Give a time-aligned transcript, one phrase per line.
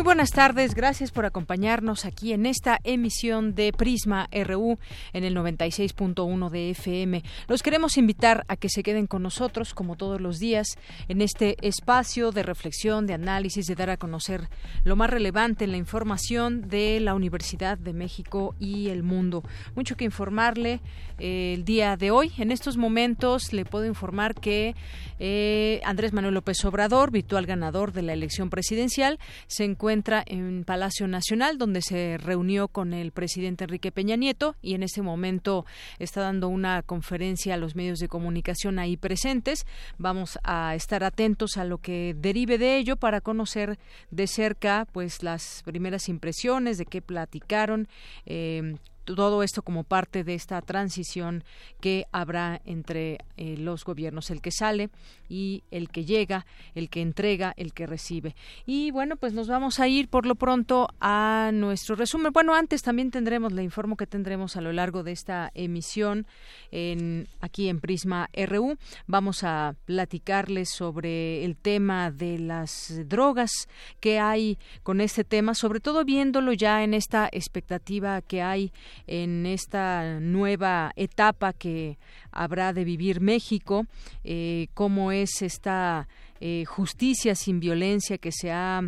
[0.00, 4.78] Muy buenas tardes, gracias por acompañarnos aquí en esta emisión de Prisma RU
[5.12, 7.22] en el 96.1 de FM.
[7.48, 10.78] Los queremos invitar a que se queden con nosotros, como todos los días,
[11.08, 14.48] en este espacio de reflexión, de análisis, de dar a conocer
[14.84, 19.42] lo más relevante en la información de la Universidad de México y el mundo.
[19.74, 20.80] Mucho que informarle
[21.18, 22.32] eh, el día de hoy.
[22.38, 24.74] En estos momentos le puedo informar que
[25.18, 31.08] eh, Andrés Manuel López Obrador, virtual ganador de la elección presidencial, se encuentra en Palacio
[31.08, 35.66] Nacional, donde se reunió con el presidente Enrique Peña Nieto y en este momento
[35.98, 39.66] está dando una conferencia a los medios de comunicación ahí presentes.
[39.98, 43.78] Vamos a estar atentos a lo que derive de ello para conocer
[44.10, 47.88] de cerca pues las primeras impresiones de qué platicaron,
[48.26, 48.76] eh,
[49.14, 51.44] todo esto como parte de esta transición
[51.80, 54.90] que habrá entre eh, los gobiernos, el que sale
[55.28, 58.34] y el que llega, el que entrega, el que recibe.
[58.66, 62.32] Y bueno, pues nos vamos a ir por lo pronto a nuestro resumen.
[62.32, 66.26] Bueno, antes también tendremos, le informo que tendremos a lo largo de esta emisión
[66.70, 68.76] en, aquí en Prisma RU.
[69.06, 73.68] Vamos a platicarles sobre el tema de las drogas
[74.00, 78.72] que hay con este tema, sobre todo viéndolo ya en esta expectativa que hay
[79.06, 81.98] en esta nueva etapa que
[82.30, 83.86] habrá de vivir México,
[84.24, 86.08] eh, cómo es esta
[86.40, 88.82] eh, justicia sin violencia que se ha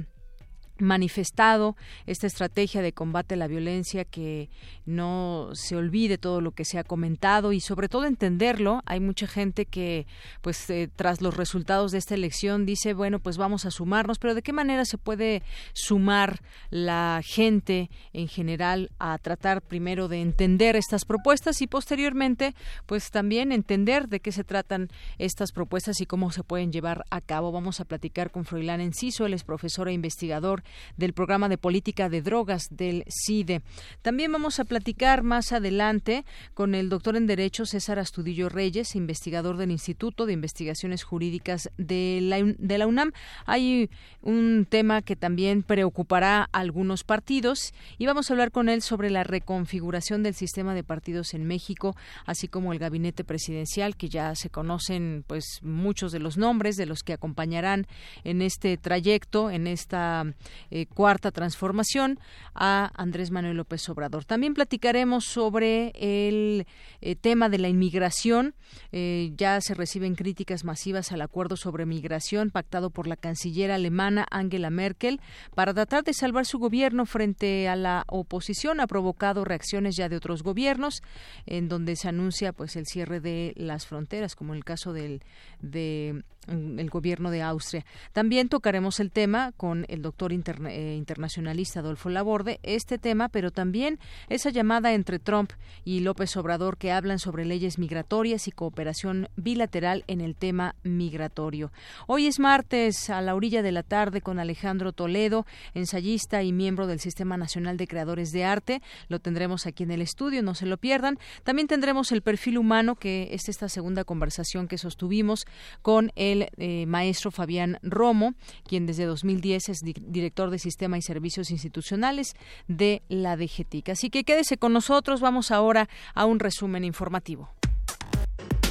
[0.79, 4.51] manifestado esta estrategia de combate a la violencia que
[4.85, 8.83] no se olvide todo lo que se ha comentado y sobre todo entenderlo.
[8.87, 10.07] Hay mucha gente que
[10.41, 14.35] pues eh, tras los resultados de esta elección dice bueno pues vamos a sumarnos pero
[14.35, 16.41] de qué manera se puede sumar
[16.71, 22.55] la gente en general a tratar primero de entender estas propuestas y posteriormente
[22.87, 24.89] pues también entender de qué se tratan
[25.19, 29.27] estas propuestas y cómo se pueden llevar a cabo vamos a platicar con Froilán Enciso
[29.27, 30.62] él es profesor e investigador
[30.97, 33.63] del programa de política de drogas del CIDE.
[34.03, 36.25] También vamos a platicar más adelante
[36.55, 42.21] con el doctor en Derecho César Astudillo Reyes, investigador del Instituto de Investigaciones Jurídicas de
[42.23, 43.13] la, de la UNAM.
[43.47, 43.91] Hay
[44.21, 49.11] un tema que también preocupará a algunos partidos y vamos a hablar con él sobre
[49.11, 51.97] la reconfiguración del sistema de partidos en México,
[52.27, 56.87] así como el gabinete presidencial, que ya se conocen pues muchos de los nombres de
[56.87, 57.87] los que acompañarán
[58.25, 60.25] en este trayecto, en esta
[60.71, 62.19] eh, cuarta transformación
[62.55, 64.25] a Andrés Manuel López Obrador.
[64.25, 66.67] También platicaremos sobre el
[67.01, 68.55] eh, tema de la inmigración.
[68.91, 74.27] Eh, ya se reciben críticas masivas al acuerdo sobre migración pactado por la canciller alemana
[74.31, 75.21] Angela Merkel
[75.55, 78.81] para tratar de salvar su gobierno frente a la oposición.
[78.81, 81.03] Ha provocado reacciones ya de otros gobiernos
[81.47, 85.23] en donde se anuncia pues el cierre de las fronteras, como el caso del
[85.61, 87.85] de mm, gobierno de Austria.
[88.13, 93.99] También tocaremos el tema con el doctor eh, internacionalista Adolfo Laborde, este tema, pero también
[94.29, 95.53] esa llamada entre Trump
[95.85, 101.73] y López Obrador que hablan sobre leyes migratorias y cooperación bilateral en el tema migratorio.
[102.07, 106.87] Hoy es martes a la orilla de la tarde con Alejandro Toledo, ensayista y miembro
[106.87, 108.83] del Sistema Nacional de Creadores de Arte.
[109.09, 111.19] Lo tendremos aquí en el estudio, no se lo pierdan.
[111.45, 115.47] También tendremos el perfil humano, que es esta segunda conversación que sostuvimos
[115.83, 118.35] con el eh, maestro Fabián Romo,
[118.67, 122.35] quien desde 2010 es director de Sistema y Servicios Institucionales
[122.69, 123.91] de la DGTIC.
[123.91, 127.51] Así que quédese con nosotros, vamos ahora a un resumen informativo.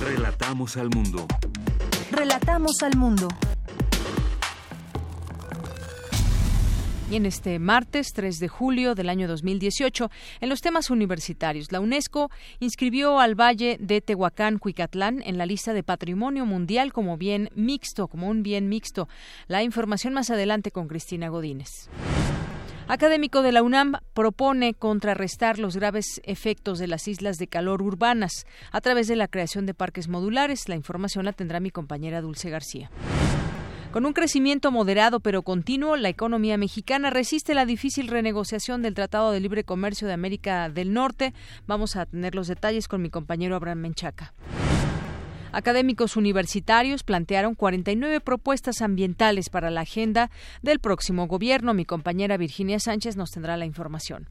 [0.02, 1.28] Relatamos al mundo.
[2.12, 3.28] Relatamos al mundo.
[7.12, 10.10] Y en este martes 3 de julio del año 2018,
[10.40, 12.32] en los temas universitarios, la UNESCO
[12.62, 18.08] inscribió al Valle de Tehuacán, Cuicatlán, en la lista de Patrimonio Mundial como bien mixto,
[18.08, 19.10] como un bien mixto.
[19.48, 21.90] La información más adelante con Cristina Godínez.
[22.88, 28.46] Académico de la UNAM propone contrarrestar los graves efectos de las islas de calor urbanas
[28.72, 30.70] a través de la creación de parques modulares.
[30.70, 32.90] La información la tendrá mi compañera Dulce García.
[33.92, 39.34] Con un crecimiento moderado pero continuo, la economía mexicana resiste la difícil renegociación del Tratado
[39.34, 41.34] de Libre Comercio de América del Norte.
[41.68, 44.34] Vamos a tener los detalles con mi compañero Abraham Menchaca.
[45.52, 51.74] Académicos universitarios plantearon 49 propuestas ambientales para la agenda del próximo gobierno.
[51.74, 54.30] Mi compañera Virginia Sánchez nos tendrá la información.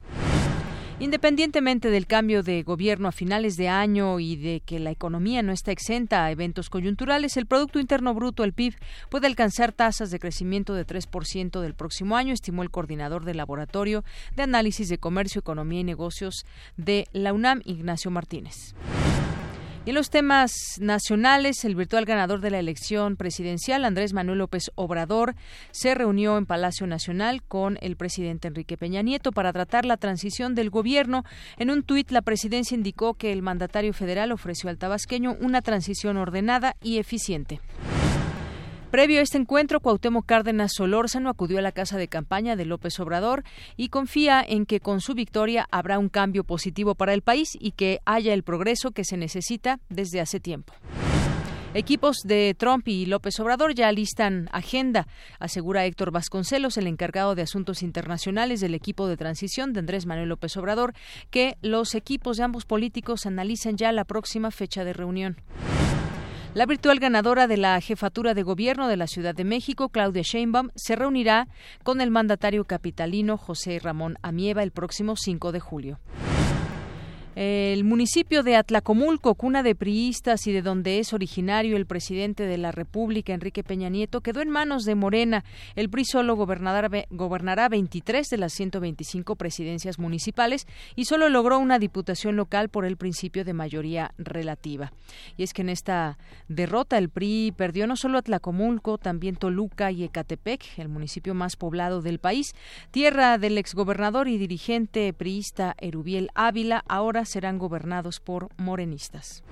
[1.01, 5.51] Independientemente del cambio de gobierno a finales de año y de que la economía no
[5.51, 8.75] está exenta a eventos coyunturales, el Producto Interno Bruto, el PIB,
[9.09, 14.03] puede alcanzar tasas de crecimiento de 3% del próximo año, estimó el coordinador del Laboratorio
[14.35, 16.45] de Análisis de Comercio, Economía y Negocios
[16.77, 18.75] de la UNAM, Ignacio Martínez.
[19.83, 24.69] Y en los temas nacionales, el virtual ganador de la elección presidencial, Andrés Manuel López
[24.75, 25.33] Obrador,
[25.71, 30.53] se reunió en Palacio Nacional con el presidente Enrique Peña Nieto para tratar la transición
[30.53, 31.23] del gobierno.
[31.57, 36.17] En un tuit, la presidencia indicó que el mandatario federal ofreció al tabasqueño una transición
[36.17, 37.59] ordenada y eficiente.
[38.91, 42.99] Previo a este encuentro, Cuauhtémoc Cárdenas Solórzano acudió a la casa de campaña de López
[42.99, 43.45] Obrador
[43.77, 47.71] y confía en que con su victoria habrá un cambio positivo para el país y
[47.71, 50.73] que haya el progreso que se necesita desde hace tiempo.
[51.73, 55.07] Equipos de Trump y López Obrador ya listan agenda,
[55.39, 60.27] asegura Héctor Vasconcelos, el encargado de asuntos internacionales del equipo de transición de Andrés Manuel
[60.27, 60.93] López Obrador,
[61.29, 65.37] que los equipos de ambos políticos analizan ya la próxima fecha de reunión.
[66.53, 70.69] La virtual ganadora de la jefatura de gobierno de la Ciudad de México, Claudia Sheinbaum,
[70.75, 71.47] se reunirá
[71.83, 75.99] con el mandatario capitalino José Ramón Amieva el próximo 5 de julio.
[77.33, 82.57] El municipio de Atlacomulco, cuna de priistas y de donde es originario el presidente de
[82.57, 85.45] la República, Enrique Peña Nieto, quedó en manos de Morena.
[85.77, 90.67] El PRI solo gobernará 23 de las 125 presidencias municipales
[90.97, 94.91] y solo logró una diputación local por el principio de mayoría relativa.
[95.37, 96.17] Y es que en esta
[96.49, 102.01] derrota el PRI perdió no solo Atlacomulco, también Toluca y Ecatepec, el municipio más poblado
[102.01, 102.55] del país,
[102.91, 109.43] tierra del exgobernador y dirigente priista Erubiel Ávila, ahora serán gobernados por morenistas.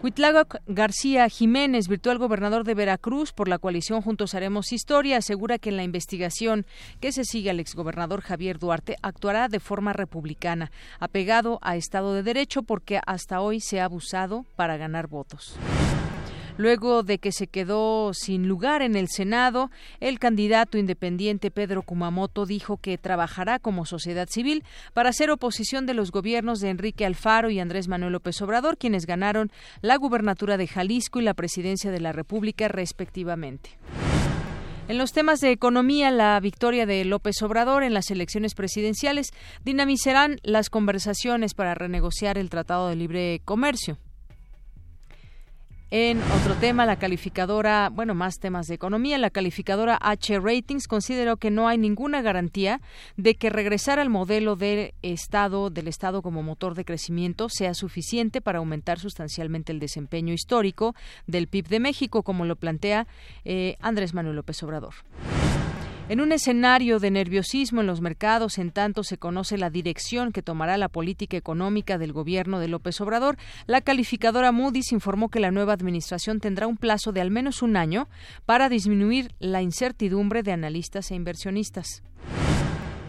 [0.00, 5.68] Cuitláhuac García Jiménez, virtual gobernador de Veracruz por la coalición Juntos Haremos Historia, asegura que
[5.68, 6.64] en la investigación
[7.00, 12.22] que se sigue al exgobernador Javier Duarte actuará de forma republicana, apegado a Estado de
[12.22, 15.58] Derecho porque hasta hoy se ha abusado para ganar votos.
[16.60, 22.44] Luego de que se quedó sin lugar en el Senado, el candidato independiente Pedro Kumamoto
[22.44, 24.62] dijo que trabajará como sociedad civil
[24.92, 29.06] para hacer oposición de los gobiernos de Enrique Alfaro y Andrés Manuel López Obrador, quienes
[29.06, 33.78] ganaron la gubernatura de Jalisco y la presidencia de la República respectivamente.
[34.86, 39.30] En los temas de economía, la victoria de López Obrador en las elecciones presidenciales
[39.64, 43.96] dinamizarán las conversaciones para renegociar el Tratado de Libre Comercio.
[45.92, 51.36] En otro tema, la calificadora, bueno, más temas de economía, la calificadora H Ratings consideró
[51.36, 52.80] que no hay ninguna garantía
[53.16, 58.40] de que regresar al modelo del Estado, del Estado como motor de crecimiento sea suficiente
[58.40, 60.94] para aumentar sustancialmente el desempeño histórico
[61.26, 63.08] del PIB de México, como lo plantea
[63.44, 64.94] eh, Andrés Manuel López Obrador.
[66.10, 70.42] En un escenario de nerviosismo en los mercados, en tanto se conoce la dirección que
[70.42, 73.36] tomará la política económica del gobierno de López Obrador,
[73.68, 77.76] la calificadora Moody's informó que la nueva administración tendrá un plazo de al menos un
[77.76, 78.08] año
[78.44, 82.02] para disminuir la incertidumbre de analistas e inversionistas.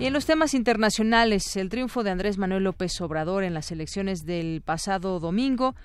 [0.01, 4.25] Y en los temas internacionales, el triunfo de Andrés Manuel López Obrador en las elecciones
[4.25, 5.75] del pasado domingo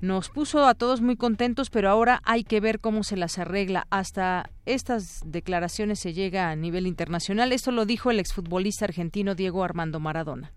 [0.00, 3.86] nos puso a todos muy contentos, pero ahora hay que ver cómo se las arregla.
[3.90, 7.52] Hasta estas declaraciones se llega a nivel internacional.
[7.52, 10.54] Esto lo dijo el exfutbolista argentino Diego Armando Maradona.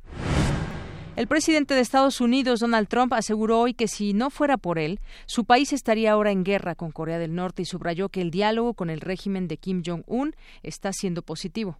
[1.18, 5.02] El presidente de Estados Unidos, Donald Trump, aseguró hoy que si no fuera por él,
[5.26, 8.76] su país estaría ahora en guerra con Corea del Norte y subrayó que el diálogo
[8.76, 11.80] con el régimen de Kim Jong-un está siendo positivo.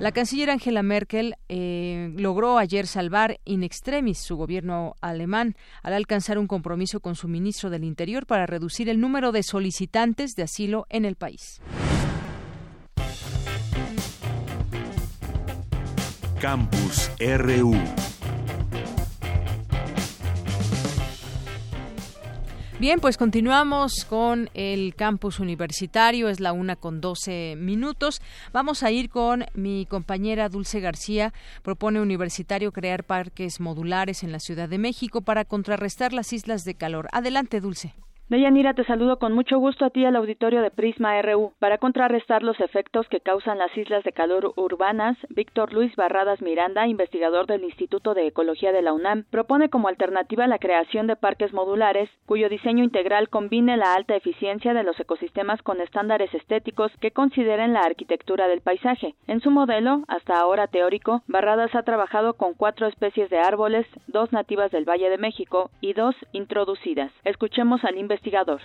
[0.00, 6.38] La canciller Angela Merkel eh, logró ayer salvar in extremis su gobierno alemán al alcanzar
[6.38, 10.86] un compromiso con su ministro del Interior para reducir el número de solicitantes de asilo
[10.88, 11.60] en el país.
[16.40, 17.74] Campus RU
[22.80, 28.22] Bien, pues continuamos con el campus universitario, es la una con doce minutos.
[28.54, 31.34] Vamos a ir con mi compañera Dulce García.
[31.62, 36.74] Propone Universitario crear parques modulares en la Ciudad de México para contrarrestar las islas de
[36.74, 37.08] calor.
[37.12, 37.92] Adelante, Dulce.
[38.30, 41.52] Deyanira, te saludo con mucho gusto a ti al auditorio de Prisma RU.
[41.58, 46.86] Para contrarrestar los efectos que causan las islas de calor urbanas, Víctor Luis Barradas Miranda,
[46.86, 51.52] investigador del Instituto de Ecología de la UNAM, propone como alternativa la creación de parques
[51.52, 57.10] modulares cuyo diseño integral combine la alta eficiencia de los ecosistemas con estándares estéticos que
[57.10, 59.16] consideren la arquitectura del paisaje.
[59.26, 64.32] En su modelo, hasta ahora teórico, Barradas ha trabajado con cuatro especies de árboles, dos
[64.32, 67.10] nativas del Valle de México y dos introducidas.
[67.24, 68.19] Escuchemos al investigador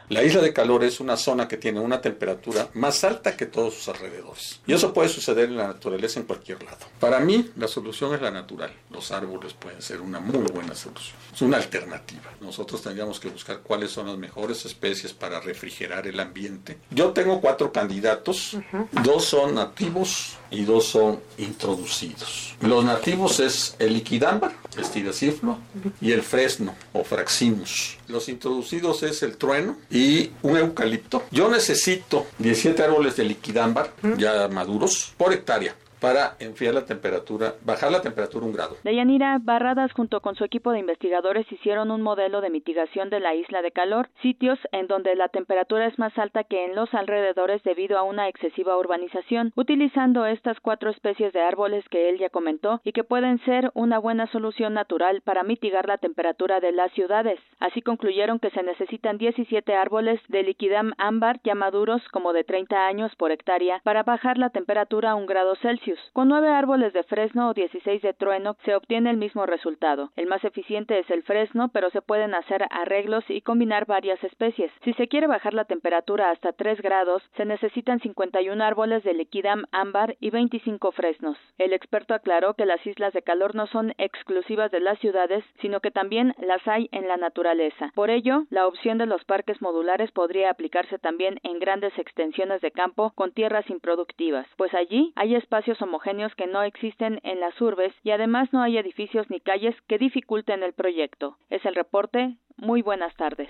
[0.10, 3.74] la isla de calor es una zona que tiene una temperatura más alta que todos
[3.76, 4.60] sus alrededores.
[4.68, 6.86] Y eso puede suceder en la naturaleza en cualquier lado.
[7.00, 8.74] Para mí, la solución es la natural.
[8.92, 11.18] Los árboles pueden ser una muy buena solución.
[11.34, 12.32] Es una alternativa.
[12.42, 16.78] Nosotros tendríamos que buscar cuáles son las mejores especies para refrigerar el ambiente.
[16.92, 18.58] Yo tengo cuatro candidatos.
[19.04, 22.56] Dos son nativos y dos son introducidos.
[22.62, 25.58] Los nativos es el liquidámbar, estiraciflo,
[26.02, 27.98] y el fresno o fraximus.
[28.08, 31.24] Los introducidos es el trueno y un eucalipto.
[31.32, 37.92] Yo necesito 17 árboles de liquidámbar ya maduros por hectárea para enfriar la temperatura, bajar
[37.92, 38.76] la temperatura un grado.
[38.84, 43.36] Deyanira Barradas junto con su equipo de investigadores hicieron un modelo de mitigación de la
[43.36, 47.64] isla de calor, sitios en donde la temperatura es más alta que en los alrededores
[47.64, 52.82] debido a una excesiva urbanización, utilizando estas cuatro especies de árboles que él ya comentó
[52.84, 57.40] y que pueden ser una buena solución natural para mitigar la temperatura de las ciudades.
[57.60, 62.88] Así concluyeron que se necesitan 17 árboles de liquidam ámbar ya maduros como de 30
[62.88, 67.04] años por hectárea para bajar la temperatura a un grado Celsius con nueve árboles de
[67.04, 70.12] fresno o 16 de trueno se obtiene el mismo resultado.
[70.16, 74.72] El más eficiente es el fresno, pero se pueden hacer arreglos y combinar varias especies.
[74.84, 79.66] Si se quiere bajar la temperatura hasta 3 grados, se necesitan 51 árboles de liquidam
[79.72, 81.38] ámbar y 25 fresnos.
[81.58, 85.82] El experto aclaró que las islas de calor no son exclusivas de las ciudades, sino
[85.82, 87.92] que también las hay en la naturaleza.
[87.94, 92.72] Por ello, la opción de los parques modulares podría aplicarse también en grandes extensiones de
[92.72, 97.94] campo con tierras improductivas, pues allí hay espacios homogéneos que no existen en las urbes
[98.04, 101.38] y además no hay edificios ni calles que dificulten el proyecto.
[101.50, 102.38] Es el reporte.
[102.58, 103.50] Muy buenas tardes.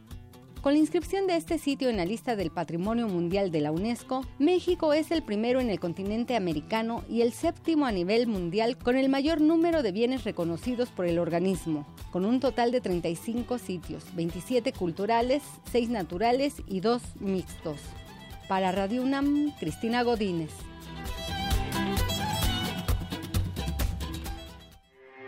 [0.61, 4.23] Con la inscripción de este sitio en la lista del Patrimonio Mundial de la UNESCO,
[4.37, 8.95] México es el primero en el continente americano y el séptimo a nivel mundial con
[8.95, 14.03] el mayor número de bienes reconocidos por el organismo, con un total de 35 sitios,
[14.15, 15.41] 27 culturales,
[15.71, 17.79] 6 naturales y 2 mixtos.
[18.47, 20.51] Para Radio UNAM, Cristina Godínez.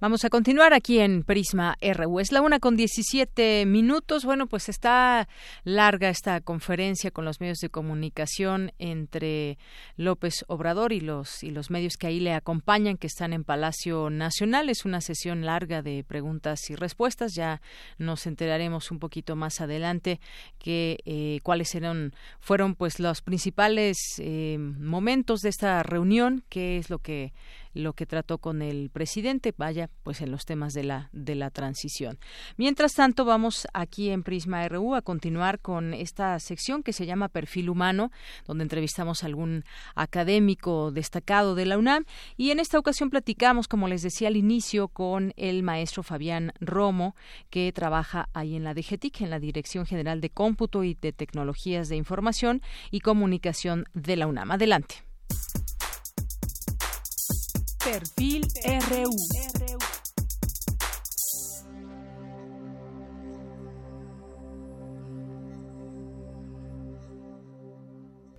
[0.00, 2.20] Vamos a continuar aquí en Prisma RU.
[2.20, 4.24] Es la una con 17 minutos.
[4.24, 5.28] Bueno, pues está
[5.62, 9.58] larga esta conferencia con los medios de comunicación entre
[9.98, 14.08] López Obrador y los, y los medios que ahí le acompañan, que están en Palacio
[14.08, 14.70] Nacional.
[14.70, 17.34] Es una sesión larga de preguntas y respuestas.
[17.34, 17.60] Ya
[17.98, 20.18] nos enteraremos un poquito más adelante
[20.58, 26.88] que eh, cuáles eran, fueron pues los principales eh, momentos de esta reunión, qué es
[26.88, 27.34] lo que
[27.74, 31.50] lo que trató con el presidente, vaya, pues en los temas de la de la
[31.50, 32.18] transición.
[32.56, 37.28] Mientras tanto, vamos aquí en Prisma RU a continuar con esta sección que se llama
[37.28, 38.10] Perfil Humano,
[38.46, 42.04] donde entrevistamos a algún académico destacado de la UNAM
[42.36, 47.14] y en esta ocasión platicamos, como les decía al inicio, con el maestro Fabián Romo,
[47.50, 51.88] que trabaja ahí en la DGTIC, en la Dirección General de Cómputo y de Tecnologías
[51.88, 54.50] de Información y Comunicación de la UNAM.
[54.50, 55.04] Adelante.
[57.90, 58.46] Perfil
[58.88, 59.89] RU.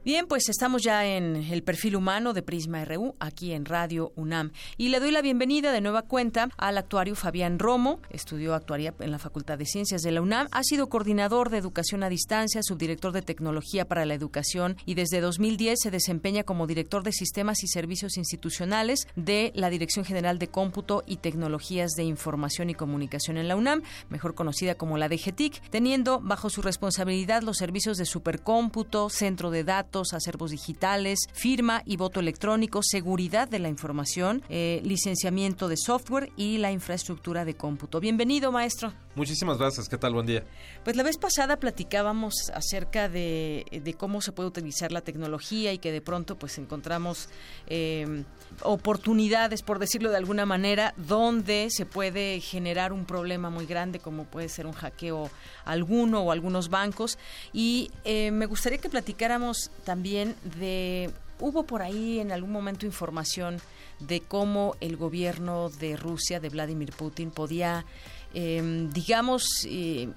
[0.03, 4.51] Bien, pues estamos ya en el perfil humano de Prisma RU, aquí en Radio UNAM.
[4.75, 7.99] Y le doy la bienvenida de nueva cuenta al actuario Fabián Romo.
[8.09, 10.47] Estudió actuaría en la Facultad de Ciencias de la UNAM.
[10.53, 15.21] Ha sido coordinador de educación a distancia, subdirector de tecnología para la educación y desde
[15.21, 20.47] 2010 se desempeña como director de sistemas y servicios institucionales de la Dirección General de
[20.47, 25.61] Cómputo y Tecnologías de Información y Comunicación en la UNAM, mejor conocida como la DGTIC,
[25.69, 31.97] teniendo bajo su responsabilidad los servicios de supercómputo, centro de datos, acervos digitales, firma y
[31.97, 37.99] voto electrónico, seguridad de la información, eh, licenciamiento de software y la infraestructura de cómputo.
[37.99, 38.93] Bienvenido, maestro.
[39.15, 39.89] Muchísimas gracias.
[39.89, 40.13] ¿Qué tal?
[40.13, 40.45] Buen día.
[40.85, 45.91] Pues la vez pasada platicábamos acerca de, cómo se puede utilizar la tecnología y que
[45.91, 47.27] de pronto pues encontramos
[47.67, 48.23] eh,
[48.63, 54.25] oportunidades, por decirlo de alguna manera, donde se puede generar un problema muy grande como
[54.25, 55.29] puede ser un hackeo
[55.65, 57.17] alguno o algunos bancos.
[57.51, 63.61] Y eh, me gustaría que platicáramos también de, hubo por ahí en algún momento información
[63.99, 67.85] de cómo el gobierno de Rusia, de Vladimir Putin, podía
[68.33, 70.07] eh, digamos, eh,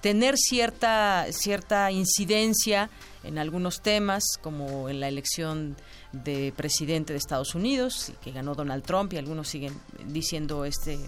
[0.00, 2.88] tener cierta, cierta incidencia
[3.24, 5.76] en algunos temas, como en la elección
[6.12, 9.74] de presidente de Estados Unidos, que ganó Donald Trump, y algunos siguen
[10.06, 10.98] diciendo este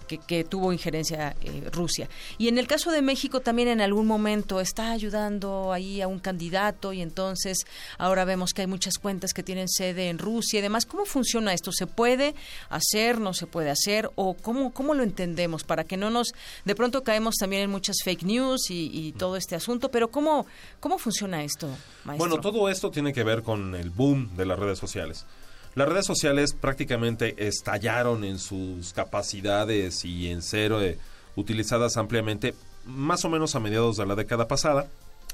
[0.00, 2.08] que, tuvo injerencia eh, Rusia.
[2.38, 6.18] Y en el caso de México también en algún momento está ayudando ahí a un
[6.18, 7.66] candidato y entonces
[7.98, 10.86] ahora vemos que hay muchas cuentas que tienen sede en Rusia y demás.
[10.86, 11.72] ¿Cómo funciona esto?
[11.72, 12.34] ¿Se puede
[12.68, 13.20] hacer?
[13.20, 14.10] ¿No se puede hacer?
[14.14, 15.64] ¿O cómo, cómo lo entendemos?
[15.64, 16.32] Para que no nos...
[16.64, 20.46] De pronto caemos también en muchas fake news y, y todo este asunto, pero ¿cómo,
[20.80, 21.68] cómo funciona esto,
[22.04, 22.28] maestro?
[22.28, 25.26] Bueno, todo esto tiene que ver con el boom de las redes sociales.
[25.74, 30.98] Las redes sociales prácticamente estallaron en sus capacidades y en ser eh,
[31.36, 32.54] utilizadas ampliamente
[32.84, 34.88] más o menos a mediados de la década pasada,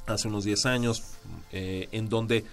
[0.07, 1.03] hace unos 10 años,
[1.53, 2.45] eh, en donde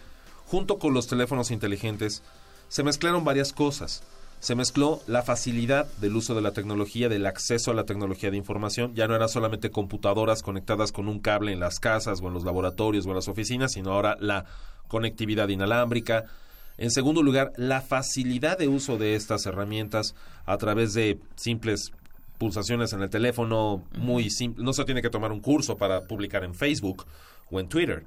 [0.46, 2.24] junto con los teléfonos inteligentes
[2.69, 4.04] se mezclaron varias cosas.
[4.39, 8.38] Se mezcló la facilidad del uso de la tecnología, del acceso a la tecnología de
[8.38, 8.93] información.
[8.93, 12.43] Ya no eran solamente computadoras conectadas con un cable en las casas o en los
[12.43, 14.46] laboratorios o en las oficinas, sino ahora la
[14.89, 16.26] conectividad inalámbrica,
[16.77, 21.91] en segundo lugar, la facilidad de uso de estas herramientas a través de simples
[22.38, 24.63] pulsaciones en el teléfono, muy simple.
[24.63, 27.05] No se tiene que tomar un curso para publicar en Facebook
[27.51, 28.03] o en Twitter.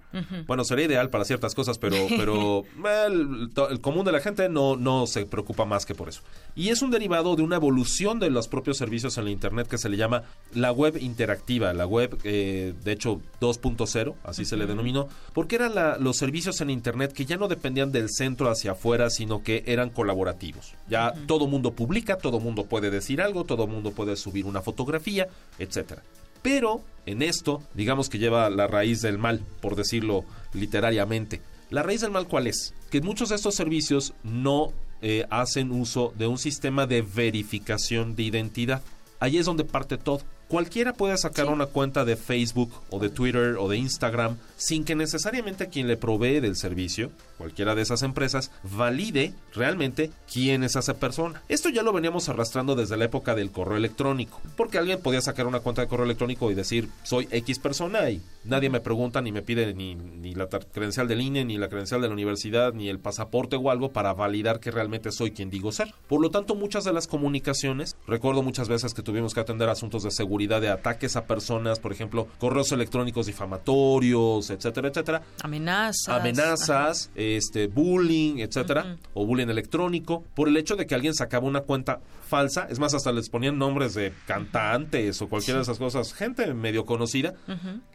[0.47, 2.65] Bueno, sería ideal para ciertas cosas, pero, pero
[3.07, 6.23] el, común de la gente no, no se preocupa más que por eso.
[6.55, 9.79] Y es un derivado de una evolución de los propios servicios en la Internet que
[9.79, 10.23] se le llama
[10.55, 15.73] la web interactiva, la web, eh, de hecho, 2.0, así se le denominó, porque eran
[16.03, 19.91] los servicios en Internet que ya no dependían del centro hacia afuera, sino que eran
[19.91, 20.75] colaborativos.
[20.89, 25.29] Ya todo mundo publica, todo mundo puede decir algo, todo mundo puede subir una fotografía,
[25.59, 26.03] etcétera.
[26.43, 31.41] Pero en esto, digamos que lleva la raíz del mal, por decirlo literariamente.
[31.71, 32.75] La raíz del mal cuál es?
[32.91, 34.73] Que muchos de estos servicios no
[35.03, 38.83] eh, hacen uso de un sistema de verificación de identidad.
[39.21, 40.23] Ahí es donde parte todo.
[40.49, 44.95] Cualquiera puede sacar una cuenta de Facebook o de Twitter o de Instagram sin que
[44.95, 50.95] necesariamente quien le provee del servicio, cualquiera de esas empresas, valide realmente quién es esa
[50.95, 51.43] persona.
[51.49, 55.49] Esto ya lo veníamos arrastrando desde la época del correo electrónico, porque alguien podía sacar
[55.49, 59.33] una cuenta de correo electrónico y decir soy X persona y nadie me pregunta ni
[59.33, 62.89] me pide ni, ni la credencial del INE, ni la credencial de la universidad, ni
[62.89, 65.93] el pasaporte o algo para validar que realmente soy quien digo ser.
[66.07, 70.05] Por lo tanto, muchas de las comunicaciones, recuerdo muchas veces que tuvimos que atender asuntos
[70.05, 75.23] de seguridad, seguridad de ataques a personas, por ejemplo, correos electrónicos difamatorios, etcétera, etcétera.
[75.43, 76.09] Amenazas.
[76.09, 81.63] Amenazas, este bullying, etcétera, o bullying electrónico, por el hecho de que alguien sacaba una
[81.63, 86.13] cuenta falsa, es más, hasta les ponían nombres de cantantes o cualquiera de esas cosas,
[86.13, 87.33] gente medio conocida,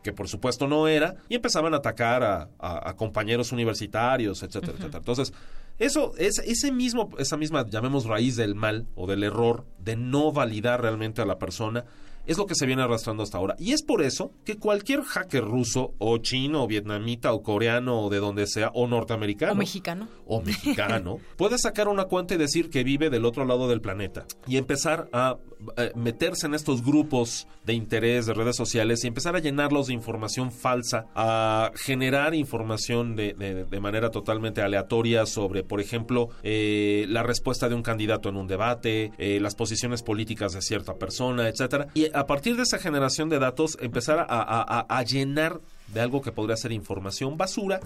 [0.01, 4.97] que por supuesto no era, y empezaban a atacar a, a compañeros universitarios, etcétera, etcétera.
[4.97, 5.31] Entonces,
[5.77, 10.31] eso, es, ese mismo, esa misma, llamemos raíz del mal o del error de no
[10.31, 11.85] validar realmente a la persona,
[12.25, 13.55] es lo que se viene arrastrando hasta ahora.
[13.59, 18.09] Y es por eso que cualquier hacker ruso o chino o vietnamita o coreano o
[18.09, 22.69] de donde sea o norteamericano o mexicano o mexicano puede sacar una cuenta y decir
[22.69, 25.37] que vive del otro lado del planeta y empezar a
[25.77, 29.93] eh, meterse en estos grupos de interés de redes sociales y empezar a llenarlos de
[29.93, 37.23] información falsa, a generar información de, de, manera totalmente aleatoria sobre, por ejemplo, eh, la
[37.23, 41.87] respuesta de un candidato en un debate, eh, las posiciones políticas de cierta persona, etcétera.
[41.93, 45.61] Y a partir de esa generación de datos empezar a, llenar
[45.93, 47.79] de algo que podría ser información basura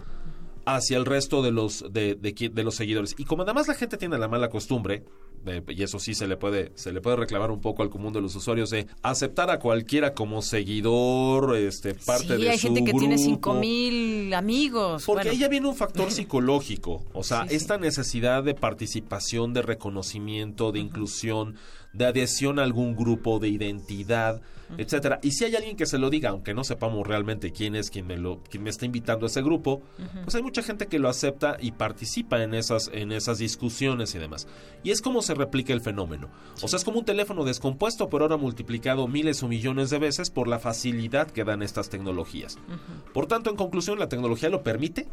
[0.65, 3.15] hacia el resto de los de, de, los seguidores.
[3.17, 5.03] Y como además la gente tiene la mala costumbre,
[5.67, 8.21] y eso sí se le puede se le puede reclamar un poco al común de
[8.21, 13.17] los usuarios de aceptar a cualquiera como seguidor, este parte sí, hay gente que tiene
[13.17, 15.03] cinco mil amigos.
[15.05, 20.71] Porque ahí ya viene un factor psicológico, o sea, esta necesidad de participación, de reconocimiento,
[20.71, 21.55] de inclusión,
[21.95, 24.41] de adhesión a algún grupo, de identidad,
[24.77, 25.19] etcétera.
[25.21, 28.07] Y si hay alguien que se lo diga, aunque no sepamos realmente quién es quien
[28.07, 29.81] me lo quien me está invitando a ese grupo,
[30.23, 34.19] pues hay mucha gente que lo acepta y participa en esas en esas discusiones y
[34.19, 34.47] demás.
[34.83, 36.29] Y es como se replica el fenómeno.
[36.61, 40.29] O sea, es como un teléfono descompuesto, pero ahora multiplicado miles o millones de veces
[40.29, 42.57] por la facilidad que dan estas tecnologías.
[43.13, 45.07] Por tanto, en conclusión, la tecnología lo permite,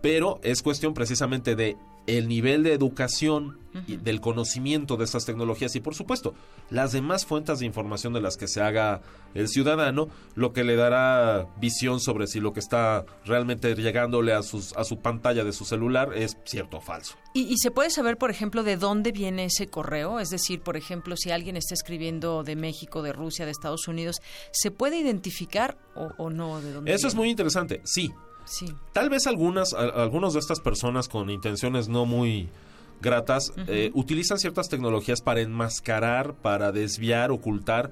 [0.00, 5.76] pero es cuestión precisamente de el nivel de educación y del conocimiento de estas tecnologías
[5.76, 6.34] y por supuesto
[6.70, 9.02] las demás fuentes de información de las que se haga
[9.34, 14.42] el ciudadano lo que le dará visión sobre si lo que está realmente llegándole a,
[14.42, 17.16] sus, a su pantalla de su celular es cierto o falso.
[17.34, 20.20] ¿Y, se puede saber, por ejemplo, de dónde viene ese correo?
[20.20, 24.22] Es decir, por ejemplo, si alguien está escribiendo de México, de Rusia, de Estados Unidos,
[24.52, 28.10] ¿se puede identificar o, no de dónde Eso es muy interesante, sí.
[28.92, 32.48] Tal vez algunas, algunas de estas personas con intenciones no muy
[33.00, 37.90] gratas eh, utilizan ciertas tecnologías para enmascarar, para desviar, ocultar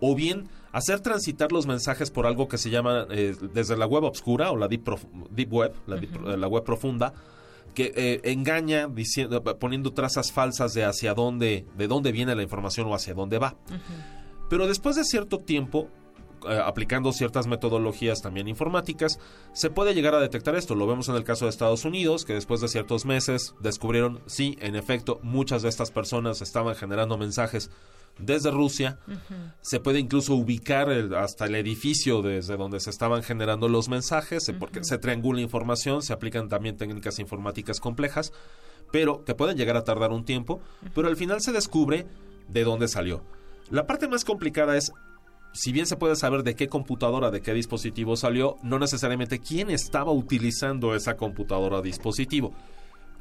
[0.00, 4.04] o bien hacer transitar los mensajes por algo que se llama eh, desde la web
[4.04, 4.86] obscura o la deep,
[5.50, 7.14] web, la, web profunda,
[7.74, 12.88] que eh, engaña diciendo, poniendo trazas falsas de hacia dónde, de dónde viene la información
[12.88, 13.56] o hacia dónde va.
[14.50, 15.88] Pero después de cierto tiempo,
[16.46, 19.18] aplicando ciertas metodologías también informáticas,
[19.52, 20.74] se puede llegar a detectar esto.
[20.74, 24.56] Lo vemos en el caso de Estados Unidos, que después de ciertos meses descubrieron, sí,
[24.60, 27.70] en efecto, muchas de estas personas estaban generando mensajes
[28.18, 28.98] desde Rusia.
[29.60, 34.84] Se puede incluso ubicar hasta el edificio desde donde se estaban generando los mensajes, porque
[34.84, 38.32] se triangula información, se aplican también técnicas informáticas complejas,
[38.92, 40.60] pero que pueden llegar a tardar un tiempo,
[40.94, 42.06] pero al final se descubre
[42.48, 43.24] de dónde salió.
[43.70, 44.92] La parte más complicada es
[45.54, 49.70] si bien se puede saber de qué computadora, de qué dispositivo salió, no necesariamente quién
[49.70, 52.52] estaba utilizando esa computadora o dispositivo.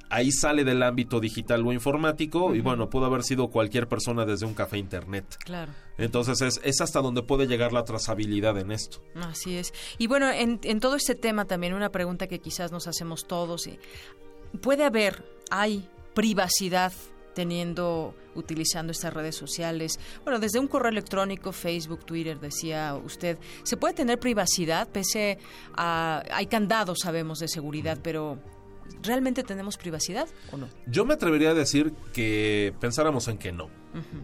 [0.09, 4.47] Ahí sale del ámbito digital o informático y bueno, pudo haber sido cualquier persona desde
[4.47, 5.25] un café internet.
[5.45, 5.71] Claro.
[5.97, 8.99] Entonces es, es hasta donde puede llegar la trazabilidad en esto.
[9.15, 9.71] Así es.
[9.99, 13.69] Y bueno, en, en todo este tema también una pregunta que quizás nos hacemos todos.
[14.61, 16.93] ¿Puede haber, hay privacidad
[17.33, 19.99] teniendo, utilizando estas redes sociales.
[20.23, 25.39] Bueno, desde un correo electrónico, Facebook, Twitter, decía usted, ¿se puede tener privacidad pese
[25.75, 26.23] a...
[26.31, 28.39] Hay candados, sabemos, de seguridad, pero
[29.01, 30.67] ¿realmente tenemos privacidad o no?
[30.87, 33.69] Yo me atrevería a decir que pensáramos en que no.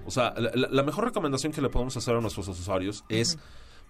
[0.05, 3.37] O sea, la, mejor recomendación que le podemos hacer a nuestros usuarios es...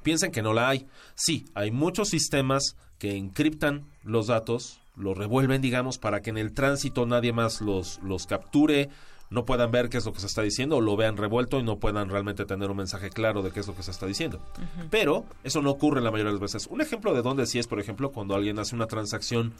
[0.01, 0.87] Piensen que no la hay.
[1.15, 6.53] Sí, hay muchos sistemas que encriptan los datos, los revuelven, digamos, para que en el
[6.53, 8.89] tránsito nadie más los, los capture,
[9.29, 11.63] no puedan ver qué es lo que se está diciendo o lo vean revuelto y
[11.63, 14.41] no puedan realmente tener un mensaje claro de qué es lo que se está diciendo.
[14.89, 16.67] Pero eso no ocurre la mayoría de las veces.
[16.67, 19.53] Un ejemplo de dónde sí es, por ejemplo, cuando alguien hace una transacción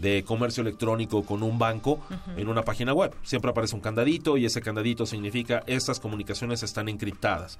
[0.00, 2.00] de comercio electrónico con un banco
[2.36, 3.14] en una página web.
[3.22, 7.58] Siempre aparece un candadito y ese candadito significa estas comunicaciones están encriptadas.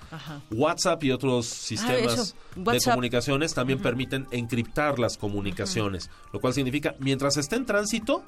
[0.50, 6.94] WhatsApp y otros ah, sistemas de comunicaciones también permiten encriptar las comunicaciones, lo cual significa
[6.98, 8.22] mientras esté en tránsito,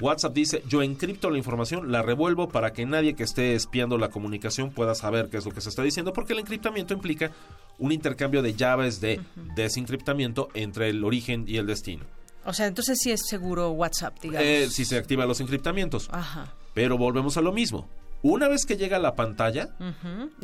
[0.00, 4.08] WhatsApp dice yo encripto la información, la revuelvo para que nadie que esté espiando la
[4.08, 7.30] comunicación pueda saber qué es lo que se está diciendo, porque el encriptamiento implica
[7.78, 9.20] un intercambio de llaves de
[9.54, 12.04] desencriptamiento entre el origen y el destino.
[12.44, 14.46] O sea, entonces sí es seguro WhatsApp, digamos.
[14.46, 16.08] Eh, si se activan los encriptamientos.
[16.12, 16.52] Ajá.
[16.74, 17.88] Pero volvemos a lo mismo.
[18.22, 19.68] Una vez que llega a la pantalla,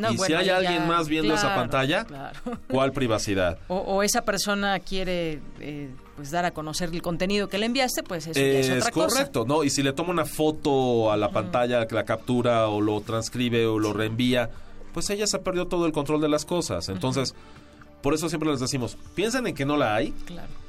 [0.08, 2.06] y si hay alguien más viendo esa pantalla,
[2.68, 3.58] ¿cuál privacidad?
[3.66, 8.28] O, esa persona quiere eh, pues dar a conocer el contenido que le enviaste, pues
[8.28, 9.64] eso es, es correcto, ¿no?
[9.64, 13.66] Y si le toma una foto a la pantalla, que la captura o lo transcribe
[13.66, 14.50] o lo reenvía,
[14.92, 16.88] pues ella se perdió todo el control de las cosas.
[16.88, 17.34] Entonces,
[18.02, 20.12] por eso siempre les decimos, piensen en que no la hay.
[20.26, 20.63] Claro.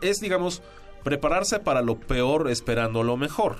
[0.00, 0.62] Es, digamos,
[1.02, 3.56] prepararse para lo peor esperando lo mejor.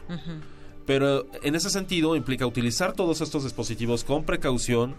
[0.86, 4.96] Pero en ese sentido implica utilizar todos estos dispositivos con precaución.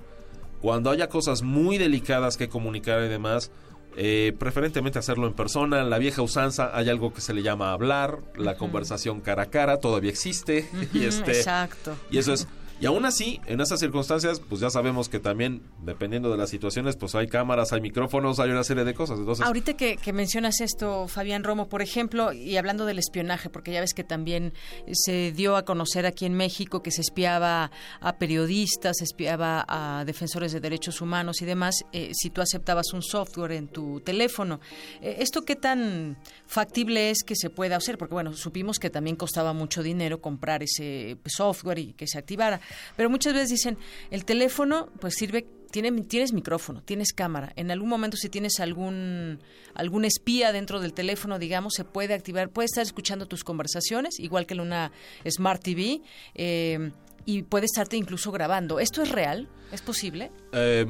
[0.62, 3.52] Cuando haya cosas muy delicadas que comunicar y demás,
[3.98, 5.84] eh, preferentemente hacerlo en persona.
[5.84, 9.78] La vieja usanza hay algo que se le llama hablar, la conversación cara a cara
[9.80, 10.70] todavía existe.
[10.94, 11.96] y este, exacto.
[12.10, 12.48] Y eso es
[12.82, 16.96] y aún así, en esas circunstancias, pues ya sabemos que también, dependiendo de las situaciones,
[16.96, 19.20] pues hay cámaras, hay micrófonos, hay una serie de cosas.
[19.20, 19.46] Entonces...
[19.46, 23.94] Ahorita que, mencionas esto, Fabián Romo, por ejemplo, y hablando del espionaje, porque ya ves
[23.94, 24.54] que también
[24.94, 30.04] se dio a conocer aquí en México que se espiaba a periodistas, se espiaba a
[30.04, 34.60] defensores de derechos humanos y demás, eh, si tú aceptabas un software en tu teléfono.
[35.02, 36.18] Eh, ¿Esto qué tan
[36.48, 38.00] factible es que se pueda hacer?
[38.00, 42.60] Porque, bueno, supimos que también costaba mucho dinero comprar ese software y que se activara.
[42.96, 43.78] Pero muchas veces dicen,
[44.10, 47.54] el teléfono pues sirve tiene, tienes micrófono, tienes cámara.
[47.56, 49.40] En algún momento si tienes algún
[49.74, 54.46] algún espía dentro del teléfono, digamos, se puede activar, puede estar escuchando tus conversaciones, igual
[54.46, 54.92] que en una
[55.28, 56.02] Smart TV,
[56.36, 56.92] eh,
[57.26, 58.80] y puede estarte incluso grabando.
[58.80, 59.48] ¿Esto es real?
[59.72, 60.32] ¿Es posible?
[60.52, 60.86] Eh,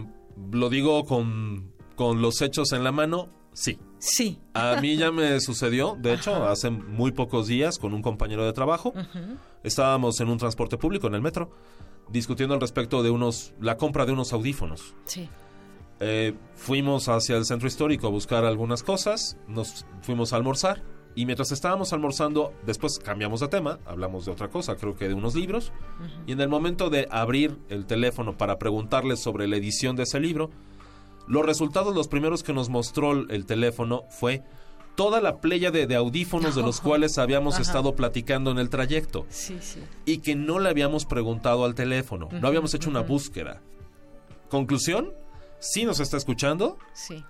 [0.51, 3.77] lo digo con, con los hechos en la mano, sí.
[4.01, 4.39] Sí.
[4.55, 8.51] A mí ya me sucedió, de hecho, hace muy pocos días con un compañero de
[8.51, 8.93] trabajo.
[9.63, 11.51] Estábamos en un transporte público, en el metro,
[12.09, 14.95] discutiendo al respecto de unos, la compra de unos audífonos.
[15.05, 15.29] Sí.
[15.99, 20.81] Eh, fuimos hacia el centro histórico a buscar algunas cosas, nos fuimos a almorzar
[21.13, 25.13] y mientras estábamos almorzando, después cambiamos de tema, hablamos de otra cosa, creo que de
[25.13, 25.71] unos libros,
[26.25, 30.19] y en el momento de abrir el teléfono para preguntarle sobre la edición de ese
[30.19, 30.49] libro,
[31.31, 34.43] los resultados, los primeros que nos mostró el teléfono fue
[34.95, 39.25] toda la playa de, audífonos de los cuales habíamos estado platicando en el trayecto.
[39.29, 39.79] Sí, sí.
[40.05, 43.61] Y que no le habíamos preguntado al teléfono, no habíamos hecho una búsqueda.
[44.49, 45.13] Conclusión,
[45.59, 46.77] sí nos está escuchando.
[46.93, 47.23] Sí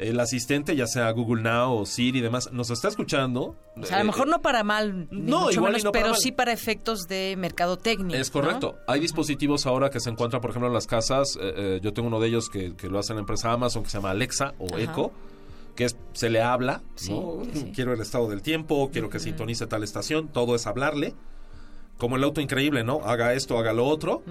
[0.00, 3.56] el asistente, ya sea Google Now o Siri y demás, nos está escuchando.
[3.76, 7.06] O sea, a lo mejor eh, no para mal, no, igual pero sí para efectos
[7.06, 8.18] de mercadotecnia.
[8.18, 8.76] Es correcto.
[8.86, 11.36] Hay dispositivos ahora que se encuentran, por ejemplo, en las casas.
[11.40, 13.98] Eh, eh, yo tengo uno de ellos que, lo hace la empresa Amazon, que se
[13.98, 15.12] llama Alexa o Echo
[15.76, 16.82] que es, se le habla,
[17.74, 21.14] quiero el estado del tiempo, quiero que sintonice tal estación, todo es hablarle,
[21.96, 23.00] como el auto increíble, ¿no?
[23.04, 24.22] Haga esto, haga lo otro,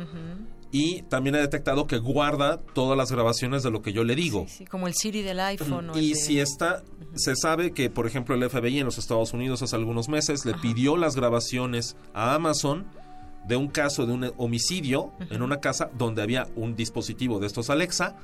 [0.72, 4.46] y también he detectado que guarda todas las grabaciones de lo que yo le digo.
[4.48, 5.92] Sí, como el Siri del iPhone.
[5.96, 6.84] y si está,
[7.16, 10.54] se sabe que, por ejemplo, el FBI en los Estados Unidos hace algunos meses le
[10.56, 12.86] pidió las grabaciones a Amazon
[13.48, 17.72] de un caso de un homicidio en una casa donde había un dispositivo de estos
[17.72, 18.16] Alexa,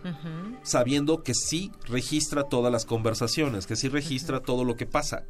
[0.61, 5.23] sabiendo que sí registra todas las conversaciones, que sí registra todo lo que pasa.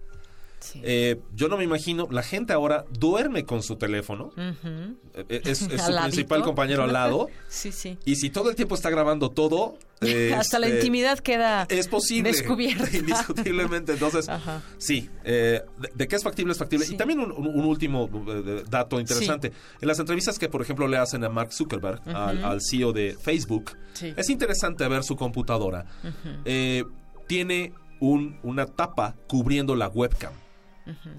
[0.82, 5.60] Eh, yo no me imagino, la gente ahora duerme con su teléfono, eh, eh, es,
[5.60, 7.98] su principal compañero al lado, sí, sí.
[8.06, 9.78] y si todo el tiempo está grabando todo,
[10.36, 12.86] hasta la este, intimidad queda es posible, descubierta.
[12.96, 14.28] Indiscutiblemente, entonces,
[14.78, 16.86] sí, de, qué es factible es factible.
[16.90, 18.10] Y también un, último
[18.70, 22.92] dato interesante, en las entrevistas que, por ejemplo, le hacen a Mark Zuckerberg, al, CEO
[22.94, 25.86] de Facebook, es interesante ver su computadora.
[27.28, 30.34] tiene un, una tapa cubriendo la webcam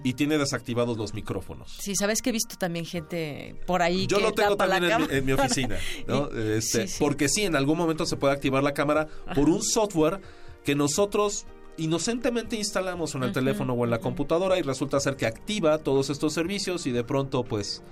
[0.05, 1.77] y tiene desactivados los micrófonos.
[1.81, 4.07] Sí, sabes que he visto también gente por ahí.
[4.07, 5.77] Yo lo tengo también en mi, oficina,
[6.37, 10.21] este, porque sí, en algún momento se puede activar la cámara por un software
[10.65, 11.47] que nosotros
[11.79, 16.11] inocentemente instalamos en el teléfono o en la computadora y resulta ser que activa todos
[16.11, 17.83] estos servicios y de pronto pues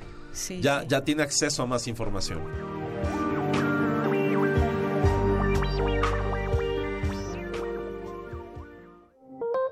[0.61, 2.41] ya, ya tiene acceso a más información.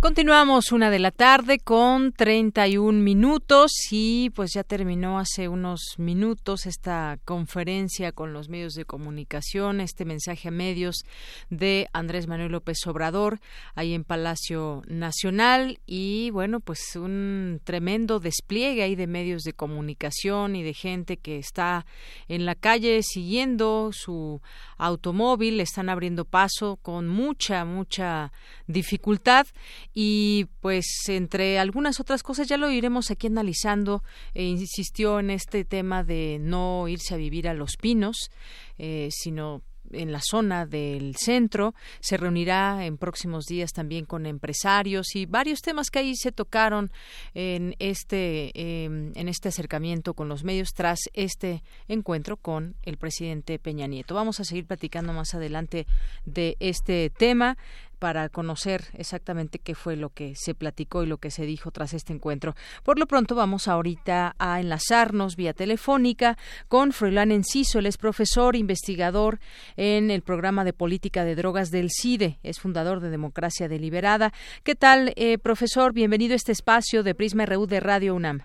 [0.00, 6.64] Continuamos una de la tarde con 31 minutos y pues ya terminó hace unos minutos
[6.64, 11.04] esta conferencia con los medios de comunicación, este mensaje a medios
[11.50, 13.40] de Andrés Manuel López Obrador
[13.74, 20.56] ahí en Palacio Nacional y bueno pues un tremendo despliegue ahí de medios de comunicación
[20.56, 21.84] y de gente que está
[22.26, 24.40] en la calle siguiendo su
[24.78, 28.32] automóvil, están abriendo paso con mucha, mucha
[28.66, 29.46] dificultad
[29.94, 34.02] y pues entre algunas otras cosas ya lo iremos aquí analizando
[34.34, 38.30] e insistió en este tema de no irse a vivir a los pinos
[38.78, 41.74] eh, sino en la zona del centro.
[42.00, 46.90] Se reunirá en próximos días también con empresarios y varios temas que ahí se tocaron
[47.34, 53.58] en este, em, en este acercamiento con los medios tras este encuentro con el presidente
[53.58, 54.14] Peña Nieto.
[54.14, 55.86] Vamos a seguir platicando más adelante
[56.24, 57.56] de este tema
[58.00, 61.94] para conocer exactamente qué fue lo que se platicó y lo que se dijo tras
[61.94, 62.54] este encuentro.
[62.82, 66.36] Por lo pronto vamos ahorita a enlazarnos vía telefónica
[66.66, 69.38] con Froilán Enciso, él es profesor, investigador
[69.76, 74.32] en el programa de política de drogas del CIDE, es fundador de Democracia Deliberada.
[74.64, 75.92] ¿Qué tal, eh, profesor?
[75.92, 78.40] Bienvenido a este espacio de Prisma RU de Radio UNAM.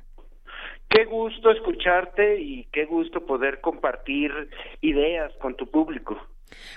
[0.89, 4.31] Qué gusto escucharte y qué gusto poder compartir
[4.81, 6.17] ideas con tu público.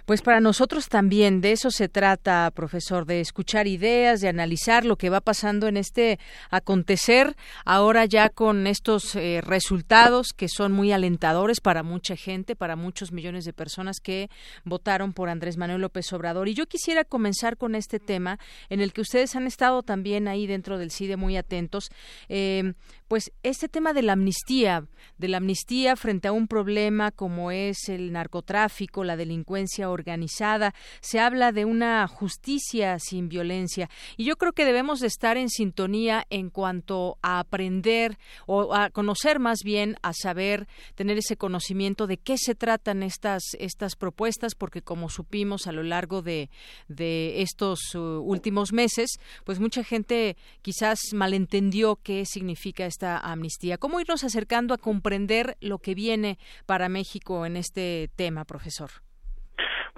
[0.06, 4.96] Pues para nosotros también de eso se trata, profesor, de escuchar ideas, de analizar lo
[4.96, 6.18] que va pasando en este
[6.50, 12.76] acontecer, ahora ya con estos eh, resultados que son muy alentadores para mucha gente, para
[12.76, 14.30] muchos millones de personas que
[14.64, 16.48] votaron por Andrés Manuel López Obrador.
[16.48, 20.46] Y yo quisiera comenzar con este tema en el que ustedes han estado también ahí
[20.46, 21.90] dentro del CIDE muy atentos.
[22.28, 22.72] Eh,
[23.06, 24.84] pues este tema de la amnistía,
[25.16, 31.20] de la amnistía frente a un problema como es el narcotráfico, la delincuencia organizada, se
[31.20, 36.26] habla de una justicia sin violencia y yo creo que debemos de estar en sintonía
[36.30, 42.18] en cuanto a aprender o a conocer más bien, a saber, tener ese conocimiento de
[42.18, 46.50] qué se tratan estas estas propuestas porque como supimos a lo largo de,
[46.88, 53.78] de estos uh, últimos meses, pues mucha gente quizás malentendió qué significa esta amnistía.
[53.78, 59.07] ¿Cómo irnos acercando a comprender lo que viene para México en este tema, profesor?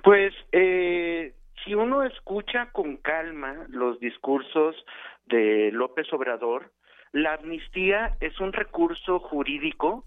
[0.02, 1.34] Pues eh,
[1.64, 4.76] si uno escucha con calma los discursos
[5.26, 6.70] de López Obrador,
[7.12, 10.04] la amnistía es un recurso jurídico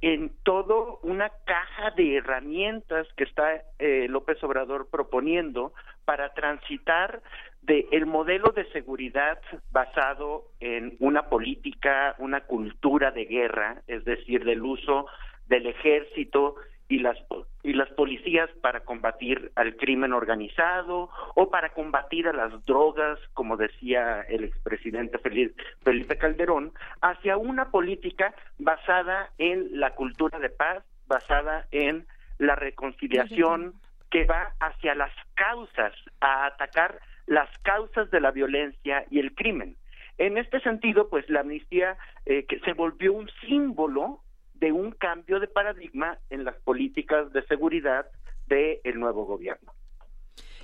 [0.00, 5.74] en todo una caja de herramientas que está eh, López Obrador proponiendo
[6.06, 7.20] para transitar
[7.60, 9.38] de el modelo de seguridad
[9.70, 15.06] basado en una política, una cultura de guerra, es decir, del uso
[15.46, 16.54] del ejército
[16.90, 17.16] y las
[17.62, 23.56] y las policías para combatir al crimen organizado o para combatir a las drogas, como
[23.56, 31.66] decía el expresidente Felipe Calderón, hacia una política basada en la cultura de paz, basada
[31.70, 32.06] en
[32.38, 33.74] la reconciliación,
[34.10, 39.76] que va hacia las causas, a atacar las causas de la violencia y el crimen.
[40.18, 44.22] En este sentido, pues la amnistía eh, que se volvió un símbolo
[44.60, 48.06] de un cambio de paradigma en las políticas de seguridad
[48.46, 49.72] del nuevo gobierno.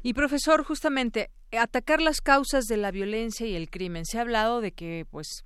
[0.03, 4.05] Y profesor, justamente atacar las causas de la violencia y el crimen.
[4.05, 5.45] Se ha hablado de que, pues,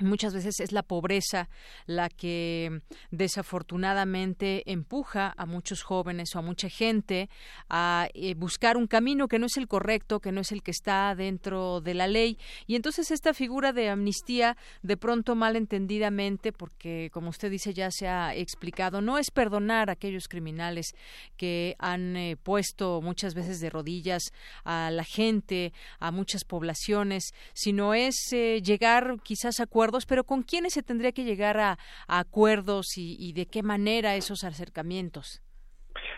[0.00, 1.48] Muchas veces es la pobreza
[1.86, 2.80] la que
[3.12, 7.30] desafortunadamente empuja a muchos jóvenes o a mucha gente
[7.68, 10.72] a eh, buscar un camino que no es el correcto, que no es el que
[10.72, 12.38] está dentro de la ley.
[12.66, 18.08] Y entonces esta figura de amnistía, de pronto malentendidamente, porque como usted dice ya se
[18.08, 20.88] ha explicado, no es perdonar a aquellos criminales
[21.36, 24.24] que han eh, puesto muchas veces de rodillas
[24.64, 29.66] a la gente, a muchas poblaciones, sino es eh, llegar quizás a
[30.06, 35.42] pero ¿con quiénes se tendría que llegar a, acuerdos y, de qué manera esos acercamientos?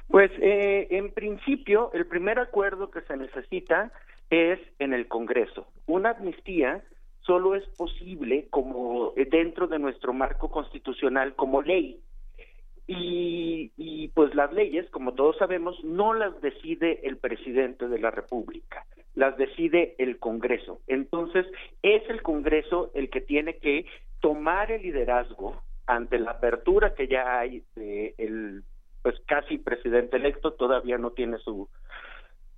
[0.08, 3.92] Pues eh, en principio el primer acuerdo que se necesita
[4.30, 5.66] es en el Congreso.
[5.86, 6.82] Una amnistía
[7.20, 12.00] solo es posible como eh, dentro de nuestro marco constitucional como ley.
[12.88, 18.12] Y, y, pues las leyes, como todos sabemos, no las decide el presidente de la
[18.12, 20.80] República las decide el Congreso.
[20.86, 21.46] Entonces,
[21.82, 23.86] es el Congreso el que tiene que
[24.20, 28.62] tomar el liderazgo ante la apertura que ya hay de el
[29.02, 31.68] pues casi presidente electo, todavía no tiene su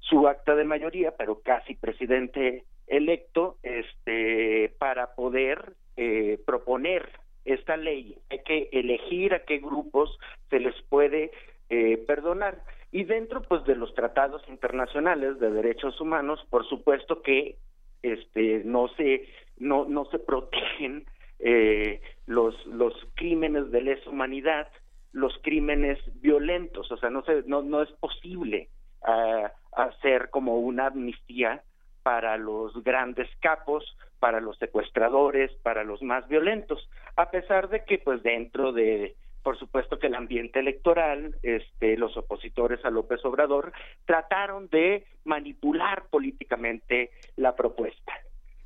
[0.00, 7.10] su acta de mayoría, pero casi presidente electo, este, para poder eh, proponer
[7.44, 8.16] esta ley.
[8.30, 10.18] Hay que elegir a qué grupos
[10.50, 11.30] se les puede
[11.68, 12.62] eh, perdonar.
[12.90, 17.56] Y dentro pues de los tratados internacionales de derechos humanos, por supuesto que
[18.02, 21.04] este, no se, no, no se protegen
[21.38, 24.68] eh, los, los crímenes de lesa humanidad,
[25.12, 28.68] los crímenes violentos, o sea, no, se, no, no es posible
[29.02, 31.62] uh, hacer como una amnistía
[32.02, 33.84] para los grandes capos,
[34.18, 39.14] para los secuestradores, para los más violentos, a pesar de que pues dentro de
[39.48, 43.72] por supuesto que el ambiente electoral, este, los opositores a López Obrador
[44.04, 48.12] trataron de manipular políticamente la propuesta.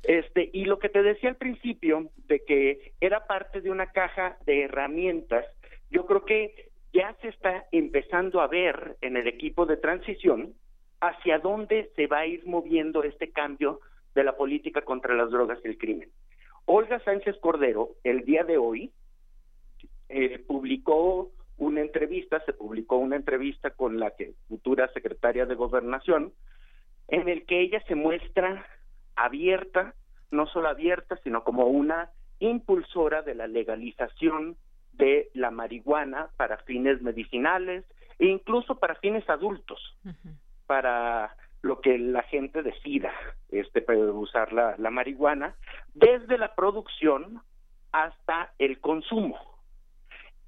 [0.03, 4.35] Este, y lo que te decía al principio de que era parte de una caja
[4.45, 5.45] de herramientas,
[5.89, 6.53] yo creo que
[6.91, 10.53] ya se está empezando a ver en el equipo de transición
[10.99, 13.79] hacia dónde se va a ir moviendo este cambio
[14.15, 16.09] de la política contra las drogas y el crimen.
[16.65, 18.91] Olga Sánchez Cordero, el día de hoy,
[20.09, 26.33] eh, publicó una entrevista, se publicó una entrevista con la que, futura secretaria de Gobernación,
[27.07, 28.65] en el que ella se muestra
[29.15, 29.93] abierta,
[30.31, 34.57] no solo abierta, sino como una impulsora de la legalización
[34.93, 37.85] de la marihuana para fines medicinales
[38.19, 39.79] e incluso para fines adultos,
[40.65, 43.11] para lo que la gente decida
[43.49, 45.55] este usar la, la marihuana,
[45.93, 47.41] desde la producción
[47.91, 49.52] hasta el consumo.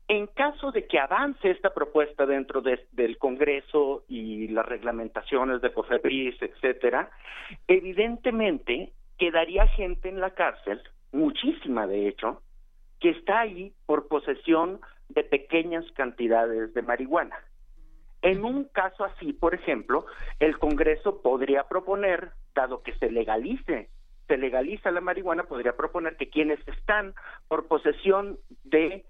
[0.07, 6.39] En caso de que avance esta propuesta dentro del Congreso y las reglamentaciones de COFEPRIS,
[6.41, 7.09] etcétera,
[7.67, 10.81] evidentemente quedaría gente en la cárcel,
[11.11, 12.41] muchísima de hecho,
[12.99, 14.79] que está ahí por posesión
[15.09, 17.37] de pequeñas cantidades de marihuana.
[18.21, 20.05] En un caso así, por ejemplo,
[20.39, 23.89] el Congreso podría proponer, dado que se legalice,
[24.27, 27.13] se legaliza la marihuana, podría proponer que quienes están
[27.47, 29.05] por posesión de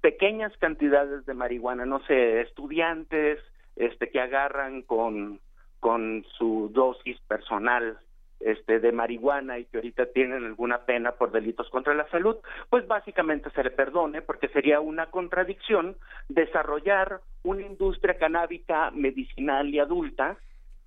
[0.00, 3.40] pequeñas cantidades de marihuana, no sé, estudiantes
[3.76, 5.40] este que agarran con
[5.80, 7.98] con su dosis personal
[8.40, 12.36] este de marihuana y que ahorita tienen alguna pena por delitos contra la salud,
[12.68, 15.96] pues básicamente se le perdone porque sería una contradicción
[16.28, 20.36] desarrollar una industria canábica medicinal y adulta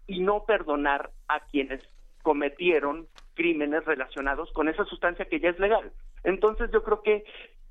[0.06, 1.82] y no perdonar a quienes
[2.22, 5.92] cometieron crímenes relacionados con esa sustancia que ya es legal.
[6.24, 7.24] Entonces yo creo que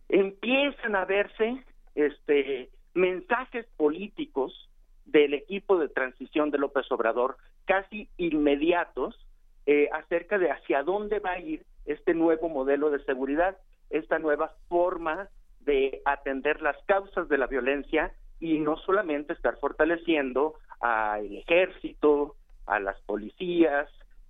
[0.08, 1.62] empiezan a verse
[1.94, 4.68] este mensajes políticos
[5.04, 9.18] del equipo de transición de López Obrador casi inmediatos
[9.66, 13.56] eh, acerca de hacia dónde va a ir este nuevo modelo de seguridad,
[13.90, 15.28] esta nueva forma
[15.60, 22.36] de atender las causas de la violencia y no solamente estar fortaleciendo al ejército,
[22.66, 23.88] a las policías,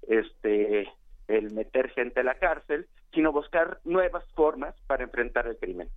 [0.08, 0.88] este,
[1.28, 5.88] el meter gente a la cárcel, sino buscar nuevas formas para enfrentar el crimen.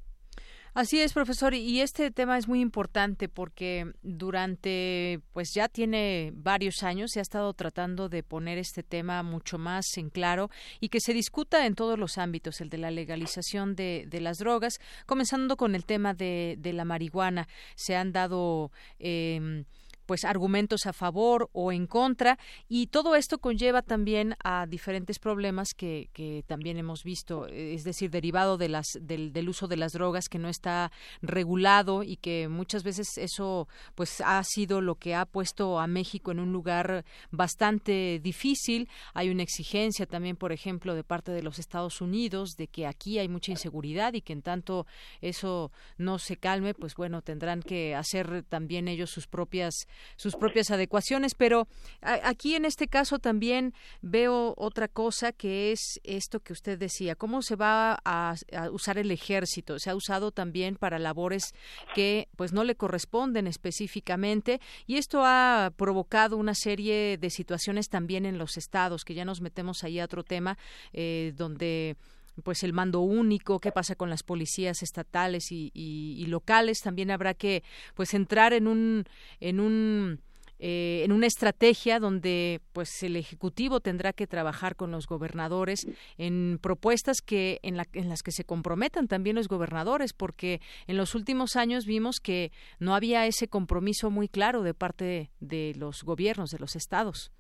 [0.74, 6.82] Así es, profesor, y este tema es muy importante porque durante, pues ya tiene varios
[6.84, 10.50] años, se ha estado tratando de poner este tema mucho más en claro
[10.80, 14.38] y que se discuta en todos los ámbitos, el de la legalización de, de las
[14.38, 17.50] drogas, comenzando con el tema de, de la marihuana.
[17.76, 19.66] Se han dado eh,
[20.06, 22.38] pues argumentos a favor o en contra
[22.68, 28.10] y todo esto conlleva también a diferentes problemas que, que también hemos visto es decir
[28.12, 30.92] derivado de las del, del, uso de las drogas que no está
[31.22, 36.32] regulado y que muchas veces eso pues ha sido lo que ha puesto a México
[36.32, 38.90] en un lugar bastante difícil.
[39.14, 43.20] Hay una exigencia también por ejemplo de parte de los Estados Unidos de que aquí
[43.20, 44.86] hay mucha inseguridad y que en tanto
[45.22, 50.72] eso no se calme pues bueno tendrán que hacer también ellos sus propias sus propias
[50.72, 51.68] adecuaciones, pero
[52.02, 57.42] aquí en este caso también veo otra cosa que es esto que usted decía, cómo
[57.42, 61.54] se va a, a, usar el ejército, se ha usado también para labores
[61.96, 68.26] que pues no le corresponden específicamente y esto ha provocado una serie de situaciones también
[68.26, 70.58] en los estados, que ya nos metemos ahí a otro tema
[70.94, 71.98] eh, donde
[72.44, 77.64] pues el mando único, qué pasa con las policías estatales y, locales, también habrá que
[77.96, 79.06] pues entrar en un
[79.40, 80.22] en un
[80.64, 85.88] eh, en una estrategia donde pues el ejecutivo tendrá que trabajar con los gobernadores
[86.20, 90.98] en propuestas que en, la, en, las que se comprometan también los gobernadores porque en
[90.98, 96.04] los últimos años vimos que no había ese compromiso muy claro de parte de los
[96.04, 97.32] gobiernos de los estados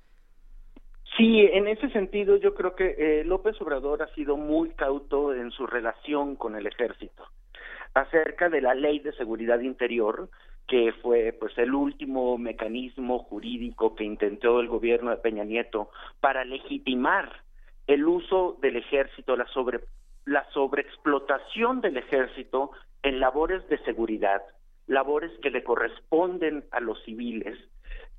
[1.18, 5.52] Sí, en ese sentido yo creo que eh, López Obrador ha sido muy cauto en
[5.52, 7.26] su relación con el ejército
[7.94, 10.30] acerca de la ley de seguridad interior
[10.68, 15.90] que fue pues el último mecanismo jurídico que intentó el gobierno de Peña Nieto
[16.22, 17.30] para legitimar
[17.88, 19.82] el uso del ejército, la sobre
[20.24, 22.72] la sobreexplotación del ejército
[23.04, 24.42] en labores de seguridad,
[24.88, 27.58] labores que le corresponden a los civiles,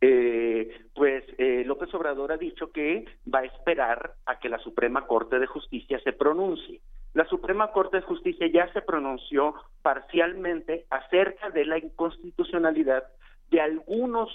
[0.05, 5.07] eh, pues eh, López Obrador ha dicho que va a esperar a que la Suprema
[5.07, 6.81] Corte de Justicia se pronuncie.
[7.15, 13.05] La Suprema Corte de Justicia ya se pronunció parcialmente acerca de la inconstitucionalidad
[13.51, 14.29] de algunos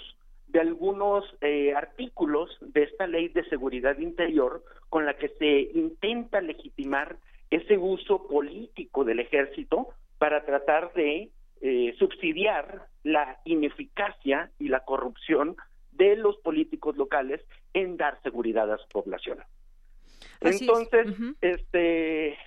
[0.46, 6.40] de algunos eh, artículos de esta ley de seguridad interior con la que se intenta
[6.40, 7.16] legitimar
[7.50, 11.28] ese uso político del ejército para tratar de
[11.60, 15.56] eh, subsidiar la ineficacia y la corrupción
[15.92, 17.44] de los políticos locales
[17.74, 19.38] en dar seguridad a su población.
[20.40, 21.08] Entonces,
[21.40, 22.38] este,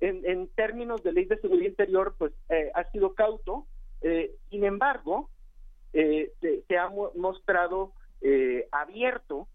[0.00, 3.66] en, términos de ley de seguridad interior, pues eh, ha sido cauto.
[4.02, 5.30] Eh, sin embargo,
[5.92, 7.92] eh, se, ha mostrado
[8.72, 9.46] abierto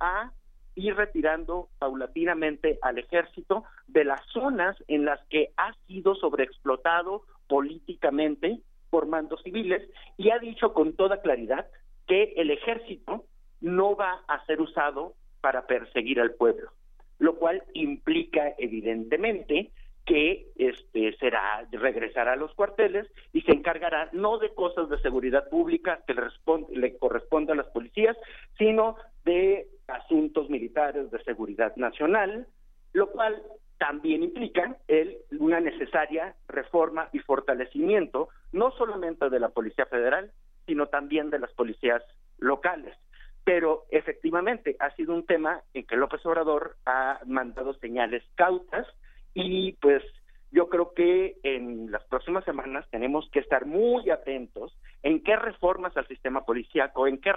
[0.00, 0.32] a
[0.74, 8.60] ir retirando paulatinamente al ejército de las zonas en las que ha sido sobreexplotado políticamente
[8.90, 9.82] por mandos civiles
[10.16, 11.66] y ha dicho con toda claridad
[12.06, 13.24] que el ejército
[13.60, 16.70] no va a ser usado para perseguir al pueblo,
[17.18, 19.70] lo cual implica evidentemente
[20.08, 25.50] que este será regresará a los cuarteles y se encargará no de cosas de seguridad
[25.50, 26.22] pública que le,
[26.70, 28.16] le corresponde a las policías,
[28.56, 28.96] sino
[29.26, 32.46] de asuntos militares de seguridad nacional,
[32.94, 33.42] lo cual
[33.78, 40.32] también implica el, una necesaria reforma y fortalecimiento no solamente de la Policía Federal,
[40.66, 42.02] sino también de las policías
[42.38, 42.96] locales.
[43.44, 48.86] Pero efectivamente ha sido un tema en que López Obrador ha mandado señales cautas
[49.32, 50.02] y pues
[50.50, 55.96] yo creo que en las próximas semanas tenemos que estar muy atentos en qué reformas
[55.96, 57.32] al sistema policíaco, en qué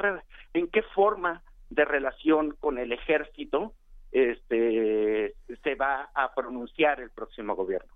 [0.54, 3.74] en qué forma de relación con el ejército
[4.12, 7.94] este se va a pronunciar el próximo gobierno.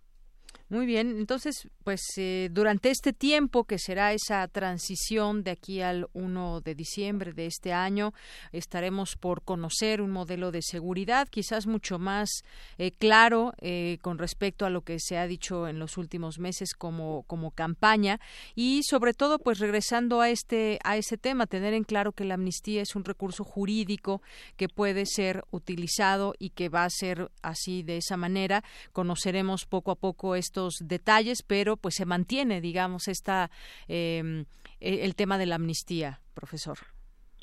[0.68, 6.08] Muy bien, entonces, pues eh, durante este tiempo que será esa transición de aquí al
[6.14, 8.16] 1 de diciembre de este año,
[8.52, 12.42] estaremos por conocer un modelo de seguridad quizás mucho más
[12.80, 16.74] eh, claro eh, con respecto a lo que se ha dicho en los últimos meses
[16.74, 18.20] como, como campaña
[18.56, 22.34] y sobre todo, pues regresando a este a ese tema, tener en claro que la
[22.34, 24.24] amnistía es un recurso jurídico
[24.58, 28.64] que puede ser utilizado y que va a ser así de esa manera.
[28.94, 33.50] Conoceremos poco a poco esto detalles, pero pues se mantiene, digamos, esta
[33.88, 34.46] em,
[34.80, 36.78] e, el tema de la amnistía, profesor.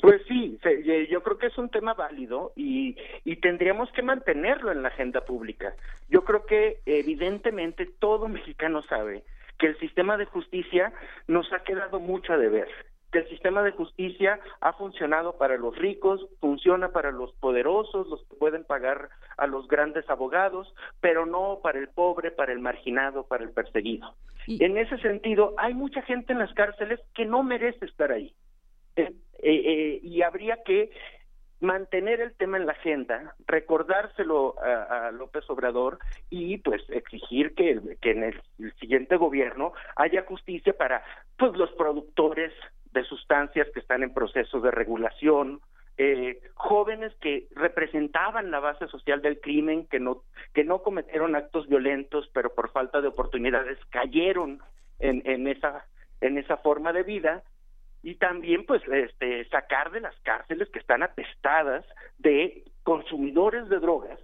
[0.01, 0.59] Pues sí,
[1.09, 5.21] yo creo que es un tema válido y, y, tendríamos que mantenerlo en la agenda
[5.21, 5.75] pública.
[6.09, 9.23] Yo creo que evidentemente todo mexicano sabe
[9.57, 10.91] que el sistema de justicia
[11.27, 12.67] nos ha quedado mucho a deber
[13.13, 18.27] que el sistema de justicia ha funcionado para los ricos, funciona para los poderosos, los
[18.27, 23.27] que pueden pagar a los grandes abogados, pero no para el pobre, para el marginado,
[23.27, 24.15] para el perseguido.
[24.47, 24.63] Y...
[24.63, 28.33] En ese sentido, hay mucha gente en las cárceles que no merece estar ahí.
[28.95, 30.91] Eh, eh, eh, y habría que
[31.61, 35.99] mantener el tema en la agenda, recordárselo a, López Obrador
[36.29, 41.03] y pues exigir que, que en el, el, siguiente gobierno haya justicia para
[41.37, 42.51] pues los productores
[42.93, 45.61] de sustancias que están en proceso de regulación,
[45.97, 50.23] eh, jóvenes que representaban la base social del crimen, que no,
[50.53, 54.59] que no cometieron actos violentos, pero por falta de oportunidades cayeron
[54.99, 55.85] en, en, esa,
[56.21, 57.43] en esa forma de vida,
[58.01, 61.85] y también pues este, sacar de las cárceles que están atestadas
[62.17, 64.19] de consumidores de drogas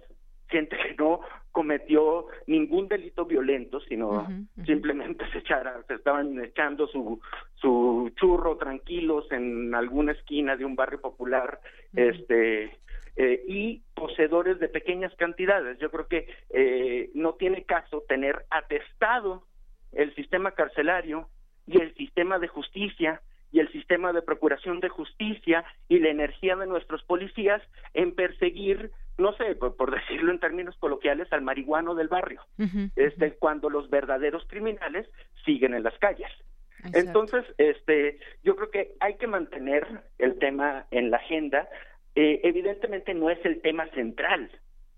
[0.50, 1.20] gente que no
[1.52, 4.26] cometió ningún delito violento, sino
[4.64, 7.20] simplemente se echara, se estaban echando su
[7.54, 11.60] su churro tranquilos en alguna esquina de un barrio popular,
[11.94, 12.78] este
[13.16, 15.78] eh, y poseedores de pequeñas cantidades.
[15.78, 19.44] Yo creo que eh, no tiene caso tener atestado
[19.92, 21.28] el sistema carcelario
[21.66, 23.20] y el sistema de justicia
[23.52, 27.60] y el sistema de procuración de justicia y la energía de nuestros policías
[27.94, 32.42] en perseguir no sé, por, decirlo en términos coloquiales, al marihuano del barrio,
[32.96, 35.08] este, cuando los verdaderos criminales
[35.44, 36.30] siguen en las calles.
[36.94, 39.86] Entonces, este, yo creo que hay que mantener
[40.18, 41.68] el tema en la agenda.
[42.14, 44.50] Eh, evidentemente no es el tema central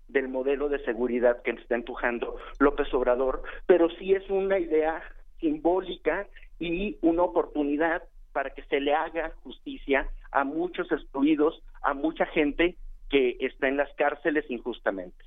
[0.07, 5.01] del modelo de seguridad que está empujando López Obrador, pero sí es una idea
[5.39, 6.27] simbólica
[6.59, 12.75] y una oportunidad para que se le haga justicia a muchos excluidos, a mucha gente
[13.13, 15.23] que está en las cárceles injustamente.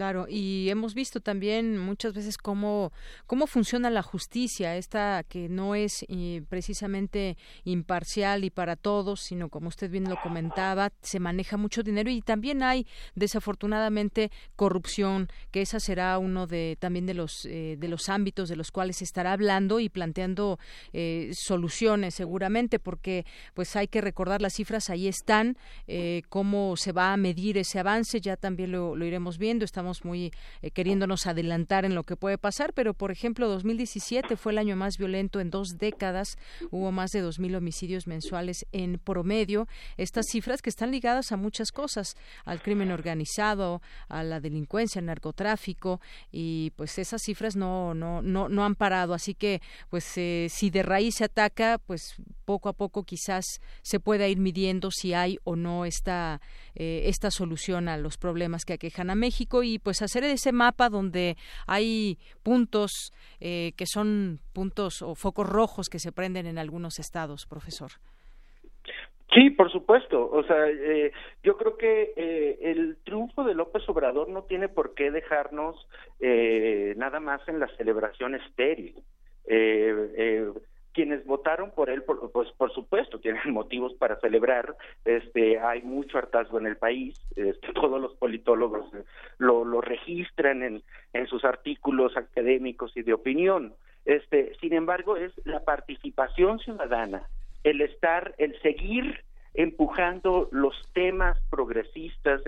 [0.00, 2.90] Claro, y hemos visto también muchas veces cómo,
[3.26, 9.50] cómo funciona la justicia, esta que no es eh, precisamente imparcial y para todos, sino
[9.50, 15.60] como usted bien lo comentaba, se maneja mucho dinero y también hay desafortunadamente corrupción, que
[15.60, 19.04] esa será uno de también de los eh, de los ámbitos de los cuales se
[19.04, 20.58] estará hablando y planteando
[20.94, 25.58] eh, soluciones seguramente, porque pues hay que recordar las cifras ahí están,
[26.30, 30.32] cómo se va a medir ese avance, ya también lo iremos viendo estamos muy
[30.62, 34.76] eh, queriéndonos adelantar en lo que puede pasar, pero por ejemplo 2017 fue el año
[34.76, 36.38] más violento en dos décadas,
[36.70, 39.66] hubo más de 2.000 homicidios mensuales en promedio,
[39.96, 45.06] estas cifras que están ligadas a muchas cosas, al crimen organizado, a la delincuencia, al
[45.06, 50.48] narcotráfico y pues esas cifras no no no no han parado, así que pues eh,
[50.50, 52.16] si de raíz se ataca, pues
[52.50, 53.44] poco a poco quizás
[53.82, 56.40] se pueda ir midiendo si hay o no esta
[56.74, 60.88] eh, esta solución a los problemas que aquejan a México y pues hacer ese mapa
[60.88, 61.36] donde
[61.68, 67.46] hay puntos eh, que son puntos o focos rojos que se prenden en algunos estados,
[67.46, 67.92] profesor.
[69.32, 70.28] Sí, por supuesto.
[70.28, 71.12] O sea, eh,
[71.44, 75.76] yo creo que eh, el triunfo de López Obrador no tiene por qué dejarnos
[76.96, 78.96] nada más en la celebración estéril
[80.92, 84.76] quienes votaron por él, pues por supuesto, tienen motivos para celebrar.
[85.04, 87.14] Este, hay mucho hartazgo en el país.
[87.36, 88.86] Este, todos los politólogos
[89.38, 90.82] lo, registran en,
[91.12, 93.74] en sus artículos académicos y de opinión.
[94.04, 97.28] Este, sin embargo, es la participación ciudadana,
[97.64, 99.24] el estar, el seguir
[99.54, 102.42] empujando los temas progresistas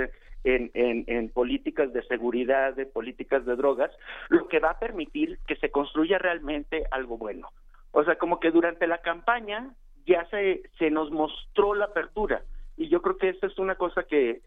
[0.44, 3.90] en, en, políticas de seguridad, de políticas de drogas,
[4.28, 7.48] lo que va a permitir que se construya realmente algo bueno.
[7.92, 9.74] O sea, como que durante la campaña
[10.06, 12.42] ya se, se nos mostró la apertura
[12.76, 14.40] y yo creo que esa es una cosa que,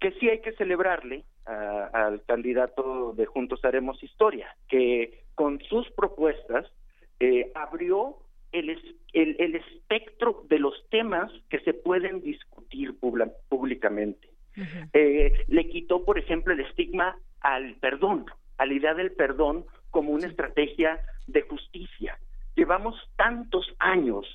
[0.00, 6.66] que sí hay que celebrarle al candidato de Juntos Haremos Historia, que con sus propuestas
[7.20, 8.16] eh, abrió
[8.52, 8.70] el,
[9.12, 12.94] el, el, espectro de los temas que se pueden discutir
[13.48, 14.28] públicamente.
[14.92, 20.12] eh, le quitó, por ejemplo, el estigma al perdón, a la idea del perdón como
[20.12, 22.18] una estrategia de justicia.
[22.54, 24.26] Llevamos tantos años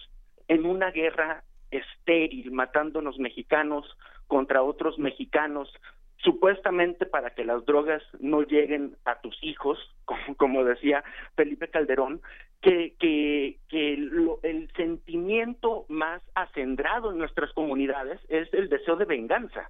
[0.48, 3.86] en una guerra estéril, matándonos mexicanos
[4.28, 5.70] contra otros mexicanos,
[6.18, 9.78] supuestamente para que las drogas no lleguen a tus hijos,
[10.38, 11.04] como, decía
[11.36, 12.22] Felipe Calderón,
[12.62, 19.70] que, que, que el sentimiento más acendrado en nuestras comunidades es el deseo de venganza,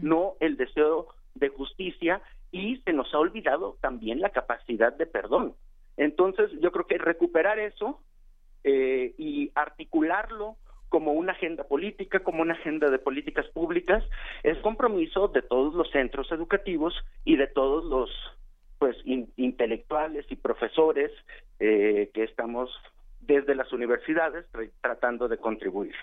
[0.00, 2.20] no el deseo de justicia,
[2.50, 5.54] y se nos ha olvidado también la capacidad de perdón.
[5.98, 8.00] Entonces, yo creo que recuperar eso
[8.64, 10.56] eh, y articularlo
[10.88, 14.02] como una agenda política, como una agenda de políticas públicas,
[14.42, 16.94] es compromiso de todos los centros educativos
[17.24, 18.10] y de todos los
[18.78, 21.10] pues intelectuales y profesores
[21.58, 22.70] eh, que estamos
[23.20, 24.46] desde las universidades
[24.80, 25.94] tratando de contribuir.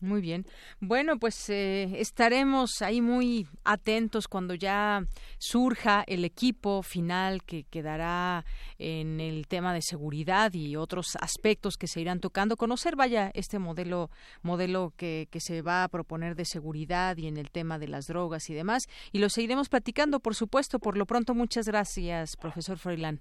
[0.00, 0.44] Muy bien.
[0.78, 5.04] Bueno, pues eh, estaremos ahí muy atentos cuando ya
[5.38, 8.44] surja el equipo final que quedará
[8.78, 12.56] en el tema de seguridad y otros aspectos que se irán tocando.
[12.56, 14.10] Conocer, vaya, este modelo,
[14.42, 18.06] modelo que, que se va a proponer de seguridad y en el tema de las
[18.06, 18.88] drogas y demás.
[19.12, 20.78] Y lo seguiremos platicando, por supuesto.
[20.78, 23.20] Por lo pronto, muchas gracias, profesor Froilán.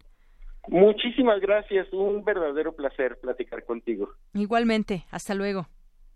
[0.67, 1.87] Muchísimas gracias.
[1.93, 4.09] Un verdadero placer platicar contigo.
[4.33, 5.05] Igualmente.
[5.11, 5.67] Hasta luego.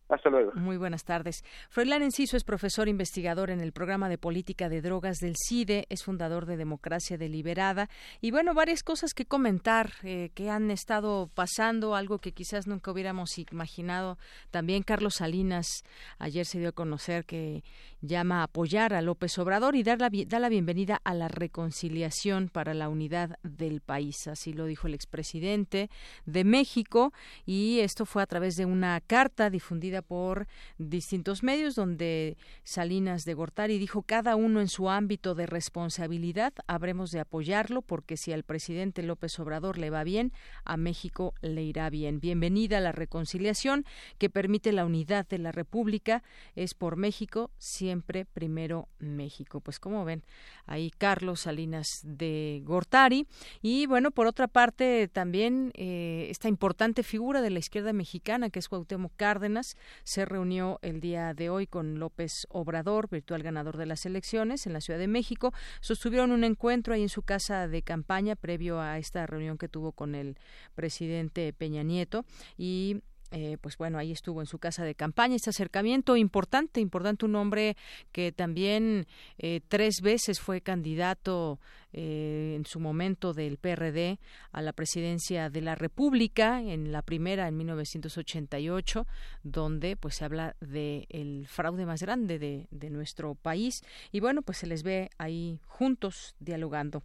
[0.10, 0.52] Hasta luego.
[0.56, 1.44] Muy buenas tardes.
[1.70, 6.04] Froilán Enciso es profesor investigador en el programa de política de drogas del CIDE, es
[6.04, 7.90] fundador de Democracia Deliberada
[8.20, 12.92] y bueno, varias cosas que comentar eh, que han estado pasando, algo que quizás nunca
[12.92, 14.18] hubiéramos imaginado.
[14.50, 15.84] También Carlos Salinas
[16.18, 17.64] ayer se dio a conocer que
[18.02, 22.50] llama a apoyar a López Obrador y dar la, da la bienvenida a la reconciliación
[22.50, 24.28] para la unidad del país.
[24.28, 25.92] Así lo dijo el expresidente
[26.26, 27.14] de México
[27.46, 30.48] y esto fue a través de una carta difundida por
[30.78, 37.12] distintos medios donde Salinas de Gortari dijo cada uno en su ámbito de responsabilidad habremos
[37.12, 40.32] de apoyarlo porque si al presidente López Obrador le va bien,
[40.66, 42.20] a México le irá bien.
[42.20, 43.86] Bienvenida a la reconciliación
[44.18, 46.24] que permite la unidad de la República.
[46.56, 49.60] Es por México, siempre primero México.
[49.62, 50.24] Pues como ven,
[50.66, 53.28] ahí Carlos Salinas de Gortari.
[53.62, 58.60] Y bueno, por otra parte, también eh, esta importante figura de la izquierda mexicana, que
[58.60, 63.86] es Cuauhtémoc Cárdenas, se reunió el día de hoy con López Obrador, virtual ganador de
[63.86, 65.54] las elecciones en la Ciudad de México.
[65.82, 69.92] Sostuvieron un encuentro ahí en su casa de campaña previo a esta reunión que tuvo
[69.92, 70.38] con el
[70.76, 72.26] presidente Peña Nieto
[72.58, 73.02] y
[73.32, 75.36] eh, pues bueno, ahí estuvo en su casa de campaña.
[75.36, 77.78] Este acercamiento importante, importante, un hombre
[78.12, 79.06] que también
[79.38, 81.60] eh, tres veces fue candidato
[81.94, 84.20] eh, en su momento del PRD
[84.52, 89.06] a la presidencia de la República, en la primera en 1988,
[89.44, 93.84] donde pues se habla del el fraude más grande de, de, nuestro país.
[94.12, 97.04] Y bueno, pues se les ve ahí juntos dialogando.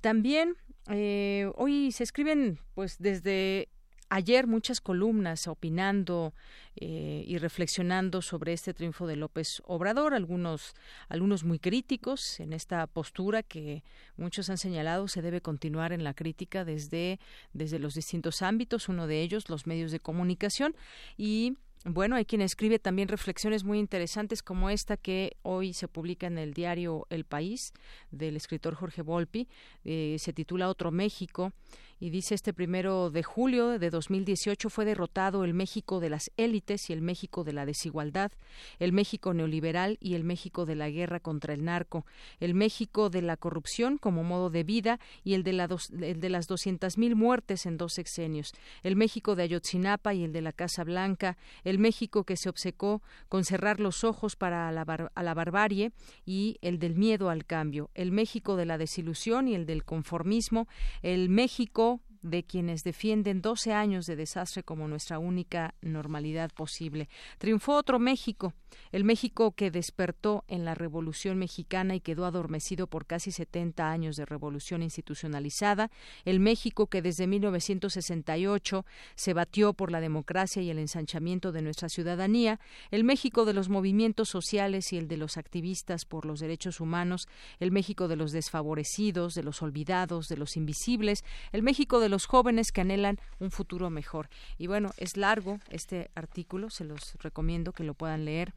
[0.00, 0.56] también
[1.56, 3.68] hoy se escriben pues desde
[4.12, 6.34] ayer muchas columnas opinando
[6.76, 10.74] eh, y reflexionando sobre este triunfo de López Obrador, algunos,
[11.08, 13.82] algunos muy críticos en esta postura que
[14.18, 17.20] muchos han señalado se debe continuar en la crítica desde,
[17.54, 20.76] desde los distintos ámbitos, uno de ellos los medios de comunicación
[21.16, 26.28] y bueno, hay quien escribe también reflexiones muy interesantes como esta que hoy se publica
[26.28, 27.72] en el diario El País
[28.12, 29.48] del escritor Jorge Volpi.
[29.84, 31.52] Eh, se titula Otro México
[32.02, 36.90] y dice este primero de julio de 2018 fue derrotado el México de las élites
[36.90, 38.32] y el México de la desigualdad,
[38.80, 42.04] el México neoliberal y el México de la guerra contra el narco,
[42.40, 45.68] el México de la corrupción como modo de vida y el de, la
[46.00, 50.42] el de las 200.000 muertes en dos sexenios, el México de Ayotzinapa y el de
[50.42, 54.82] la Casa Blanca, el México que se obcecó con cerrar los ojos para la,
[55.14, 55.92] a la barbarie
[56.26, 60.66] y el del miedo al cambio, el México de la desilusión y el del conformismo,
[61.02, 61.91] el México
[62.22, 67.08] de quienes defienden 12 años de desastre como nuestra única normalidad posible.
[67.38, 68.54] Triunfó otro México,
[68.90, 74.16] el México que despertó en la Revolución Mexicana y quedó adormecido por casi 70 años
[74.16, 75.90] de revolución institucionalizada,
[76.24, 81.88] el México que desde 1968 se batió por la democracia y el ensanchamiento de nuestra
[81.88, 82.60] ciudadanía,
[82.90, 87.28] el México de los movimientos sociales y el de los activistas por los derechos humanos,
[87.58, 92.26] el México de los desfavorecidos, de los olvidados, de los invisibles, el México de los
[92.26, 94.28] jóvenes que anhelan un futuro mejor.
[94.58, 98.52] Y bueno, es largo este artículo, se los recomiendo que lo puedan leer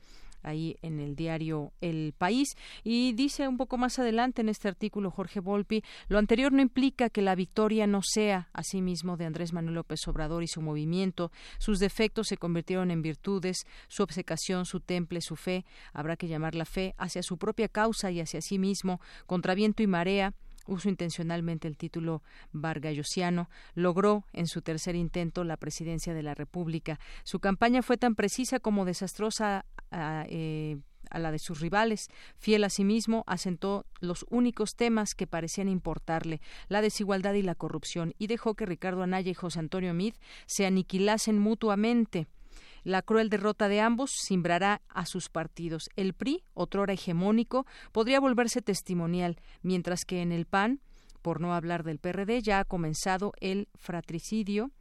[0.45, 2.55] ahí en el diario El País.
[2.83, 7.09] Y dice un poco más adelante en este artículo Jorge Volpi, lo anterior no implica
[7.09, 11.31] que la victoria no sea asimismo de Andrés Manuel López Obrador y su movimiento.
[11.57, 16.55] Sus defectos se convirtieron en virtudes, su obsecación, su temple, su fe, habrá que llamar
[16.55, 20.33] la fe, hacia su propia causa y hacia sí mismo, contra viento y marea,
[20.65, 26.99] uso intencionalmente el título vargallosiano, logró en su tercer intento la presidencia de la República.
[27.23, 30.77] Su campaña fue tan precisa como desastrosa a, eh,
[31.09, 32.09] a la de sus rivales.
[32.37, 37.55] Fiel a sí mismo, asentó los únicos temas que parecían importarle, la desigualdad y la
[37.55, 40.13] corrupción, y dejó que Ricardo Anaya y José Antonio Mid
[40.45, 42.27] se aniquilasen mutuamente.
[42.85, 45.89] La cruel derrota de ambos simbrará a sus partidos.
[45.95, 50.79] El PRI, otrora hegemónico, podría volverse testimonial, mientras que en el PAN,
[51.23, 54.71] por no hablar del PRD, ya ha comenzado el fratricidio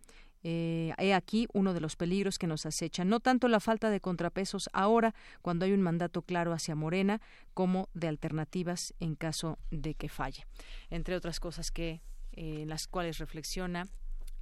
[0.47, 4.01] eh, he aquí uno de los peligros que nos acechan, no tanto la falta de
[4.01, 7.23] contrapesos ahora, cuando hay un mandato claro hacia Morena,
[7.55, 10.45] como de alternativas en caso de que falle.
[10.91, 12.03] Entre otras cosas que
[12.33, 13.89] eh, en las cuales reflexiona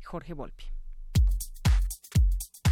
[0.05, 0.65] Jorge Volpi.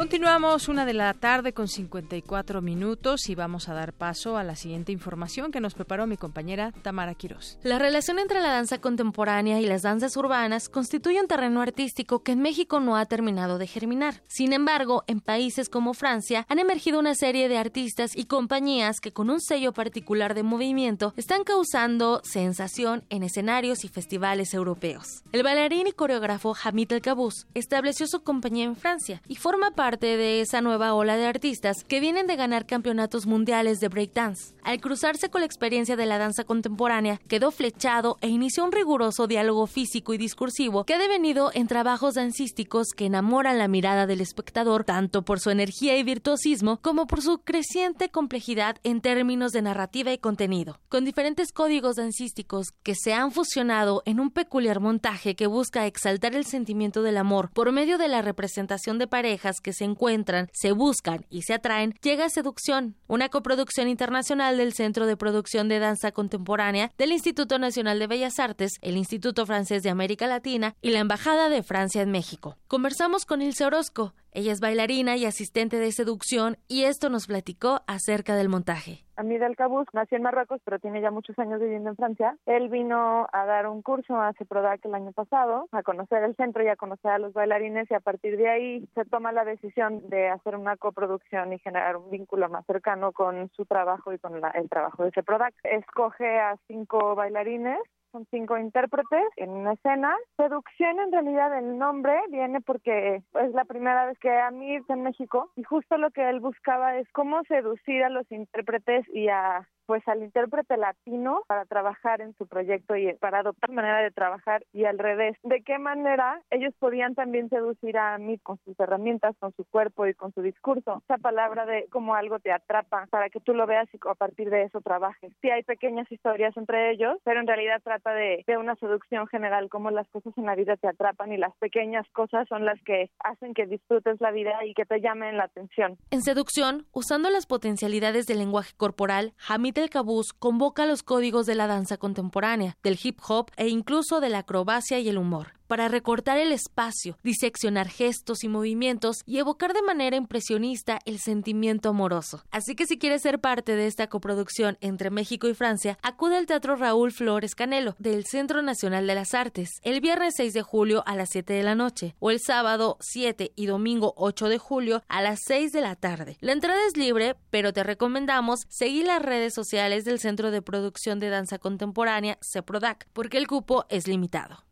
[0.00, 4.56] Continuamos una de la tarde con 54 minutos y vamos a dar paso a la
[4.56, 7.58] siguiente información que nos preparó mi compañera Tamara Quirós.
[7.62, 12.32] La relación entre la danza contemporánea y las danzas urbanas constituye un terreno artístico que
[12.32, 14.22] en México no ha terminado de germinar.
[14.26, 19.12] Sin embargo, en países como Francia han emergido una serie de artistas y compañías que
[19.12, 25.24] con un sello particular de movimiento están causando sensación en escenarios y festivales europeos.
[25.32, 29.89] El bailarín y coreógrafo Hamid El Cabuz estableció su compañía en Francia y forma parte
[29.90, 34.54] parte de esa nueva ola de artistas que vienen de ganar campeonatos mundiales de breakdance.
[34.62, 39.26] Al cruzarse con la experiencia de la danza contemporánea, quedó flechado e inició un riguroso
[39.26, 44.20] diálogo físico y discursivo que ha devenido en trabajos dancísticos que enamoran la mirada del
[44.20, 49.62] espectador tanto por su energía y virtuosismo como por su creciente complejidad en términos de
[49.62, 55.34] narrativa y contenido, con diferentes códigos dancísticos que se han fusionado en un peculiar montaje
[55.34, 59.72] que busca exaltar el sentimiento del amor por medio de la representación de parejas que
[59.72, 65.16] se encuentran, se buscan y se atraen, llega Seducción, una coproducción internacional del Centro de
[65.16, 70.26] Producción de Danza Contemporánea del Instituto Nacional de Bellas Artes, el Instituto Francés de América
[70.26, 72.56] Latina y la Embajada de Francia en México.
[72.68, 77.80] Conversamos con Ilse Orozco, Ella es bailarina y asistente de seducción y esto nos platicó
[77.88, 79.04] acerca del montaje.
[79.16, 79.56] Amid El
[79.92, 82.38] nació en Marruecos, pero tiene ya muchos años viviendo en Francia.
[82.46, 86.62] Él vino a dar un curso a CEPRODAC el año pasado, a conocer el centro
[86.62, 90.08] y a conocer a los bailarines y a partir de ahí se toma la decisión
[90.08, 94.40] de hacer una coproducción y generar un vínculo más cercano con su trabajo y con
[94.54, 95.54] el trabajo de CEPRODAC.
[95.64, 97.78] Escoge a cinco bailarines
[98.12, 100.14] son cinco intérpretes en una escena.
[100.36, 105.02] Seducción, en realidad, el nombre viene porque es la primera vez que a mí en
[105.02, 109.68] México y justo lo que él buscaba es cómo seducir a los intérpretes y a
[109.86, 114.64] pues al intérprete latino para trabajar en su proyecto y para adoptar manera de trabajar
[114.72, 115.36] y al revés.
[115.42, 120.06] ¿De qué manera ellos podían también seducir a mí con sus herramientas, con su cuerpo
[120.06, 121.02] y con su discurso?
[121.04, 124.50] Esa palabra de cómo algo te atrapa para que tú lo veas y a partir
[124.50, 125.32] de eso trabajes.
[125.40, 129.68] Sí hay pequeñas historias entre ellos, pero en realidad trata de, de una seducción general,
[129.68, 133.10] cómo las cosas en la vida te atrapan y las pequeñas cosas son las que
[133.20, 135.98] hacen que disfrutes la vida y que te llamen la atención.
[136.10, 141.54] En seducción, usando las potencialidades del lenguaje corporal, Hamid el Cabús convoca los códigos de
[141.54, 145.86] la danza contemporánea, del hip hop e incluso de la acrobacia y el humor para
[145.86, 152.42] recortar el espacio, diseccionar gestos y movimientos y evocar de manera impresionista el sentimiento amoroso.
[152.50, 156.46] Así que si quieres ser parte de esta coproducción entre México y Francia, acude al
[156.46, 161.04] Teatro Raúl Flores Canelo del Centro Nacional de las Artes el viernes 6 de julio
[161.06, 165.04] a las 7 de la noche o el sábado 7 y domingo 8 de julio
[165.06, 166.36] a las 6 de la tarde.
[166.40, 171.20] La entrada es libre, pero te recomendamos seguir las redes sociales del Centro de Producción
[171.20, 174.64] de Danza Contemporánea, CEPRODAC, porque el cupo es limitado.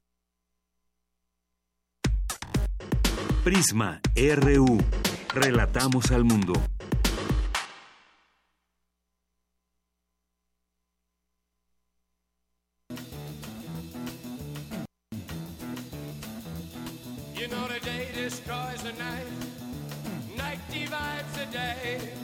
[3.48, 4.78] Prisma RU.
[5.32, 6.52] Relatamos al mundo.
[17.34, 19.24] You know the day destroys the night,
[20.36, 22.17] night divides the day.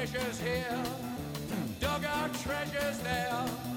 [0.00, 0.82] Pleasures here,
[1.78, 3.69] dug our treasures there.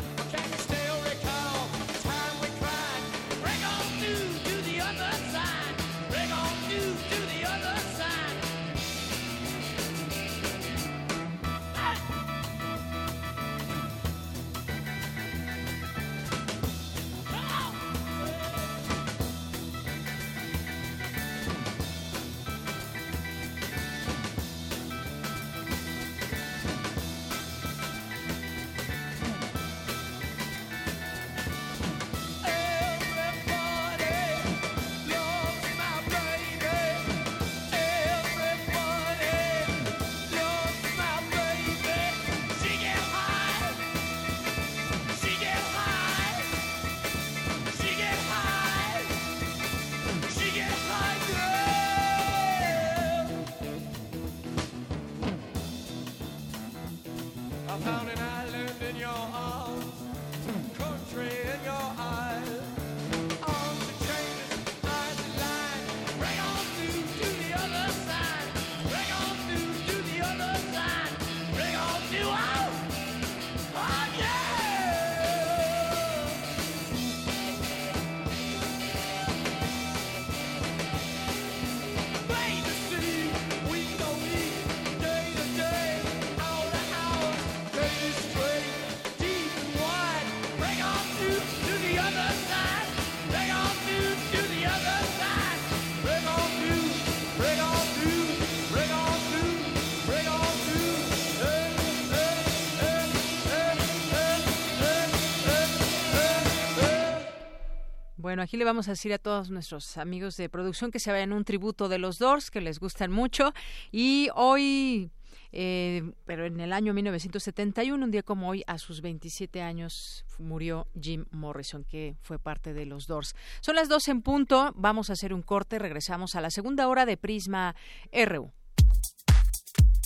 [108.34, 111.34] Bueno, aquí le vamos a decir a todos nuestros amigos de producción que se vayan
[111.34, 113.54] un tributo de los Doors, que les gustan mucho.
[113.92, 115.12] Y hoy,
[115.52, 120.88] eh, pero en el año 1971, un día como hoy, a sus 27 años, murió
[121.00, 123.36] Jim Morrison, que fue parte de los Doors.
[123.62, 127.06] Son las 12 en punto, vamos a hacer un corte, regresamos a la segunda hora
[127.06, 127.76] de Prisma
[128.12, 128.52] RU.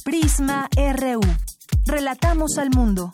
[0.04, 1.22] Prisma RU.
[1.86, 3.14] Relatamos al mundo.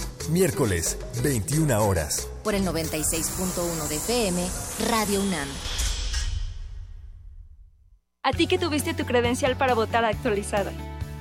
[0.29, 2.29] Miércoles, 21 horas.
[2.43, 4.47] Por el 96.1 de FM,
[4.89, 5.47] Radio UNAM.
[8.23, 10.71] A ti que tuviste tu credencial para votar actualizada.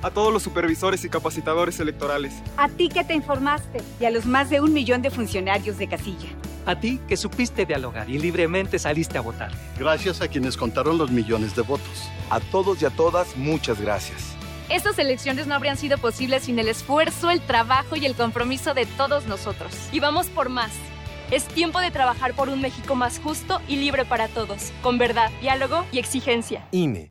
[0.02, 2.34] A todos los supervisores y capacitadores electorales.
[2.56, 5.88] A ti que te informaste y a los más de un millón de funcionarios de
[5.88, 6.28] casilla.
[6.66, 9.50] A ti que supiste dialogar y libremente saliste a votar.
[9.78, 12.10] Gracias a quienes contaron los millones de votos.
[12.28, 14.39] A todos y a todas, muchas gracias.
[14.70, 18.86] Estas elecciones no habrían sido posibles sin el esfuerzo, el trabajo y el compromiso de
[18.86, 19.74] todos nosotros.
[19.90, 20.70] Y vamos por más.
[21.32, 25.32] Es tiempo de trabajar por un México más justo y libre para todos, con verdad,
[25.40, 26.68] diálogo y exigencia.
[26.70, 27.10] INE.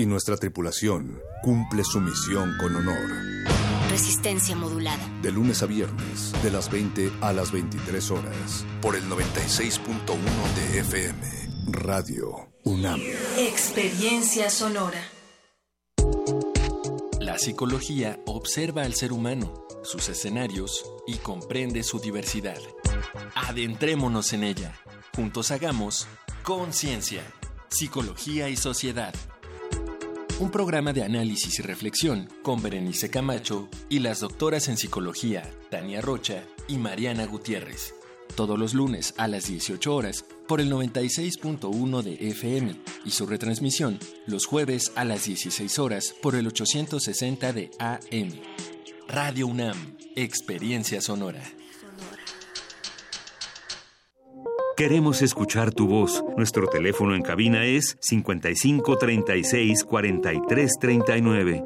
[0.00, 3.10] y nuestra tripulación cumple su misión con honor.
[3.90, 5.06] Resistencia modulada.
[5.20, 9.84] De lunes a viernes, de las 20 a las 23 horas, por el 96.1
[10.56, 11.20] de FM,
[11.66, 12.98] Radio UNAM.
[13.36, 15.02] Experiencia sonora.
[17.20, 22.58] La psicología observa al ser humano, sus escenarios y comprende su diversidad.
[23.34, 24.72] Adentrémonos en ella.
[25.14, 26.06] Juntos hagamos
[26.42, 27.22] conciencia,
[27.68, 29.12] psicología y sociedad
[30.40, 36.00] un programa de análisis y reflexión con Berenice Camacho y las doctoras en psicología Tania
[36.00, 37.94] Rocha y Mariana Gutiérrez.
[38.36, 42.74] Todos los lunes a las 18 horas por el 96.1 de FM
[43.04, 48.32] y su retransmisión los jueves a las 16 horas por el 860 de AM.
[49.08, 51.59] Radio UNAM, Experiencia Sonora.
[54.80, 56.24] Queremos escuchar tu voz.
[56.38, 61.64] Nuestro teléfono en cabina es 55 36 43 39.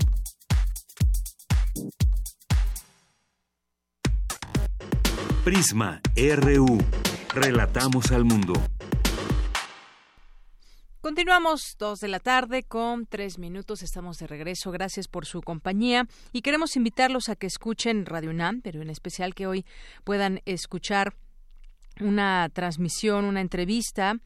[5.44, 6.78] Prisma RU.
[7.36, 8.54] Relatamos al mundo.
[11.02, 13.82] Continuamos dos de la tarde con tres minutos.
[13.82, 14.70] Estamos de regreso.
[14.70, 19.34] Gracias por su compañía y queremos invitarlos a que escuchen Radio UNAM, pero en especial
[19.34, 19.66] que hoy
[20.04, 21.16] puedan escuchar
[22.00, 24.20] una transmisión, una entrevista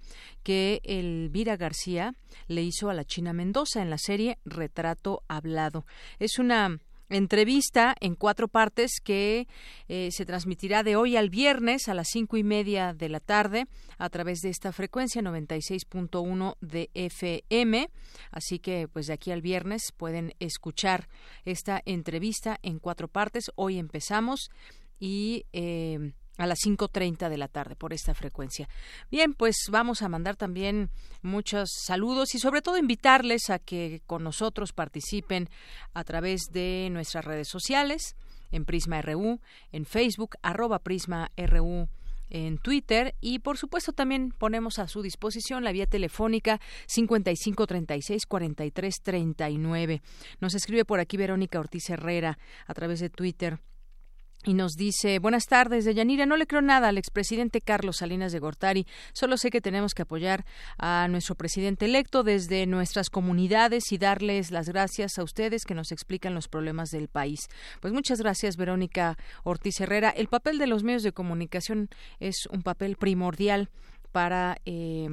[0.43, 2.13] que Elvira García
[2.47, 5.85] le hizo a la China Mendoza en la serie Retrato Hablado.
[6.19, 6.77] Es una
[7.09, 9.47] entrevista en cuatro partes que
[9.87, 13.67] eh, se transmitirá de hoy al viernes a las cinco y media de la tarde
[13.97, 17.89] a través de esta frecuencia 96.1 de FM.
[18.31, 21.07] Así que, pues de aquí al viernes pueden escuchar
[21.45, 23.51] esta entrevista en cuatro partes.
[23.55, 24.49] Hoy empezamos
[24.99, 28.67] y eh, a las 5.30 de la tarde por esta frecuencia.
[29.09, 30.89] Bien, pues vamos a mandar también
[31.21, 35.49] muchos saludos y sobre todo invitarles a que con nosotros participen
[35.93, 38.15] a través de nuestras redes sociales,
[38.51, 39.39] en Prisma RU,
[39.71, 41.87] en Facebook, arroba Prisma RU
[42.29, 50.01] en Twitter y por supuesto también ponemos a su disposición la vía telefónica 5536 4339.
[50.39, 53.59] Nos escribe por aquí Verónica Ortiz Herrera a través de Twitter
[54.45, 58.31] y nos dice, buenas tardes, de Yanira, no le creo nada al expresidente Carlos Salinas
[58.31, 60.45] de Gortari, solo sé que tenemos que apoyar
[60.77, 65.91] a nuestro presidente electo desde nuestras comunidades y darles las gracias a ustedes que nos
[65.91, 67.47] explican los problemas del país.
[67.81, 70.11] Pues muchas gracias, Verónica Ortiz Herrera.
[70.11, 71.89] El papel de los medios de comunicación
[72.19, 73.69] es un papel primordial
[74.11, 74.57] para...
[74.65, 75.09] Eh,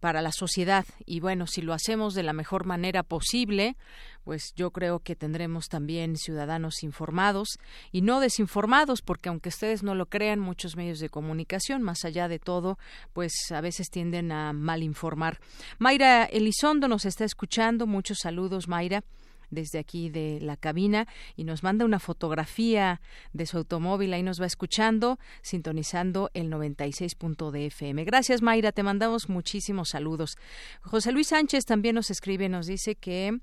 [0.00, 0.84] para la sociedad.
[1.06, 3.76] Y bueno, si lo hacemos de la mejor manera posible,
[4.24, 7.58] pues yo creo que tendremos también ciudadanos informados
[7.92, 12.28] y no desinformados, porque aunque ustedes no lo crean, muchos medios de comunicación, más allá
[12.28, 12.78] de todo,
[13.12, 15.38] pues a veces tienden a malinformar.
[15.78, 19.04] Mayra Elizondo nos está escuchando, muchos saludos, Mayra
[19.50, 23.00] desde aquí de la cabina y nos manda una fotografía
[23.32, 24.12] de su automóvil.
[24.12, 27.16] Ahí nos va escuchando, sintonizando el 96.
[27.52, 28.04] de FM.
[28.04, 28.72] Gracias, Mayra.
[28.72, 30.36] Te mandamos muchísimos saludos.
[30.82, 33.40] José Luis Sánchez también nos escribe, nos dice que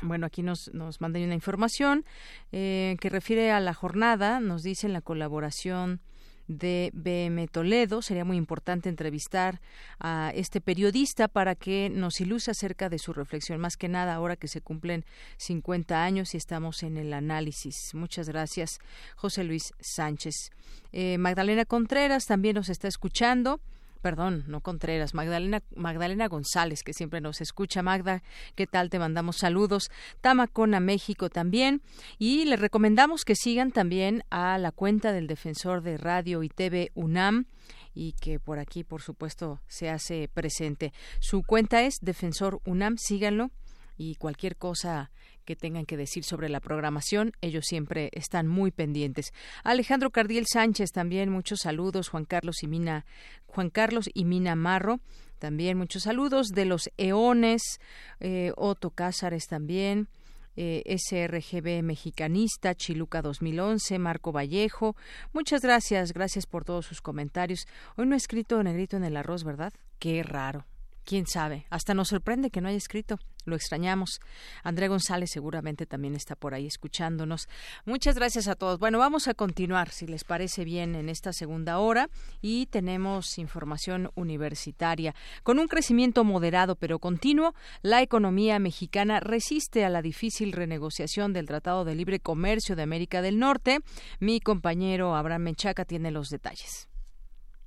[0.00, 2.04] bueno, aquí nos, nos mandan una información
[2.50, 6.00] eh, que refiere a la jornada, nos dicen la colaboración
[6.48, 8.02] de BM Toledo.
[8.02, 9.60] Sería muy importante entrevistar
[9.98, 14.36] a este periodista para que nos ilustre acerca de su reflexión, más que nada ahora
[14.36, 15.04] que se cumplen
[15.38, 17.94] 50 años y estamos en el análisis.
[17.94, 18.78] Muchas gracias,
[19.16, 20.50] José Luis Sánchez.
[20.92, 23.60] Eh, Magdalena Contreras también nos está escuchando
[24.02, 27.82] perdón, no Contreras, Magdalena, Magdalena González, que siempre nos escucha.
[27.82, 28.22] Magda,
[28.54, 28.90] ¿qué tal?
[28.90, 29.90] Te mandamos saludos.
[30.20, 31.80] Tamacona, México también.
[32.18, 36.90] Y le recomendamos que sigan también a la cuenta del defensor de radio y TV
[36.94, 37.46] UNAM
[37.94, 40.92] y que por aquí, por supuesto, se hace presente.
[41.20, 43.50] Su cuenta es Defensor UNAM, síganlo
[43.96, 45.10] y cualquier cosa
[45.44, 49.32] que tengan que decir sobre la programación, ellos siempre están muy pendientes.
[49.64, 53.04] Alejandro Cardiel Sánchez también muchos saludos, Juan Carlos y Mina,
[53.46, 55.00] Juan Carlos y Mina Marro,
[55.38, 57.80] también muchos saludos de los Eones,
[58.20, 60.08] eh, Otto Cázares también.
[60.54, 64.94] Eh, SRGB Mexicanista, Chiluca 2011, Marco Vallejo.
[65.32, 67.66] Muchas gracias, gracias por todos sus comentarios.
[67.96, 69.72] Hoy no he escrito negrito en el arroz, ¿verdad?
[69.98, 70.66] Qué raro
[71.04, 71.66] quién sabe.
[71.70, 73.18] Hasta nos sorprende que no haya escrito.
[73.44, 74.20] Lo extrañamos.
[74.62, 77.48] Andrea González seguramente también está por ahí escuchándonos.
[77.84, 78.78] Muchas gracias a todos.
[78.78, 82.08] Bueno, vamos a continuar, si les parece bien, en esta segunda hora
[82.40, 85.14] y tenemos información universitaria.
[85.42, 91.46] Con un crecimiento moderado pero continuo, la economía mexicana resiste a la difícil renegociación del
[91.46, 93.80] Tratado de Libre Comercio de América del Norte.
[94.20, 96.88] Mi compañero Abraham Menchaca tiene los detalles.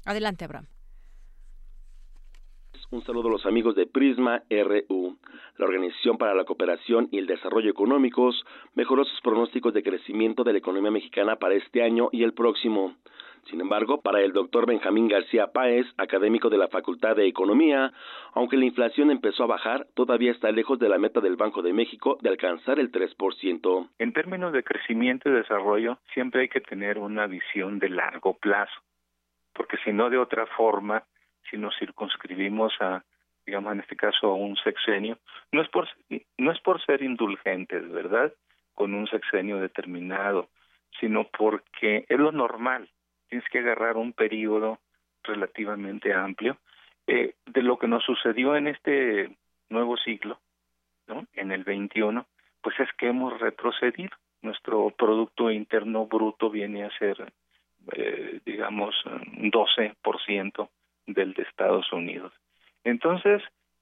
[0.06, 0.75] Adelante, Abraham.
[2.96, 5.18] Un saludo a los amigos de Prisma RU.
[5.58, 10.54] La Organización para la Cooperación y el Desarrollo Económicos mejoró sus pronósticos de crecimiento de
[10.54, 12.96] la economía mexicana para este año y el próximo.
[13.50, 17.92] Sin embargo, para el doctor Benjamín García Páez, académico de la Facultad de Economía,
[18.32, 21.74] aunque la inflación empezó a bajar, todavía está lejos de la meta del Banco de
[21.74, 23.90] México de alcanzar el 3%.
[24.00, 28.80] En términos de crecimiento y desarrollo, siempre hay que tener una visión de largo plazo,
[29.54, 31.04] porque si no, de otra forma,
[31.50, 33.04] si nos circunscribimos a
[33.46, 35.20] digamos en este caso a un sexenio
[35.52, 35.88] no es por
[36.38, 38.34] no es por ser indulgentes verdad
[38.74, 40.50] con un sexenio determinado
[41.00, 42.90] sino porque es lo normal.
[43.30, 44.80] Tienes que agarrar un periodo
[45.24, 46.58] relativamente amplio.
[47.08, 49.30] Eh, de lo que nos sucedió en este
[49.70, 50.40] nuevo siglo
[51.08, 52.26] no en el 21
[52.62, 54.16] pues es que hemos retrocedido.
[54.42, 57.32] Nuestro producto interno bruto viene a ser
[57.94, 60.70] eh, digamos un 12%
[61.08, 62.34] del de Estados Unidos.
[62.84, 63.42] Entonces,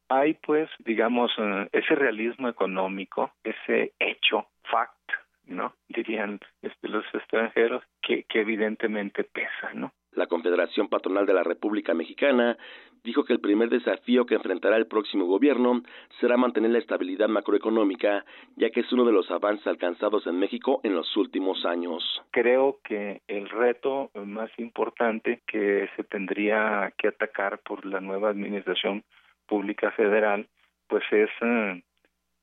[0.09, 5.11] hay pues, digamos, eh, ese realismo económico, ese hecho, fact,
[5.45, 5.73] ¿no?
[5.87, 9.93] Dirían este, los extranjeros, que, que evidentemente pesa, ¿no?
[10.15, 12.57] La Confederación Patronal de la República Mexicana
[13.03, 15.81] dijo que el primer desafío que enfrentará el próximo gobierno
[16.19, 18.23] será mantener la estabilidad macroeconómica,
[18.55, 22.03] ya que es uno de los avances alcanzados en México en los últimos años.
[22.31, 29.03] Creo que el reto más importante que se tendría que atacar por la nueva administración
[29.47, 30.47] pública federal,
[30.87, 31.83] pues es eh,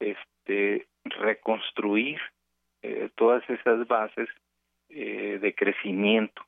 [0.00, 2.18] este reconstruir
[2.82, 4.28] eh, todas esas bases
[4.88, 6.42] eh, de crecimiento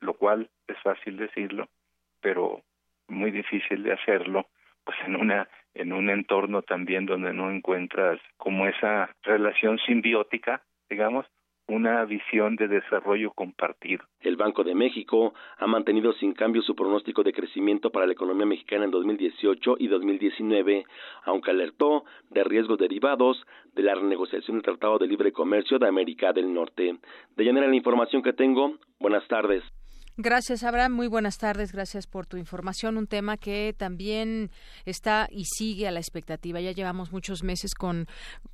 [0.00, 1.68] lo cual es fácil decirlo,
[2.20, 2.62] pero
[3.08, 4.46] muy difícil de hacerlo,
[4.84, 11.26] pues en una en un entorno también donde no encuentras como esa relación simbiótica, digamos,
[11.68, 14.04] una visión de desarrollo compartido.
[14.20, 18.46] El Banco de México ha mantenido sin cambio su pronóstico de crecimiento para la economía
[18.46, 20.84] mexicana en 2018 y 2019,
[21.24, 23.44] aunque alertó de riesgos derivados
[23.74, 26.98] de la renegociación del Tratado de Libre Comercio de América del Norte.
[27.36, 28.78] De llanera la información que tengo.
[29.00, 29.64] Buenas tardes.
[30.18, 30.92] Gracias, Abraham.
[30.92, 31.72] Muy buenas tardes.
[31.72, 32.96] Gracias por tu información.
[32.96, 34.50] Un tema que también
[34.86, 36.58] está y sigue a la expectativa.
[36.58, 38.06] Ya llevamos muchos meses con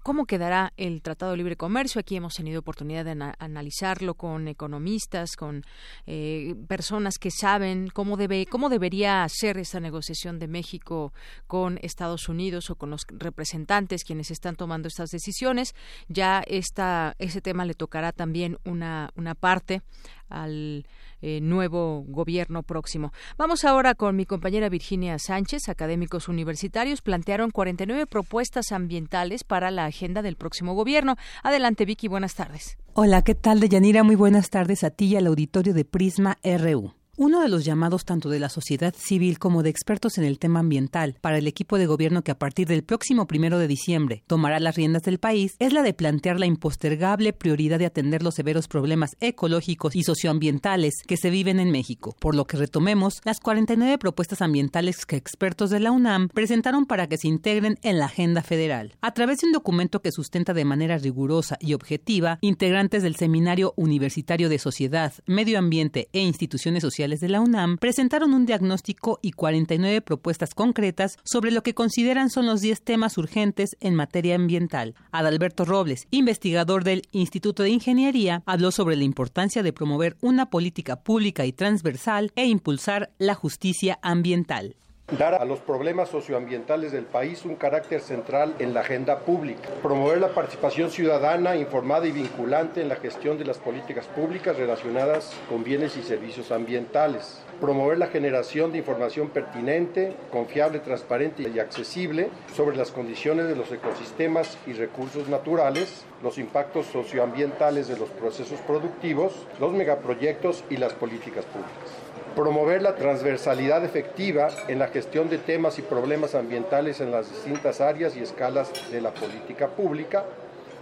[0.03, 2.01] cómo quedará el Tratado de Libre Comercio.
[2.01, 5.63] Aquí hemos tenido oportunidad de analizarlo con economistas, con
[6.07, 11.13] eh, personas que saben cómo debe, cómo debería ser esta negociación de México
[11.47, 15.77] con Estados Unidos o con los representantes quienes están tomando estas decisiones.
[16.09, 19.83] Ya esta, ese tema le tocará también una, una parte
[20.29, 20.87] al
[21.23, 23.12] eh, nuevo gobierno próximo.
[23.39, 25.68] Vamos ahora con mi compañera Virginia Sánchez.
[25.68, 31.16] Académicos universitarios plantearon 49 propuestas ambientales para la agenda del próximo gobierno.
[31.43, 32.77] Adelante, Vicky, buenas tardes.
[32.95, 34.03] Hola, ¿qué tal, Deyanira?
[34.03, 36.93] Muy buenas tardes a ti y al auditorio de Prisma RU.
[37.19, 40.61] Uno de los llamados tanto de la sociedad civil como de expertos en el tema
[40.61, 44.59] ambiental para el equipo de gobierno que a partir del próximo primero de diciembre tomará
[44.61, 48.67] las riendas del país es la de plantear la impostergable prioridad de atender los severos
[48.67, 52.17] problemas ecológicos y socioambientales que se viven en México.
[52.19, 57.09] Por lo que retomemos las 49 propuestas ambientales que expertos de la UNAM presentaron para
[57.09, 58.95] que se integren en la agenda federal.
[59.03, 63.74] A través de un documento que sustenta de manera rigurosa y objetiva, integrantes del Seminario
[63.77, 69.32] Universitario de Sociedad, Medio Ambiente e Instituciones Sociales de la UNAM presentaron un diagnóstico y
[69.32, 74.94] 49 propuestas concretas sobre lo que consideran son los 10 temas urgentes en materia ambiental.
[75.10, 80.97] Adalberto Robles, investigador del Instituto de Ingeniería, habló sobre la importancia de promover una política
[80.97, 84.76] pública y transversal e impulsar la justicia ambiental
[85.18, 90.18] dar a los problemas socioambientales del país un carácter central en la agenda pública, promover
[90.18, 95.64] la participación ciudadana informada y vinculante en la gestión de las políticas públicas relacionadas con
[95.64, 102.76] bienes y servicios ambientales, promover la generación de información pertinente, confiable, transparente y accesible sobre
[102.76, 109.32] las condiciones de los ecosistemas y recursos naturales, los impactos socioambientales de los procesos productivos,
[109.60, 112.02] los megaproyectos y las políticas públicas
[112.35, 117.81] promover la transversalidad efectiva en la gestión de temas y problemas ambientales en las distintas
[117.81, 120.25] áreas y escalas de la política pública,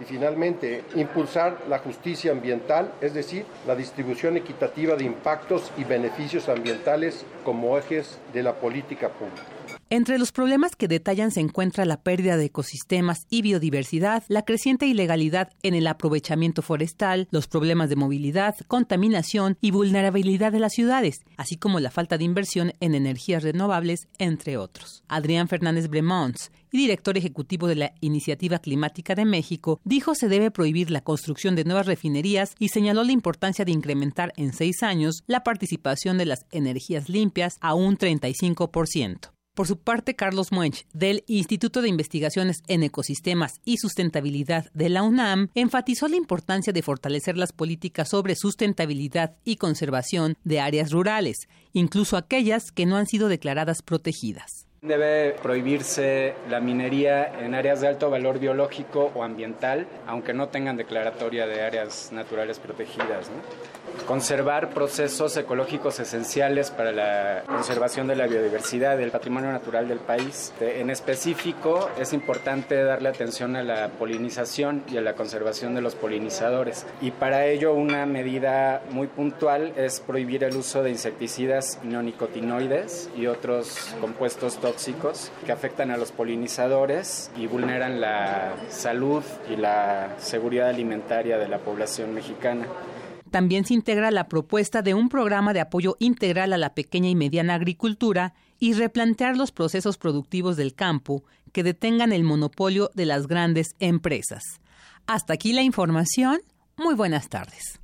[0.01, 6.49] y finalmente impulsar la justicia ambiental, es decir, la distribución equitativa de impactos y beneficios
[6.49, 9.60] ambientales como ejes de la política pública.
[9.93, 14.87] Entre los problemas que detallan se encuentra la pérdida de ecosistemas y biodiversidad, la creciente
[14.87, 21.25] ilegalidad en el aprovechamiento forestal, los problemas de movilidad, contaminación y vulnerabilidad de las ciudades,
[21.35, 25.03] así como la falta de inversión en energías renovables, entre otros.
[25.09, 30.89] Adrián Fernández Bremons, director ejecutivo de la Iniciativa Climática de México, dijo se debe prohibir
[30.89, 35.43] la construcción de nuevas refinerías y señaló la importancia de incrementar en seis años la
[35.43, 39.31] participación de las energías limpias a un 35%.
[39.53, 45.03] Por su parte, Carlos Muench, del Instituto de Investigaciones en Ecosistemas y Sustentabilidad de la
[45.03, 51.49] UNAM, enfatizó la importancia de fortalecer las políticas sobre sustentabilidad y conservación de áreas rurales,
[51.73, 54.67] incluso aquellas que no han sido declaradas protegidas.
[54.81, 60.77] Debe prohibirse la minería en áreas de alto valor biológico o ambiental, aunque no tengan
[60.77, 63.29] declaratoria de áreas naturales protegidas.
[64.07, 70.53] Conservar procesos ecológicos esenciales para la conservación de la biodiversidad, del patrimonio natural del país.
[70.59, 75.95] En específico, es importante darle atención a la polinización y a la conservación de los
[75.95, 76.85] polinizadores.
[77.01, 83.27] Y para ello, una medida muy puntual es prohibir el uso de insecticidas neonicotinoides y
[83.27, 90.69] otros compuestos tóxicos que afectan a los polinizadores y vulneran la salud y la seguridad
[90.69, 92.65] alimentaria de la población mexicana.
[93.31, 97.15] También se integra la propuesta de un programa de apoyo integral a la pequeña y
[97.15, 103.27] mediana agricultura y replantear los procesos productivos del campo que detengan el monopolio de las
[103.27, 104.43] grandes empresas.
[105.07, 106.41] Hasta aquí la información.
[106.77, 107.80] Muy buenas tardes.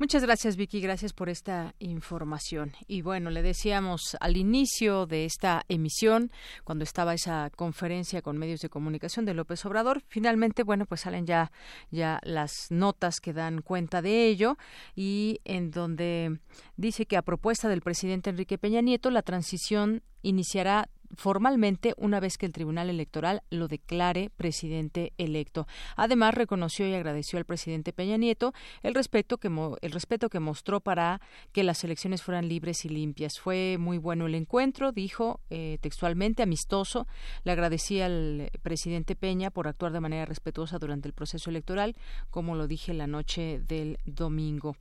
[0.00, 0.80] Muchas gracias, Vicky.
[0.80, 2.70] Gracias por esta información.
[2.86, 6.30] Y bueno, le decíamos al inicio de esta emisión,
[6.62, 11.26] cuando estaba esa conferencia con medios de comunicación de López Obrador, finalmente, bueno, pues salen
[11.26, 11.50] ya,
[11.90, 14.56] ya las notas que dan cuenta de ello
[14.94, 16.38] y en donde
[16.76, 22.38] dice que a propuesta del presidente Enrique Peña Nieto, la transición iniciará formalmente una vez
[22.38, 25.66] que el Tribunal Electoral lo declare presidente electo.
[25.96, 28.52] Además, reconoció y agradeció al presidente Peña Nieto
[28.82, 29.48] el respeto que,
[29.80, 31.20] el respeto que mostró para
[31.52, 33.40] que las elecciones fueran libres y limpias.
[33.40, 37.06] Fue muy bueno el encuentro, dijo eh, textualmente, amistoso.
[37.44, 41.96] Le agradecía al presidente Peña por actuar de manera respetuosa durante el proceso electoral,
[42.30, 44.76] como lo dije la noche del domingo.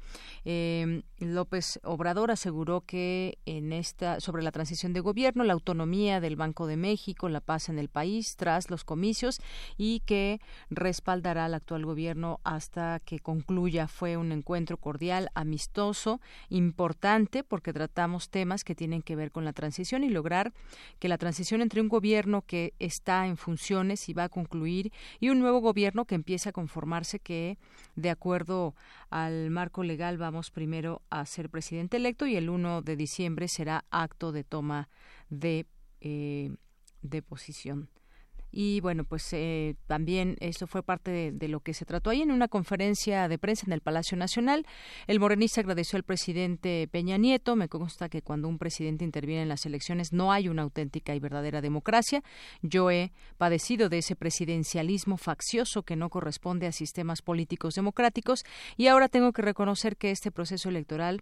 [0.45, 6.35] Eh, López Obrador aseguró que en esta sobre la transición de gobierno, la autonomía del
[6.35, 9.41] Banco de México, la paz en el país tras los comicios
[9.77, 10.39] y que
[10.69, 13.88] respaldará al actual gobierno hasta que concluya.
[13.88, 16.19] Fue un encuentro cordial, amistoso,
[16.49, 20.53] importante porque tratamos temas que tienen que ver con la transición y lograr
[20.99, 25.30] que la transición entre un gobierno que está en funciones y va a concluir y
[25.30, 27.57] un nuevo gobierno que empieza a conformarse que
[27.95, 28.76] de acuerdo
[29.10, 33.85] al marco legal vamos primero a ser presidente electo y el 1 de diciembre será
[33.91, 34.89] acto de toma
[35.30, 35.65] de
[36.02, 36.52] eh,
[37.02, 37.90] de posición
[38.52, 42.32] y bueno, pues eh, también esto fue parte de, lo que se trató ahí en
[42.32, 44.65] una conferencia de prensa en el Palacio Nacional.
[45.06, 47.56] El morenista agradeció al presidente Peña Nieto.
[47.56, 51.19] Me consta que cuando un presidente interviene en las elecciones no hay una auténtica y
[51.19, 52.24] verdadera democracia.
[52.61, 58.44] Yo he padecido de ese presidencialismo faccioso que no corresponde a sistemas políticos democráticos
[58.78, 61.22] y ahora tengo que reconocer que este proceso electoral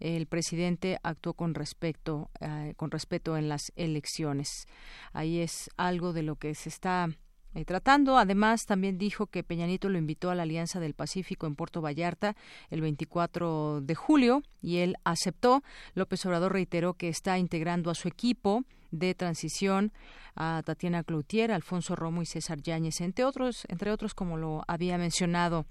[0.00, 4.66] el presidente actuó con respecto eh, con respeto en las elecciones.
[5.12, 7.08] Ahí es algo de lo que se está
[7.54, 8.18] eh, tratando.
[8.18, 12.36] Además, también dijo que Peñanito lo invitó a la Alianza del Pacífico en Puerto Vallarta
[12.68, 15.62] el 24 de julio y él aceptó.
[15.94, 19.92] López Obrador reiteró que está integrando a su equipo de transición
[20.34, 24.98] a Tatiana Cloutier, Alfonso Romo y César Yáñez, entre otros, entre otros como lo había
[24.98, 25.64] mencionado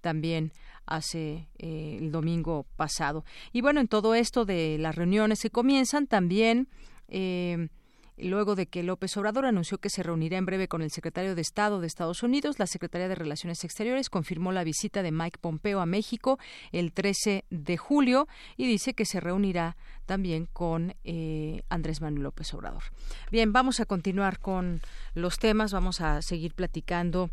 [0.00, 0.52] también
[0.86, 3.24] hace eh, el domingo pasado.
[3.52, 6.68] Y bueno, en todo esto de las reuniones que comienzan, también
[7.08, 7.68] eh,
[8.16, 11.42] luego de que López Obrador anunció que se reunirá en breve con el secretario de
[11.42, 15.80] Estado de Estados Unidos, la Secretaría de Relaciones Exteriores confirmó la visita de Mike Pompeo
[15.80, 16.38] a México
[16.72, 22.54] el 13 de julio y dice que se reunirá también con eh, Andrés Manuel López
[22.54, 22.84] Obrador.
[23.30, 24.80] Bien, vamos a continuar con
[25.14, 27.30] los temas, vamos a seguir platicando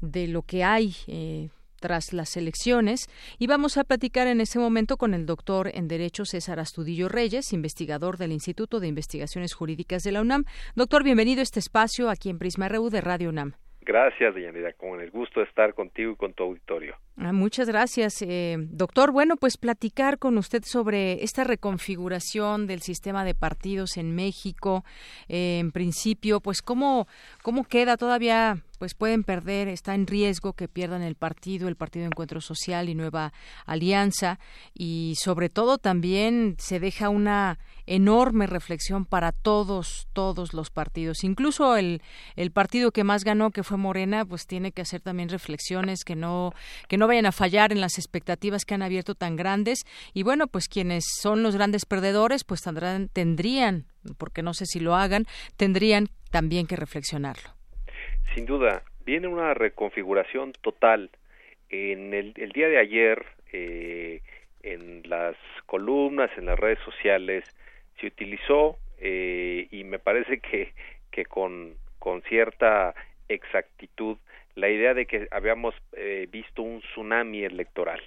[0.00, 1.48] de lo que hay eh,
[1.80, 3.08] tras las elecciones
[3.38, 7.52] y vamos a platicar en ese momento con el doctor en Derecho César Astudillo Reyes,
[7.52, 10.44] investigador del Instituto de Investigaciones Jurídicas de la UNAM.
[10.74, 13.54] Doctor, bienvenido a este espacio aquí en Prisma RU de Radio UNAM.
[13.82, 16.96] Gracias, Deyanira, con el gusto de estar contigo y con tu auditorio.
[17.16, 19.10] Ah, muchas gracias, eh, doctor.
[19.10, 24.84] Bueno, pues platicar con usted sobre esta reconfiguración del sistema de partidos en México.
[25.28, 27.08] Eh, en principio, pues cómo
[27.42, 32.06] cómo queda todavía pues pueden perder, está en riesgo que pierdan el partido, el Partido
[32.06, 33.34] Encuentro Social y Nueva
[33.66, 34.38] Alianza
[34.72, 41.24] y sobre todo también se deja una enorme reflexión para todos, todos los partidos.
[41.24, 42.00] Incluso el,
[42.36, 46.16] el partido que más ganó, que fue Morena, pues tiene que hacer también reflexiones que
[46.16, 46.54] no,
[46.88, 49.80] que no vayan a fallar en las expectativas que han abierto tan grandes.
[50.14, 54.80] Y bueno, pues quienes son los grandes perdedores, pues tendrán, tendrían, porque no sé si
[54.80, 55.26] lo hagan,
[55.58, 57.59] tendrían también que reflexionarlo.
[58.34, 61.10] Sin duda, viene una reconfiguración total.
[61.68, 64.20] En el, el día de ayer, eh,
[64.62, 65.36] en las
[65.66, 67.44] columnas, en las redes sociales,
[68.00, 70.72] se utilizó eh, y me parece que,
[71.10, 71.76] que con,
[72.28, 72.94] cierta
[73.28, 74.16] exactitud
[74.54, 78.00] la idea de que habíamos eh, visto un tsunami electoral.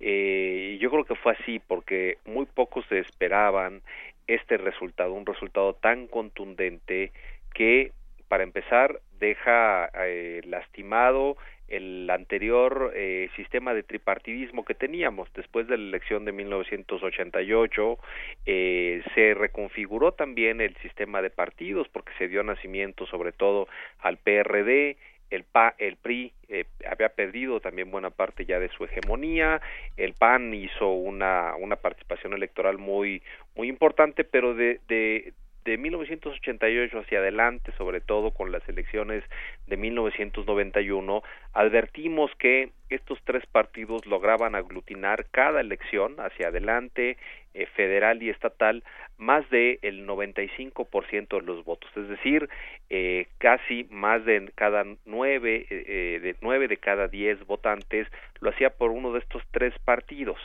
[0.00, 3.82] Eh, yo creo que fue así porque muy pocos se esperaban
[4.26, 7.12] este resultado, un resultado tan contundente
[7.52, 7.92] que,
[8.28, 11.36] para empezar, deja eh, lastimado
[11.68, 15.32] el anterior eh, sistema de tripartidismo que teníamos.
[15.32, 17.98] Después de la elección de 1988
[18.44, 23.66] eh, se reconfiguró también el sistema de partidos porque se dio nacimiento sobre todo
[24.00, 24.96] al PRD
[25.30, 29.60] el PA, el PRI eh, había perdido también buena parte ya de su hegemonía,
[29.96, 33.22] el PAN hizo una, una participación electoral muy
[33.56, 35.32] muy importante, pero de, de,
[35.64, 39.24] de 1988 hacia adelante, sobre todo con las elecciones
[39.66, 41.22] de 1991,
[41.52, 47.16] advertimos que estos tres partidos lograban aglutinar cada elección hacia adelante,
[47.54, 48.82] eh, federal y estatal,
[49.16, 52.48] más del el 95% de los votos, es decir,
[52.90, 58.06] eh, casi más de cada nueve, eh, de nueve de cada diez votantes
[58.40, 60.38] lo hacía por uno de estos tres partidos.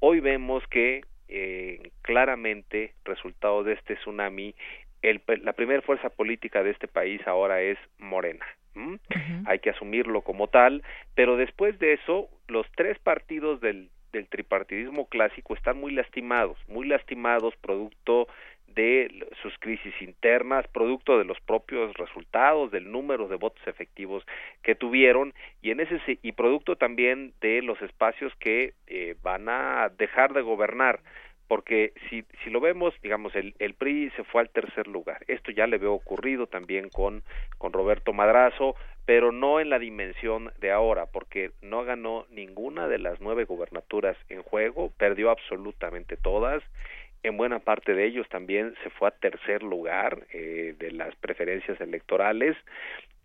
[0.00, 4.54] Hoy vemos que eh, claramente resultado de este tsunami
[5.02, 8.44] el, la primera fuerza política de este país ahora es Morena.
[9.46, 10.82] Hay que asumirlo como tal,
[11.14, 16.86] pero después de eso, los tres partidos del, del tripartidismo clásico están muy lastimados, muy
[16.86, 18.26] lastimados producto
[18.74, 24.24] de sus crisis internas, producto de los propios resultados, del número de votos efectivos
[24.62, 25.32] que tuvieron
[25.62, 30.42] y en ese y producto también de los espacios que eh, van a dejar de
[30.42, 31.00] gobernar
[31.48, 35.24] porque si, si lo vemos, digamos, el, el PRI se fue al tercer lugar.
[35.28, 37.22] Esto ya le veo ocurrido también con,
[37.58, 38.74] con Roberto Madrazo,
[39.04, 44.16] pero no en la dimensión de ahora, porque no ganó ninguna de las nueve gubernaturas
[44.28, 46.62] en juego, perdió absolutamente todas
[47.26, 51.80] en buena parte de ellos también se fue a tercer lugar eh, de las preferencias
[51.80, 52.56] electorales.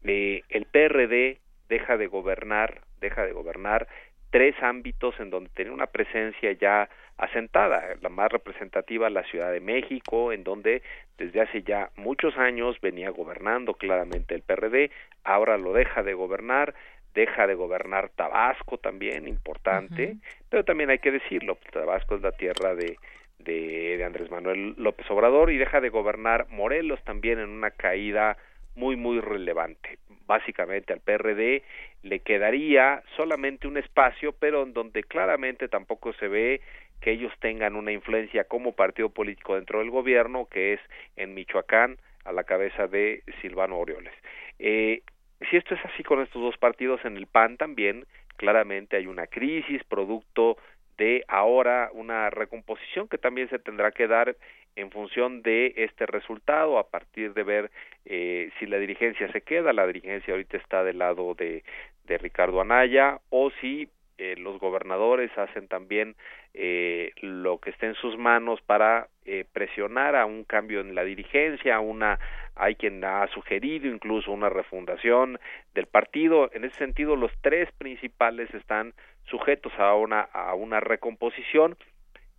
[0.03, 1.38] Eh, el PRD
[1.69, 3.88] deja de gobernar, deja de gobernar
[4.31, 9.60] tres ámbitos en donde tenía una presencia ya asentada, la más representativa la Ciudad de
[9.60, 10.82] México, en donde
[11.18, 14.92] desde hace ya muchos años venía gobernando claramente el PRD,
[15.24, 16.74] ahora lo deja de gobernar,
[17.14, 20.16] deja de gobernar Tabasco también, importante,
[20.50, 22.98] pero también hay que decirlo, Tabasco es la tierra de
[23.44, 28.38] de, Andrés Manuel López Obrador y deja de gobernar Morelos también en una caída
[28.76, 29.98] muy muy relevante.
[30.26, 31.64] Básicamente al PRD
[32.04, 36.62] le quedaría solamente un espacio, pero en donde claramente tampoco se ve
[37.02, 40.80] que ellos tengan una influencia como partido político dentro del gobierno, que es
[41.15, 44.14] en Michoacán a la cabeza de Silvano Orioles.
[44.60, 45.02] Eh,
[45.49, 48.06] si esto es así con estos dos partidos, en el PAN también
[48.38, 50.57] claramente hay una crisis producto
[50.98, 54.36] de ahora una recomposición que también se tendrá que dar
[54.76, 57.72] en función de este resultado a partir de ver
[58.06, 61.64] eh, si la dirigencia se queda, la dirigencia ahorita está del lado de,
[62.06, 63.90] de Ricardo Anaya o si
[64.23, 66.15] eh, los gobernadores hacen también
[66.53, 71.03] eh, lo que esté en sus manos para eh, presionar a un cambio en la
[71.03, 72.19] dirigencia, una
[72.53, 75.39] hay quien ha sugerido incluso una refundación
[75.73, 76.52] del partido.
[76.53, 78.93] En ese sentido, los tres principales están
[79.26, 81.76] sujetos a una a una recomposición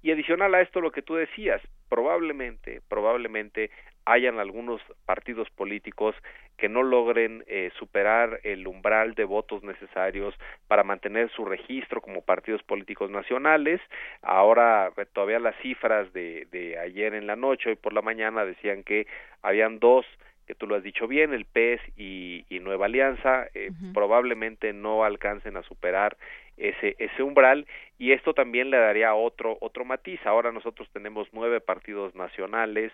[0.03, 3.73] y adicional a esto lo que tú decías, probablemente probablemente
[4.05, 6.15] hayan algunos partidos políticos
[6.57, 10.35] que no logren eh, superar el umbral de votos necesarios
[10.69, 13.81] para mantener su registro como partidos políticos nacionales.
[14.23, 18.45] Ahora eh, todavía las cifras de, de ayer en la noche, hoy por la mañana,
[18.45, 19.07] decían que
[19.43, 20.07] habían dos
[20.47, 25.05] que tú lo has dicho bien, el PES y, y Nueva Alianza eh, probablemente no
[25.05, 26.17] alcancen a superar
[26.57, 27.67] ese, ese umbral
[27.99, 30.21] y esto también le daría otro, otro matiz.
[30.27, 32.93] Ahora nosotros tenemos nueve partidos nacionales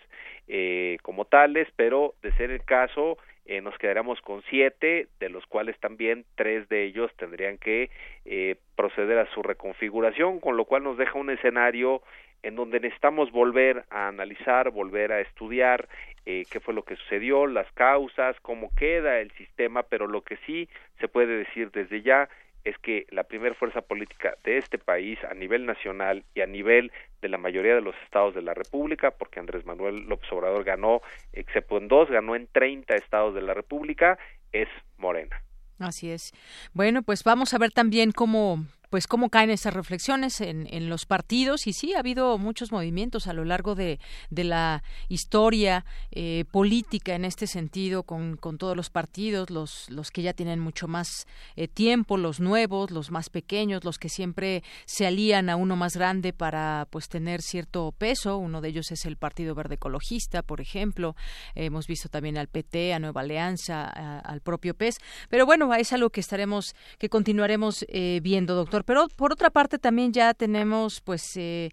[0.48, 5.47] eh, como tales, pero de ser el caso, eh, nos quedaríamos con siete, de los
[5.47, 7.90] cuales también tres de ellos tendrían que
[8.26, 12.02] eh, proceder a su reconfiguración, con lo cual nos deja un escenario
[12.43, 15.89] en donde necesitamos volver a analizar, volver a estudiar
[16.26, 20.36] eh, qué fue lo que sucedió, las causas, cómo queda el sistema, pero lo que
[20.44, 20.68] sí
[21.01, 22.28] se puede decir desde ya
[22.69, 26.93] es que la primera fuerza política de este país a nivel nacional y a nivel
[27.23, 31.01] de la mayoría de los estados de la República, porque Andrés Manuel López Obrador ganó,
[31.32, 34.19] excepto en dos, ganó en 30 estados de la República,
[34.53, 35.43] es Morena.
[35.78, 36.32] Así es.
[36.73, 41.06] Bueno, pues vamos a ver también cómo pues cómo caen esas reflexiones en, en, los
[41.06, 41.66] partidos.
[41.66, 44.01] Y sí ha habido muchos movimientos a lo largo de,
[44.31, 50.10] de la historia eh, política en este sentido con, con, todos los partidos los los
[50.10, 54.62] que ya tienen mucho más eh, tiempo los nuevos los más pequeños los que siempre
[54.85, 58.39] se alían a uno más grande para pues tener cierto peso.
[58.39, 61.15] Uno de ellos es el Partido Verde Ecologista por ejemplo.
[61.55, 63.85] Hemos visto también al PT a Nueva Alianza
[64.20, 64.98] al propio PES
[65.28, 69.79] pero bueno es algo que estaremos que continuaremos eh, viendo doctor pero por otra parte
[69.79, 71.71] también ya tenemos, pues, eh,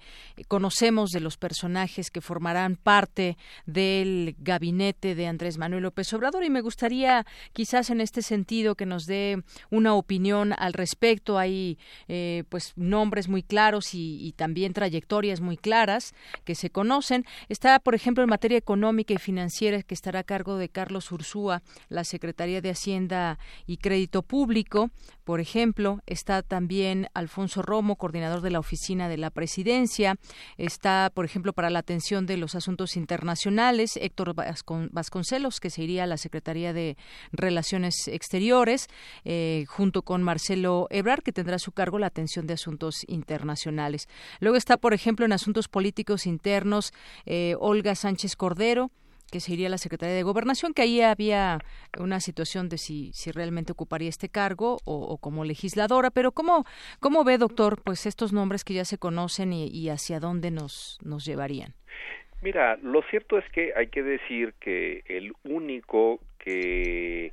[0.47, 6.49] conocemos de los personajes que formarán parte del gabinete de Andrés Manuel López Obrador y
[6.49, 11.37] me gustaría quizás en este sentido que nos dé una opinión al respecto.
[11.37, 11.77] Hay,
[12.07, 16.13] eh, pues, nombres muy claros y, y también trayectorias muy claras
[16.43, 17.25] que se conocen.
[17.49, 21.61] Está, por ejemplo, en materia económica y financiera que estará a cargo de Carlos Ursúa,
[21.89, 24.91] la Secretaría de Hacienda y Crédito Público,
[25.25, 30.15] por ejemplo, está también Alfonso Romo, coordinador de la Oficina de la Presidencia.
[30.57, 36.03] Está, por ejemplo, para la atención de los asuntos internacionales, Héctor Vasconcelos, que se iría
[36.03, 36.97] a la Secretaría de
[37.31, 38.87] Relaciones Exteriores,
[39.23, 44.07] eh, junto con Marcelo Ebrard, que tendrá a su cargo la atención de asuntos internacionales.
[44.39, 46.93] Luego está, por ejemplo, en asuntos políticos internos,
[47.25, 48.91] eh, Olga Sánchez Cordero,
[49.31, 51.59] que se iría a la Secretaría de Gobernación, que ahí había
[51.99, 56.65] una situación de si, si realmente ocuparía este cargo o, como legisladora, pero ¿cómo,
[56.99, 61.25] ¿cómo ve, doctor, pues estos nombres que ya se conocen y, hacia dónde nos, nos
[61.25, 61.73] llevarían?
[62.41, 67.31] Mira, lo cierto es que hay que decir que el único que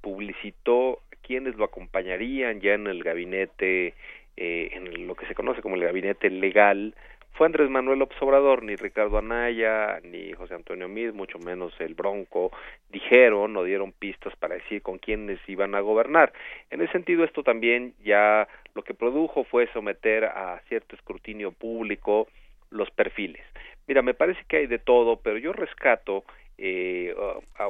[0.00, 3.94] publicitó quienes lo acompañarían ya en el gabinete,
[4.36, 6.94] eh, en lo que se conoce como el gabinete legal,
[7.34, 11.94] fue Andrés Manuel López Obrador, ni Ricardo Anaya, ni José Antonio Mid, mucho menos el
[11.94, 12.52] Bronco,
[12.90, 16.32] dijeron o dieron pistas para decir con quiénes iban a gobernar.
[16.70, 22.28] En ese sentido, esto también ya lo que produjo fue someter a cierto escrutinio público
[22.70, 23.42] los perfiles.
[23.86, 26.24] Mira, me parece que hay de todo, pero yo rescato
[26.58, 27.14] eh,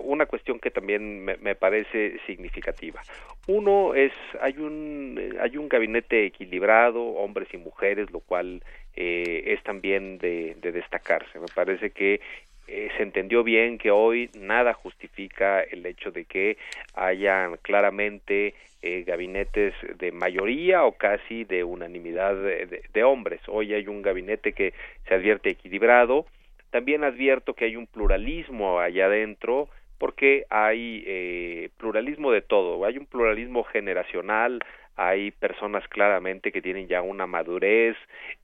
[0.05, 3.01] una cuestión que también me, me, parece significativa.
[3.47, 8.63] Uno es hay un hay un gabinete equilibrado, hombres y mujeres, lo cual
[8.97, 11.39] eh, es también de, de, destacarse.
[11.39, 12.21] Me parece que
[12.69, 16.57] eh, se entendió bien que hoy nada justifica el hecho de que
[16.95, 23.41] hayan claramente eh, gabinetes de mayoría o casi de unanimidad de, de, hombres.
[23.47, 24.75] Hoy hay un gabinete que
[25.07, 26.27] se advierte equilibrado.
[26.71, 29.69] También advierto que hay un pluralismo allá adentro
[30.03, 32.85] porque hay eh, pluralismo de todo.
[32.85, 34.59] Hay un pluralismo generacional,
[34.97, 37.97] hay personas claramente que tienen ya una madurez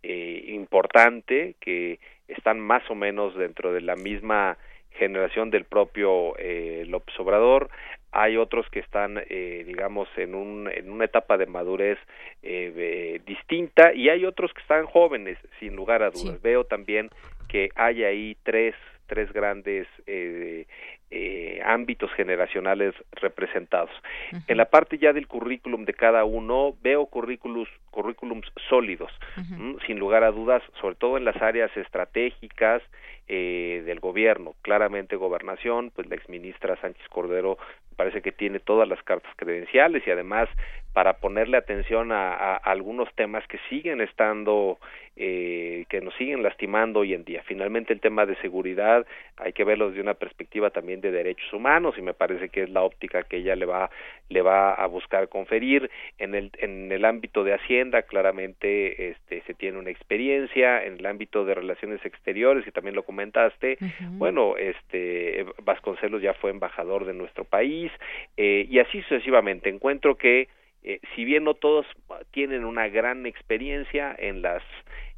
[0.02, 1.98] eh, importante, que
[2.28, 4.58] están más o menos dentro de la misma
[4.92, 7.70] generación del propio eh, López Obrador,
[8.10, 11.98] hay otros que están, eh, digamos, en, un, en una etapa de madurez
[12.42, 16.40] eh, distinta y hay otros que están jóvenes, sin lugar a dudas.
[16.42, 17.10] Veo también
[17.48, 18.74] que hay ahí tres,
[19.06, 19.86] tres grandes
[21.10, 23.90] eh, ámbitos generacionales representados.
[24.46, 29.10] En la parte ya del currículum de cada uno veo currículums, currículums sólidos,
[29.86, 32.82] sin lugar a dudas, sobre todo en las áreas estratégicas
[33.28, 34.54] eh, del gobierno.
[34.62, 37.58] Claramente gobernación, pues la exministra Sánchez Cordero
[37.96, 40.48] parece que tiene todas las cartas credenciales y además
[40.92, 44.78] para ponerle atención a, algunos temas que siguen estando,
[45.16, 47.42] eh, que nos siguen lastimando hoy en día.
[47.44, 49.06] Finalmente el tema de seguridad
[49.36, 52.70] hay que verlo desde una perspectiva también de derechos humanos y me parece que es
[52.70, 53.90] la óptica que ella le va,
[54.28, 55.90] le va a buscar conferir.
[56.18, 61.06] En el, en el ámbito de Hacienda claramente este, se tiene una experiencia, en el
[61.06, 63.78] ámbito de relaciones exteriores, y también lo comentaste,
[64.12, 67.90] bueno, este Vasconcelos ya fue embajador de nuestro país
[68.36, 69.68] eh, y así sucesivamente.
[69.68, 70.46] Encuentro que
[70.84, 71.84] eh, si bien no todos
[72.30, 74.62] tienen una gran experiencia en las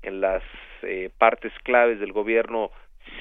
[0.01, 0.43] en las
[0.81, 2.71] eh, partes claves del gobierno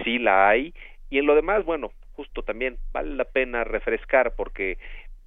[0.05, 0.73] sí la hay
[1.09, 4.77] y en lo demás bueno justo también vale la pena refrescar porque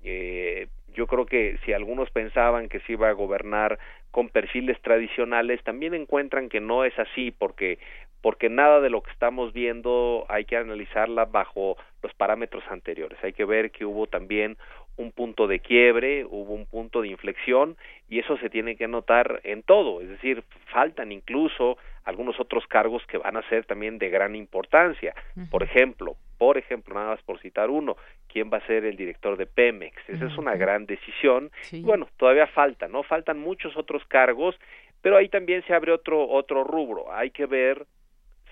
[0.03, 3.79] eh, yo creo que si algunos pensaban que se iba a gobernar
[4.11, 7.79] con perfiles tradicionales también encuentran que no es así porque
[8.21, 13.19] porque nada de lo que estamos viendo hay que analizarla bajo los parámetros anteriores.
[13.25, 14.57] Hay que ver que hubo también
[14.97, 17.77] un punto de quiebre, hubo un punto de inflexión
[18.09, 23.05] y eso se tiene que notar en todo, es decir, faltan incluso algunos otros cargos
[23.07, 25.15] que van a ser también de gran importancia.
[25.51, 27.97] Por ejemplo, por ejemplo, nada más por citar uno,
[28.29, 29.97] quién va a ser el director de Pemex.
[30.09, 31.51] Esa es una gran decisión.
[31.83, 33.03] Bueno, todavía falta, ¿no?
[33.03, 34.59] Faltan muchos otros cargos,
[35.01, 37.13] pero ahí también se abre otro otro rubro.
[37.13, 37.87] Hay que ver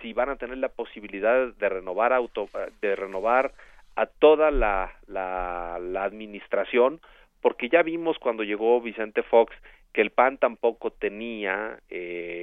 [0.00, 2.48] si van a tener la posibilidad de renovar auto,
[2.80, 3.52] de renovar
[3.96, 7.00] a toda la, la, la administración,
[7.42, 9.54] porque ya vimos cuando llegó Vicente Fox
[9.92, 12.39] que el PAN tampoco tenía eh,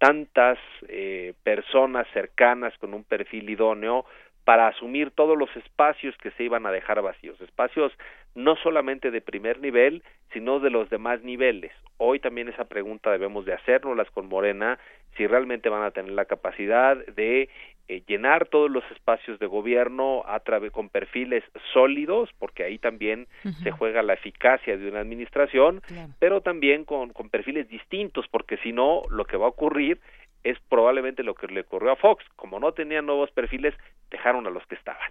[0.00, 0.58] tantas
[0.88, 4.06] eh, personas cercanas con un perfil idóneo
[4.44, 7.92] para asumir todos los espacios que se iban a dejar vacíos, espacios
[8.34, 10.02] no solamente de primer nivel,
[10.32, 11.72] sino de los demás niveles.
[11.98, 14.78] Hoy también esa pregunta debemos de hacernoslas con Morena,
[15.18, 17.50] si realmente van a tener la capacidad de
[17.90, 21.42] eh, llenar todos los espacios de gobierno a través con perfiles
[21.72, 23.26] sólidos, porque ahí también
[23.64, 25.82] se juega la eficacia de una administración,
[26.20, 29.98] pero también con, con perfiles distintos, porque si no, lo que va a ocurrir
[30.44, 32.24] es probablemente lo que le ocurrió a Fox.
[32.36, 33.74] Como no tenían nuevos perfiles,
[34.08, 35.10] dejaron a los que estaban.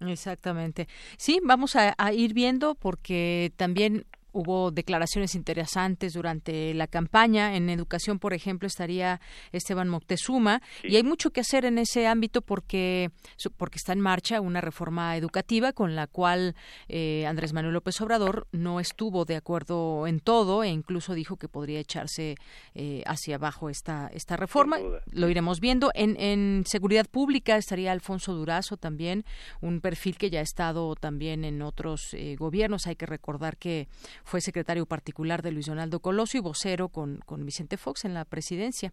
[0.00, 0.88] Exactamente.
[1.18, 7.56] Sí, vamos a, a ir viendo porque también hubo declaraciones interesantes durante la campaña.
[7.56, 9.20] En educación, por ejemplo, estaría
[9.52, 13.10] Esteban Moctezuma y hay mucho que hacer en ese ámbito porque,
[13.56, 16.54] porque está en marcha una reforma educativa con la cual
[16.88, 21.48] eh, Andrés Manuel López Obrador no estuvo de acuerdo en todo e incluso dijo que
[21.48, 22.36] podría echarse
[22.74, 24.78] eh, hacia abajo esta, esta reforma.
[25.10, 25.90] Lo iremos viendo.
[25.94, 29.24] En, en seguridad pública estaría Alfonso Durazo también,
[29.60, 32.86] un perfil que ya ha estado también en otros eh, gobiernos.
[32.86, 33.88] Hay que recordar que
[34.28, 38.26] fue secretario particular de Luis Donaldo Colosio y vocero con, con Vicente Fox en la
[38.26, 38.92] presidencia.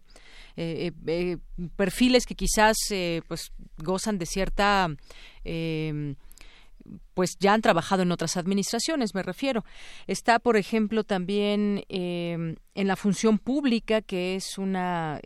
[0.56, 2.76] Eh, eh, eh, perfiles que quizás
[3.28, 4.88] pues gozan de cierta
[5.44, 6.16] em,
[7.14, 9.64] pues ya han trabajado en otras administraciones, me refiero.
[10.06, 15.20] Está, por ejemplo, también em, en la función pública, que es una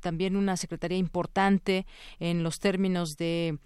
[0.00, 1.86] también una secretaría importante
[2.18, 3.58] en los términos de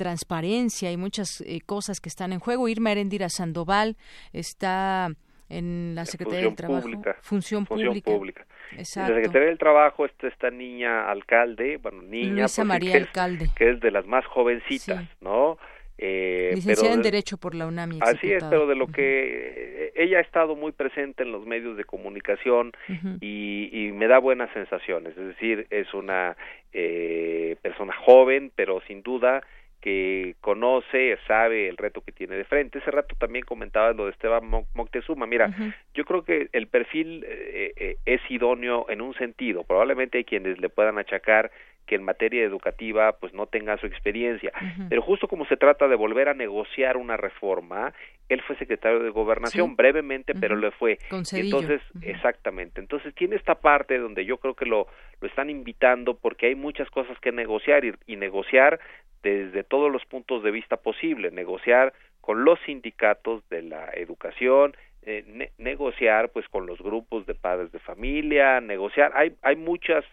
[0.00, 2.68] transparencia y muchas eh, cosas que están en juego.
[2.68, 3.98] Irma Erendira Sandoval
[4.32, 5.10] está
[5.50, 6.88] en la Secretaría del Trabajo.
[7.20, 8.46] Función, pública.
[8.78, 9.12] Exacto.
[9.12, 12.44] La Secretaría del Trabajo está esta niña alcalde, bueno, niña.
[12.44, 13.50] Luisa María Alcalde.
[13.54, 15.58] que es de las más jovencitas, ¿no?
[15.98, 17.98] Eh, Licenciada en Derecho por la UNAM.
[18.00, 21.84] así es, pero de lo que ella ha estado muy presente en los medios de
[21.84, 22.72] comunicación
[23.20, 25.14] y, y, me da buenas sensaciones.
[25.14, 26.38] Es decir, es una
[26.72, 29.42] eh, persona joven, pero sin duda
[29.80, 32.78] que conoce, sabe el reto que tiene de frente.
[32.78, 35.26] Ese rato también comentaba lo de Esteban Moctezuma.
[35.26, 35.50] Mira,
[35.94, 39.64] yo creo que el perfil eh, eh, es idóneo en un sentido.
[39.64, 41.50] Probablemente hay quienes le puedan achacar
[41.86, 44.52] que en materia educativa pues no tenga su experiencia,
[44.88, 47.92] pero justo como se trata de volver a negociar una reforma,
[48.28, 51.00] él fue secretario de gobernación brevemente, pero lo fue.
[51.32, 52.80] Entonces, exactamente.
[52.80, 54.86] Entonces tiene esta parte donde yo creo que lo
[55.20, 58.80] lo están invitando porque hay muchas cosas que negociar y negociar
[59.22, 65.50] desde todos los puntos de vista posibles, negociar con los sindicatos de la educación, eh,
[65.58, 70.04] negociar pues con los grupos de padres de familia, negociar, hay, hay muchas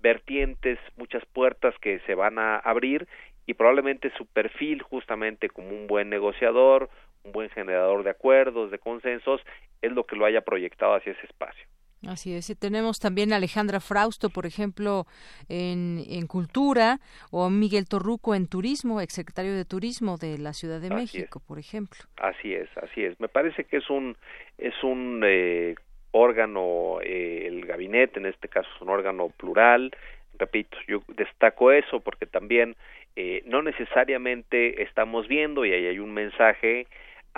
[0.00, 3.08] vertientes, muchas puertas que se van a abrir
[3.46, 6.90] y probablemente su perfil justamente como un buen negociador,
[7.24, 9.40] un buen generador de acuerdos, de consensos,
[9.82, 11.66] es lo que lo haya proyectado hacia ese espacio.
[12.06, 12.54] Así es.
[12.58, 15.06] Tenemos también a Alejandra Frausto, por ejemplo,
[15.48, 16.98] en, en Cultura,
[17.30, 21.98] o Miguel Torruco en Turismo, exsecretario de Turismo de la Ciudad de México, por ejemplo.
[22.18, 23.18] Así es, así es.
[23.18, 24.16] Me parece que es un
[24.58, 25.74] es un eh,
[26.12, 29.92] órgano, eh, el gabinete en este caso es un órgano plural.
[30.38, 32.76] Repito, yo destaco eso porque también
[33.16, 36.86] eh, no necesariamente estamos viendo y ahí hay un mensaje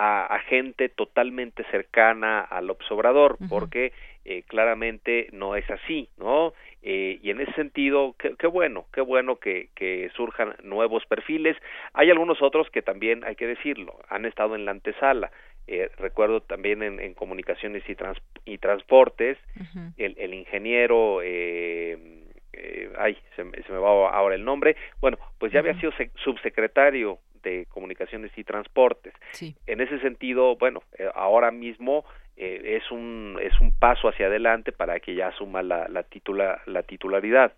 [0.01, 3.91] a, gente totalmente cercana al observador, porque
[4.23, 6.53] eh, claramente no es así, ¿no?
[6.81, 11.57] Eh, y en ese sentido, qué, bueno, qué bueno que, que, surjan nuevos perfiles.
[11.93, 15.31] Hay algunos otros que también, hay que decirlo, han estado en la antesala.
[15.67, 19.37] Eh, recuerdo también en, en comunicaciones y, trans, y transportes,
[19.97, 22.23] el, el, ingeniero, eh,
[22.53, 25.91] eh, ay, se, se, me va ahora el nombre, bueno, pues ya había sido
[26.23, 29.13] subsecretario de Comunicaciones y Transportes.
[29.67, 32.05] En ese sentido, bueno, eh, ahora mismo
[32.41, 36.61] eh, es un es un paso hacia adelante para que ya asuma la la, titula,
[36.67, 37.53] la titularidad.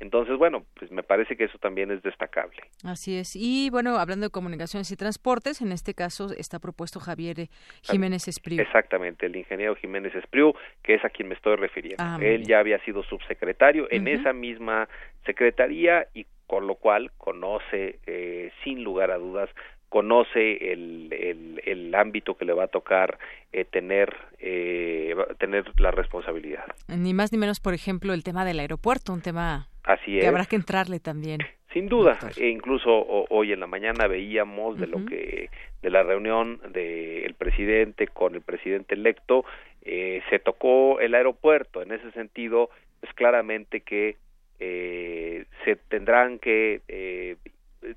[0.00, 2.62] Entonces, bueno, pues me parece que eso también es destacable.
[2.84, 3.34] Así es.
[3.34, 7.48] Y bueno, hablando de comunicaciones y transportes, en este caso está propuesto Javier
[7.82, 8.60] Jiménez Espriu.
[8.60, 12.02] Exactamente, el ingeniero Jiménez Espriu, que es a quien me estoy refiriendo.
[12.02, 14.88] Ah, Él ya había sido subsecretario en esa misma
[15.26, 19.50] secretaría y con lo cual conoce eh, sin lugar a dudas
[19.88, 23.18] conoce el, el, el, ámbito que le va a tocar
[23.52, 26.64] eh, tener eh, tener la responsabilidad.
[26.88, 30.44] Ni más ni menos por ejemplo el tema del aeropuerto un tema Así que habrá
[30.46, 31.40] que entrarle también
[31.76, 32.90] sin duda e incluso
[33.28, 35.50] hoy en la mañana veíamos de lo que
[35.82, 39.44] de la reunión del presidente con el presidente electo
[39.82, 41.82] eh, se tocó el aeropuerto.
[41.82, 42.70] En ese sentido
[43.00, 44.16] pues claramente que
[44.60, 47.36] eh, se tendrán que eh,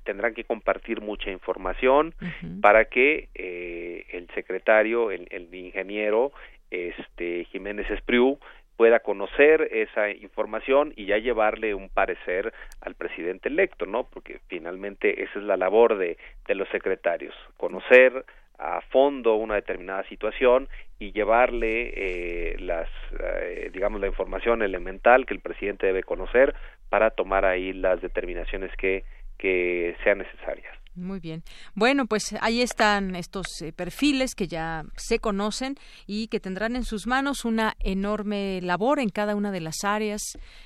[0.04, 2.14] tendrán que compartir mucha información
[2.60, 6.32] para que eh, el secretario, el, el, ingeniero,
[6.70, 8.38] este Jiménez Espriu
[8.76, 14.04] pueda conocer esa información y ya llevarle un parecer al presidente electo, ¿no?
[14.04, 16.16] Porque finalmente esa es la labor de,
[16.46, 18.24] de los secretarios, conocer
[18.60, 20.68] a fondo una determinada situación
[20.98, 22.88] y llevarle eh, las
[23.18, 26.54] eh, digamos la información elemental que el presidente debe conocer
[26.90, 29.04] para tomar ahí las determinaciones que
[29.38, 31.44] que sean necesarias muy bien.
[31.74, 35.76] Bueno, pues ahí están estos eh, perfiles que ya se conocen
[36.06, 40.20] y que tendrán en sus manos una enorme labor en cada una de las áreas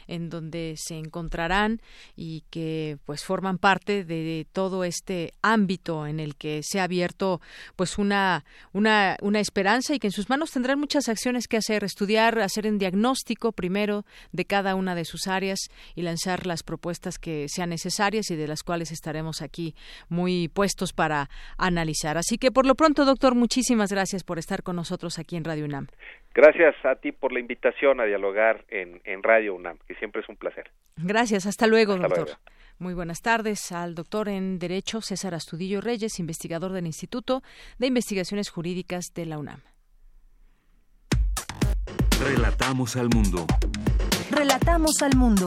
[0.07, 1.83] en donde se encontrarán
[2.17, 7.41] y que pues forman parte de todo este ámbito en el que se ha abierto
[7.77, 11.85] pues una una una esperanza y que en sus manos tendrán muchas acciones que hacer,
[11.85, 15.59] estudiar, hacer un diagnóstico primero de cada una de sus áreas
[15.95, 19.75] y lanzar las propuestas que sean necesarias y de las cuales estaremos aquí
[20.09, 21.29] muy puestos para
[21.59, 22.17] analizar.
[22.19, 25.65] Así que por lo pronto, doctor, muchísimas gracias por estar con nosotros aquí en Radio
[25.65, 25.89] UNAM.
[26.35, 30.29] Gracias a ti por la invitación a dialogar en, en Radio UNAM, que siempre es
[30.29, 30.71] un placer.
[30.97, 32.31] Gracias, hasta luego, doctor.
[32.79, 37.43] Muy buenas tardes al doctor en Derecho César Astudillo Reyes, investigador del Instituto
[37.79, 39.61] de Investigaciones Jurídicas de la UNAM.
[42.21, 43.47] Relatamos al mundo.
[44.31, 45.47] Relatamos al mundo.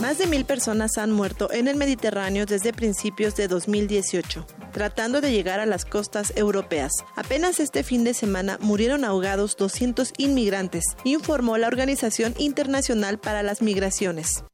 [0.00, 5.32] Más de mil personas han muerto en el Mediterráneo desde principios de 2018 tratando de
[5.32, 6.92] llegar a las costas europeas.
[7.16, 13.62] Apenas este fin de semana murieron ahogados 200 inmigrantes, informó la Organización Internacional para las
[13.62, 14.44] Migraciones.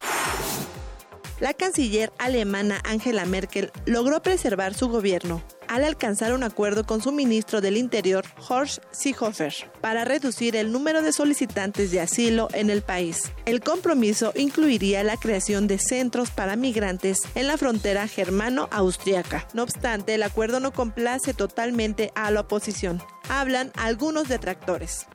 [1.39, 7.13] La canciller alemana Angela Merkel logró preservar su gobierno al alcanzar un acuerdo con su
[7.13, 12.83] ministro del Interior, Horst Seehofer, para reducir el número de solicitantes de asilo en el
[12.83, 13.33] país.
[13.45, 19.49] El compromiso incluiría la creación de centros para migrantes en la frontera germano-austriaca.
[19.55, 25.07] No obstante, el acuerdo no complace totalmente a la oposición hablan algunos detractores.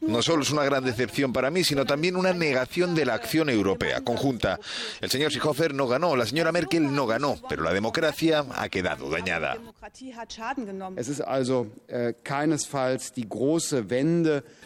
[0.00, 3.48] No solo es una gran decepción para mí, sino también una negación de la acción
[3.48, 4.58] europea conjunta.
[5.00, 8.95] El señor Seehofer no ganó, la señora Merkel no ganó, pero la democracia ha quedado
[9.10, 9.56] dañada.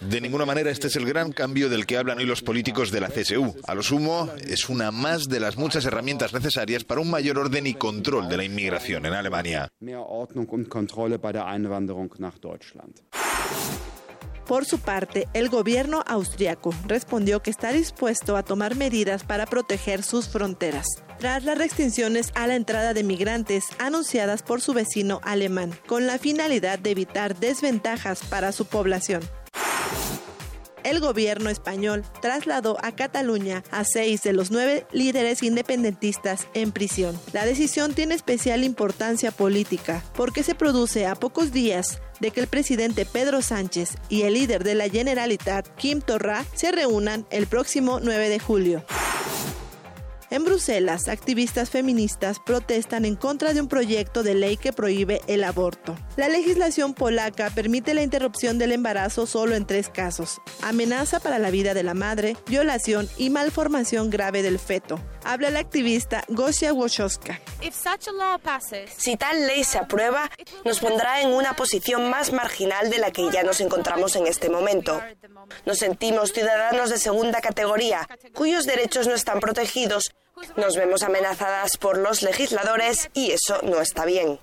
[0.01, 3.01] De ninguna manera este es el gran cambio del que hablan hoy los políticos de
[3.01, 3.55] la CSU.
[3.67, 7.67] A lo sumo, es una más de las muchas herramientas necesarias para un mayor orden
[7.67, 9.73] y control de la inmigración en Alemania.
[14.51, 20.03] Por su parte, el gobierno austriaco respondió que está dispuesto a tomar medidas para proteger
[20.03, 20.89] sus fronteras,
[21.21, 26.19] tras las restricciones a la entrada de migrantes anunciadas por su vecino alemán, con la
[26.19, 29.23] finalidad de evitar desventajas para su población
[30.85, 37.19] el gobierno español trasladó a Cataluña a seis de los nueve líderes independentistas en prisión.
[37.33, 42.47] La decisión tiene especial importancia política porque se produce a pocos días de que el
[42.47, 47.99] presidente Pedro Sánchez y el líder de la Generalitat, Kim Torra, se reúnan el próximo
[48.01, 48.85] 9 de julio.
[50.31, 55.43] En Bruselas, activistas feministas protestan en contra de un proyecto de ley que prohíbe el
[55.43, 55.97] aborto.
[56.17, 60.41] La legislación polaca permite la interrupción del embarazo solo en tres casos.
[60.63, 65.01] Amenaza para la vida de la madre, violación y malformación grave del feto.
[65.25, 67.41] Habla la activista Gosia Woszowska.
[68.97, 70.31] Si tal ley se aprueba,
[70.65, 74.49] nos pondrá en una posición más marginal de la que ya nos encontramos en este
[74.49, 75.03] momento.
[75.67, 80.13] Nos sentimos ciudadanos de segunda categoría, cuyos derechos no están protegidos
[80.57, 84.39] nos vemos amenazadas por los legisladores y eso no está bien.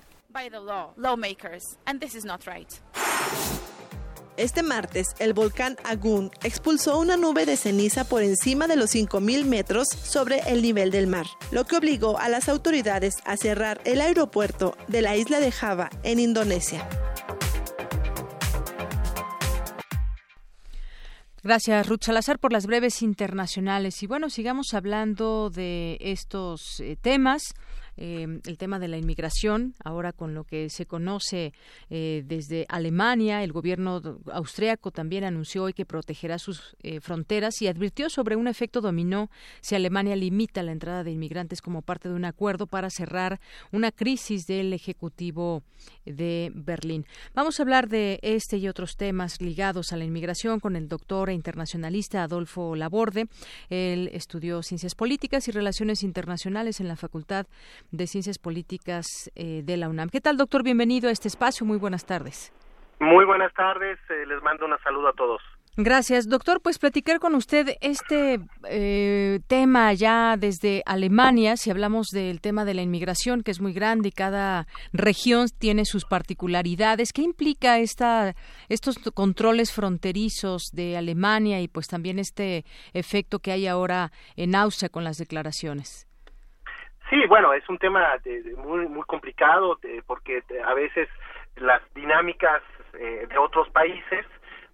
[4.38, 9.44] Este martes, el volcán Agun expulsó una nube de ceniza por encima de los 5.000
[9.44, 14.00] metros sobre el nivel del mar, lo que obligó a las autoridades a cerrar el
[14.00, 16.88] aeropuerto de la isla de Java en Indonesia.
[21.42, 24.02] Gracias, Ruth Salazar, por las breves internacionales.
[24.02, 27.54] Y bueno, sigamos hablando de estos eh, temas.
[28.00, 31.52] Em, el tema de la inmigración, ahora con lo que se conoce
[31.90, 34.00] eh, desde Alemania, el gobierno
[34.32, 39.30] austriaco también anunció hoy que protegerá sus eh, fronteras y advirtió sobre un efecto dominó
[39.60, 43.40] si Alemania limita la entrada de inmigrantes como parte de un acuerdo para cerrar
[43.72, 45.64] una crisis del Ejecutivo
[46.06, 47.04] de Berlín.
[47.34, 51.30] Vamos a hablar de este y otros temas ligados a la inmigración con el doctor
[51.30, 53.26] e internacionalista Adolfo Laborde.
[53.70, 57.46] Él estudió ciencias políticas y relaciones internacionales en la Facultad
[57.90, 60.08] de Ciencias Políticas eh, de la UNAM.
[60.08, 60.62] ¿Qué tal, doctor?
[60.62, 61.66] Bienvenido a este espacio.
[61.66, 62.52] Muy buenas tardes.
[63.00, 63.98] Muy buenas tardes.
[64.10, 65.40] Eh, les mando un saludo a todos.
[65.80, 66.60] Gracias, doctor.
[66.60, 72.74] Pues platicar con usted este eh, tema ya desde Alemania, si hablamos del tema de
[72.74, 77.12] la inmigración, que es muy grande y cada región tiene sus particularidades.
[77.12, 78.34] ¿Qué implica esta,
[78.68, 84.88] estos controles fronterizos de Alemania y pues también este efecto que hay ahora en Austria
[84.88, 86.07] con las declaraciones?
[87.10, 88.16] Sí, bueno, es un tema
[88.58, 91.08] muy muy complicado porque a veces
[91.56, 92.62] las dinámicas
[92.94, 94.26] eh, de otros países,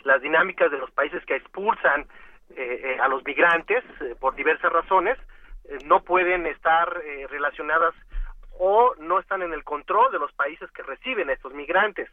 [0.02, 2.02] las dinámicas de los países que expulsan
[2.56, 3.84] eh, eh, a los migrantes
[4.20, 5.18] por diversas razones,
[5.86, 6.92] no pueden estar
[7.30, 7.94] relacionadas
[8.58, 12.10] o no están en el control de los países que reciben a estos migrantes.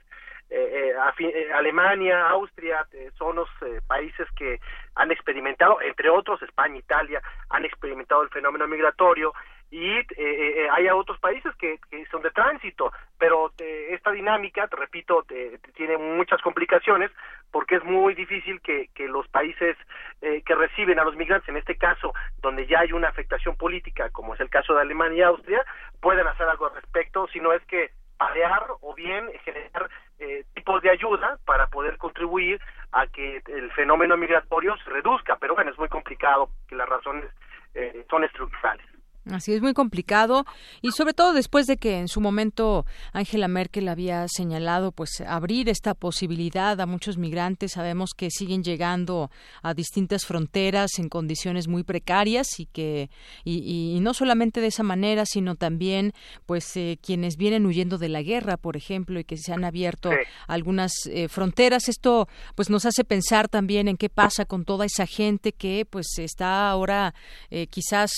[1.53, 2.85] Alemania, Austria
[3.18, 3.49] son los
[3.88, 4.61] países que
[4.95, 9.34] han experimentado, entre otros España, Italia, han experimentado el fenómeno migratorio
[9.72, 11.80] y eh, eh, hay otros países que,
[12.11, 15.26] son de tránsito, pero eh, esta dinámica, te repito,
[15.76, 17.10] tiene muchas complicaciones
[17.52, 19.77] porque es muy difícil que, que los países
[20.19, 24.35] que reciben a los migrantes, en este caso, donde ya hay una afectación política, como
[24.35, 25.65] es el caso de Alemania y Austria,
[25.99, 29.89] puedan hacer algo al respecto, si no es que palear o bien generar
[30.53, 32.61] tipos de ayuda para poder contribuir
[32.91, 37.26] a que el fenómeno migratorio se reduzca, pero bueno, es muy complicado que las razones
[38.10, 38.90] son estructurales.
[39.30, 40.45] Así es muy complicado.
[40.81, 45.69] Y sobre todo después de que en su momento Angela Merkel había señalado pues abrir
[45.69, 49.30] esta posibilidad a muchos migrantes, sabemos que siguen llegando
[49.61, 53.11] a distintas fronteras en condiciones muy precarias y que
[53.43, 56.14] y, no solamente de esa manera, sino también
[56.48, 60.10] pues eh, quienes vienen huyendo de la guerra, por ejemplo, y que se han abierto
[60.48, 65.06] algunas eh, fronteras, esto pues nos hace pensar también en qué pasa con toda esa
[65.06, 67.14] gente que pues está ahora
[67.52, 68.11] eh, quizás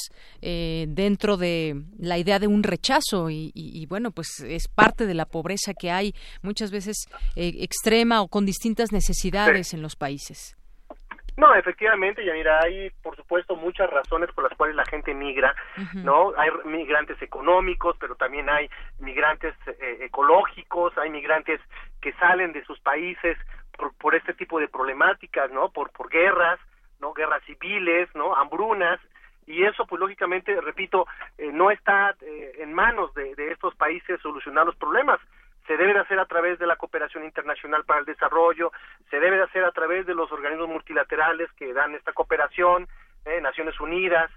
[0.93, 5.73] dentro de la idea de un rechazo y, bueno, pues es parte de la pobreza
[5.73, 10.55] que hay muchas veces eh, extrema o con distintas necesidades en los países.
[11.35, 15.55] No, efectivamente, Yanira, hay por supuesto muchas razones por las cuales la gente migra,
[15.95, 16.31] ¿no?
[16.37, 21.59] Hay migrantes económicos, pero también hay migrantes eh, ecológicos, hay migrantes
[22.01, 23.35] que salen de sus países
[23.75, 25.69] por, por este tipo de problemáticas, ¿no?
[25.69, 26.59] Por, por guerras,
[26.99, 27.13] ¿no?
[27.13, 28.35] Guerras civiles, ¿no?
[28.35, 28.99] Hambrunas,
[29.47, 31.07] y eso pues lógicamente repito
[31.37, 35.19] eh, no está eh, en manos de, estos países solucionar los problemas
[35.67, 38.71] se debe de hacer a través de la cooperación internacional para el desarrollo
[39.09, 42.87] se debe de hacer a través de los organismos multilaterales que dan esta cooperación
[43.25, 44.29] eh, Naciones Unidas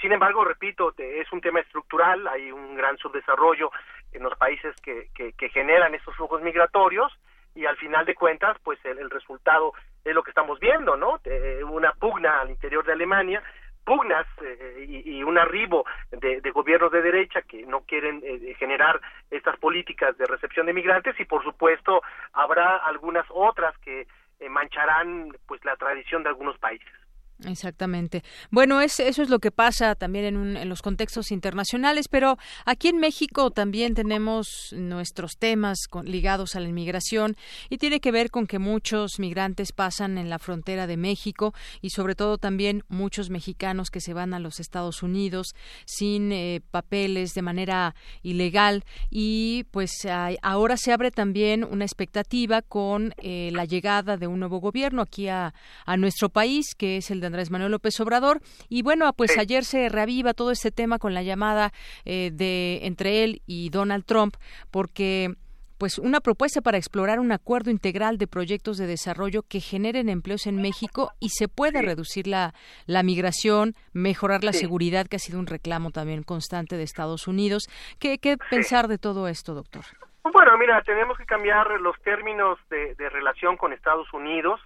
[0.00, 3.70] sin embargo repito es un tema estructural hay un gran subdesarrollo
[4.12, 7.12] en los países que, que, generan estos flujos migratorios
[7.56, 9.72] y al final de cuentas pues el resultado
[10.04, 11.20] es lo que estamos viendo, ¿no?
[11.66, 13.42] una pugna al interior de Alemania,
[13.84, 14.26] pugnas
[14.86, 18.22] y, un arribo de, gobiernos de derecha que no quieren
[18.58, 19.00] generar
[19.30, 22.02] estas políticas de recepción de migrantes y por supuesto
[22.32, 24.06] habrá algunas otras que
[24.48, 26.88] mancharán pues la tradición de algunos países.
[27.46, 28.22] Exactamente.
[28.50, 32.88] Bueno, es, eso es lo que pasa también en, en, los contextos internacionales, pero aquí
[32.88, 37.36] en México también tenemos nuestros temas ligados a la inmigración
[37.68, 41.90] y tiene que ver con que muchos migrantes pasan en la frontera de México y
[41.90, 45.54] sobre todo también muchos mexicanos que se van a los Estados Unidos
[45.84, 50.06] sin eh, papeles de manera ilegal y pues
[50.42, 55.28] ahora se abre también una expectativa con eh, la llegada de un nuevo gobierno aquí
[55.28, 55.54] a,
[55.86, 58.40] a nuestro país que es el de Andrés Manuel López Obrador.
[58.68, 61.72] Y bueno, pues ayer se reaviva todo este tema con la llamada
[62.04, 64.36] eh, de entre él y Donald Trump,
[64.70, 65.34] porque
[65.78, 70.46] pues una propuesta para explorar un acuerdo integral de proyectos de desarrollo que generen empleos
[70.46, 72.54] en México y se pueda reducir la,
[72.86, 77.64] la migración, mejorar la seguridad, que ha sido un reclamo también constante de Estados Unidos.
[77.98, 79.82] ¿Qué, qué pensar de todo esto, doctor?
[80.22, 84.60] Bueno, mira, tenemos que cambiar los términos de, de relación con Estados Unidos.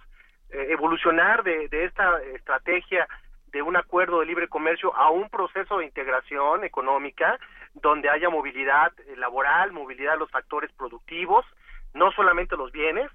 [0.49, 3.07] Eh, evolucionar de, de esta estrategia
[3.51, 7.37] de un acuerdo de libre comercio a un proceso de integración económica
[7.73, 11.45] donde haya movilidad eh, laboral, movilidad de los factores productivos,
[11.93, 13.09] no solamente los bienes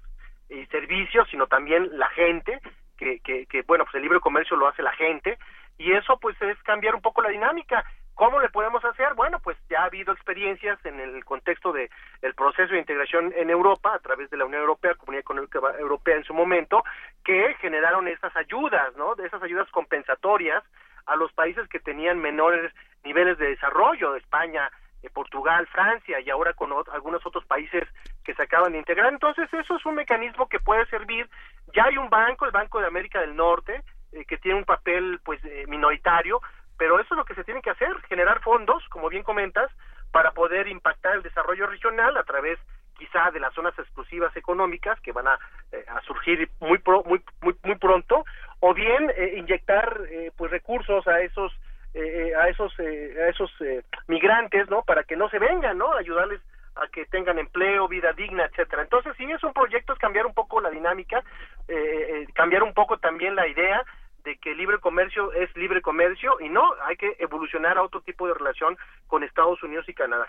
[0.49, 2.59] y servicios, sino también la gente,
[2.97, 5.37] que, que, bueno, pues el libre comercio lo hace la gente,
[5.77, 7.83] y eso pues es cambiar un poco la dinámica.
[8.13, 9.15] ¿Cómo le podemos hacer?
[9.15, 11.89] Bueno, pues ya ha habido experiencias en el contexto de
[12.21, 16.17] el proceso de integración en Europa a través de la Unión Europea, Comunidad Económica Europea
[16.17, 16.83] en su momento,
[17.23, 19.15] que generaron estas ayudas, ¿no?
[19.15, 20.63] De esas ayudas compensatorias
[21.05, 22.73] a los países que tenían menores
[23.03, 24.69] niveles de desarrollo, España,
[25.01, 27.83] eh, Portugal, Francia y ahora con algunos otros países
[28.23, 29.11] que se acaban de integrar.
[29.11, 31.29] Entonces, eso es un mecanismo que puede servir.
[31.73, 33.83] Ya hay un banco, el Banco de América del Norte,
[34.13, 36.39] eh, que tiene un papel pues eh, minoritario,
[36.77, 39.69] pero eso es lo que se tiene que hacer, generar fondos, como bien comentas,
[40.11, 42.59] para poder impactar el desarrollo regional a través
[43.03, 45.37] quizá de las zonas exclusivas económicas que van a,
[45.71, 48.23] eh, a surgir muy, muy, muy, muy pronto,
[48.61, 51.51] o bien eh, inyectar eh, pues recursos a esos
[51.95, 53.51] a esos a esos
[54.07, 54.81] migrantes, ¿no?
[54.81, 55.93] Para que no se vengan, ¿no?
[55.93, 56.41] Ayudarles
[56.75, 58.81] a que tengan empleo, vida digna, etcétera.
[58.81, 61.23] Entonces, sí es un proyecto es cambiar un poco la dinámica,
[62.33, 63.83] cambiar un poco también la idea
[64.23, 68.27] de que libre comercio es libre comercio y no, hay que evolucionar a otro tipo
[68.27, 68.75] de relación
[69.05, 70.27] con Estados Unidos y Canadá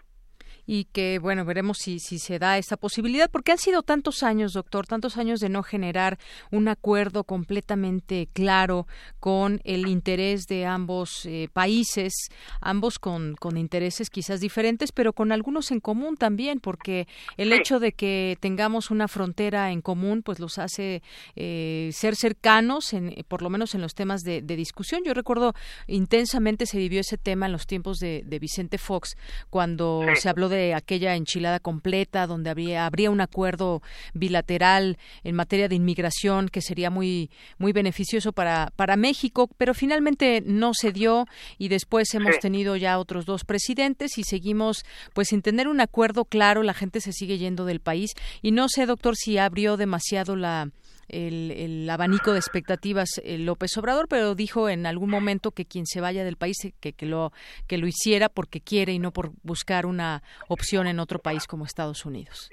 [0.66, 4.52] y que, bueno, veremos si, si se da esa posibilidad, porque han sido tantos años,
[4.52, 6.18] doctor, tantos años de no generar
[6.50, 8.86] un acuerdo completamente claro
[9.20, 12.12] con el interés de ambos eh, países,
[12.60, 17.80] ambos con, con intereses quizás diferentes, pero con algunos en común también, porque el hecho
[17.80, 21.02] de que tengamos una frontera en común, pues los hace
[21.36, 25.02] eh, ser cercanos, en, por lo menos en los temas de, discusión.
[25.04, 25.52] Yo recuerdo
[25.88, 29.16] intensamente se vivió ese tema en los tiempos de, Vicente Fox,
[29.50, 33.82] cuando se habló de de aquella enchilada completa donde habría, habría un acuerdo
[34.14, 40.43] bilateral en materia de inmigración que sería muy, muy beneficioso para, para México, pero finalmente
[40.44, 41.26] no se dio
[41.59, 46.24] y después hemos tenido ya otros dos presidentes y seguimos pues sin tener un acuerdo
[46.24, 48.12] claro, la gente se sigue yendo del país
[48.43, 50.70] y no sé, doctor, si abrió demasiado la
[51.09, 56.01] el, abanico de expectativas eh, López Obrador, pero dijo en algún momento que quien se
[56.01, 57.32] vaya del país que, que, lo,
[57.68, 61.64] que lo hiciera porque quiere y no por buscar una opción en otro país como
[61.64, 62.51] Estados Unidos.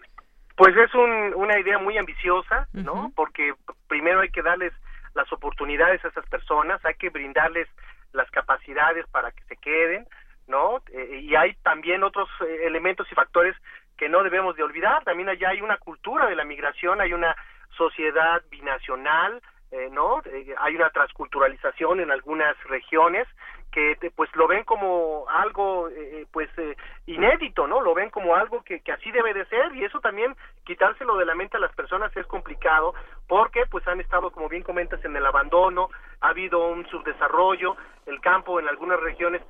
[0.55, 3.11] Pues es una idea muy ambiciosa, ¿no?
[3.15, 3.53] Porque
[3.87, 4.73] primero hay que darles
[5.15, 7.67] las oportunidades a esas personas, hay que brindarles
[8.13, 10.05] las capacidades para que se queden,
[10.47, 10.83] ¿no?
[10.93, 13.55] Eh, y hay también otros eh, elementos y factores
[13.97, 15.03] que no debemos de olvidar.
[15.03, 17.35] También allá hay una cultura de la migración, hay una
[17.75, 19.41] sociedad binacional,
[19.71, 20.21] eh, ¿no?
[20.25, 23.27] Eh, hay una transculturalización en algunas regiones
[23.71, 26.49] que pues lo ven como algo eh, pues
[27.05, 27.79] inédito, ¿no?
[27.79, 30.35] Lo ven como algo que, que así debe de ser y eso también
[30.65, 32.93] quitárselo de la mente a las personas es complicado
[33.29, 35.89] porque pues han estado como bien comentas en el abandono,
[36.19, 37.77] ha habido un subdesarrollo,
[38.07, 39.41] el campo en algunas regiones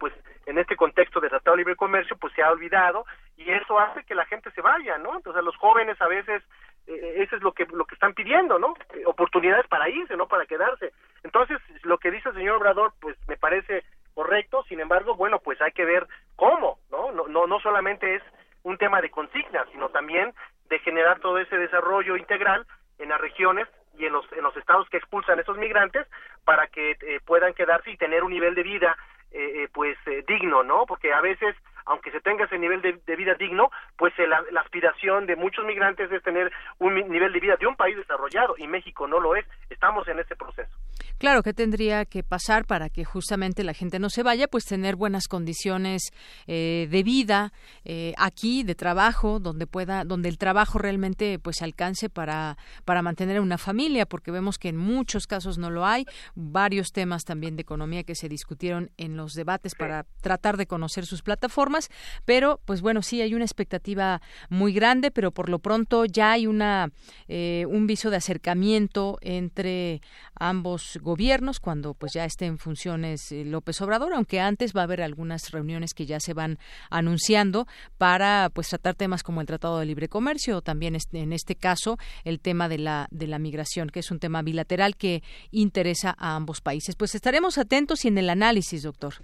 [0.00, 0.14] pues
[0.46, 3.04] en este contexto de tratado libre comercio pues se ha olvidado
[3.36, 5.16] y eso hace que la gente se vaya, ¿no?
[5.16, 6.46] Entonces los jóvenes a veces eh,
[6.86, 8.74] eso es lo que lo que están pidiendo, ¿no?
[8.94, 10.92] Eh, oportunidades para irse, no para quedarse.
[11.22, 13.84] Entonces, lo que dice el señor Obrador, pues me parece
[14.14, 16.06] correcto, sin embargo, bueno, pues hay que ver
[16.36, 17.12] cómo, ¿no?
[17.12, 18.22] No, no, no solamente es
[18.62, 20.32] un tema de consignas, sino también
[20.68, 22.66] de generar todo ese desarrollo integral
[22.98, 23.68] en las regiones
[23.98, 26.06] y en los, en los estados que expulsan a esos migrantes
[26.44, 28.96] para que eh, puedan quedarse y tener un nivel de vida
[29.32, 30.86] eh, pues digno, ¿no?
[30.86, 31.54] Porque a veces
[31.86, 36.22] aunque se tenga ese nivel de, vida digno, pues la, aspiración de muchos migrantes es
[36.22, 39.46] tener un nivel de vida de un país desarrollado y México no lo es.
[39.70, 40.70] Estamos en ese proceso.
[41.18, 44.48] Claro, ¿qué tendría que pasar para que justamente la gente no se vaya?
[44.48, 46.10] Pues tener buenas condiciones
[46.46, 47.52] eh, de vida
[47.84, 53.40] eh, aquí, de trabajo, donde pueda, donde el trabajo realmente pues alcance para, para mantener
[53.40, 56.04] una familia, porque vemos que en muchos casos no lo hay.
[56.34, 61.06] Varios temas también de economía que se discutieron en los debates para tratar de conocer
[61.06, 61.75] sus plataformas,
[62.24, 66.46] pero pues bueno, sí hay una expectativa muy grande, pero por lo pronto ya hay
[66.46, 66.90] una
[67.28, 70.00] eh, un viso de acercamiento entre
[70.38, 74.84] ambos gobiernos cuando pues ya esté en funciones eh, López Obrador, aunque antes va a
[74.84, 76.58] haber algunas reuniones que ya se van
[76.90, 77.66] anunciando
[77.98, 81.98] para pues tratar temas como el Tratado de Libre Comercio o también en este caso
[82.24, 86.36] el tema de la de la migración, que es un tema bilateral que interesa a
[86.36, 86.96] ambos países.
[86.96, 89.14] Pues estaremos atentos y en el análisis, doctor.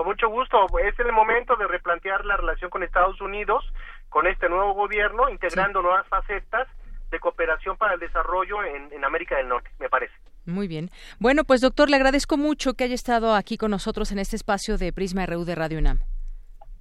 [0.00, 3.62] Con mucho gusto, es el momento de replantear la relación con Estados Unidos,
[4.08, 6.66] con este nuevo gobierno, integrando nuevas facetas
[7.10, 10.14] de cooperación para el desarrollo en, en América del Norte, me parece.
[10.46, 10.88] Muy bien.
[11.18, 14.78] Bueno, pues doctor, le agradezco mucho que haya estado aquí con nosotros en este espacio
[14.78, 15.98] de Prisma RU de Radio UNAM.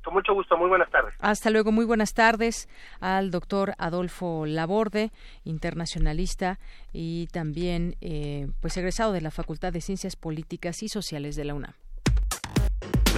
[0.05, 1.13] Con mucho gusto, muy buenas tardes.
[1.19, 2.69] Hasta luego, muy buenas tardes
[3.01, 5.11] al doctor Adolfo Laborde,
[5.43, 6.57] internacionalista
[6.93, 11.53] y también eh, pues egresado de la Facultad de Ciencias Políticas y Sociales de la
[11.53, 11.73] UNAM.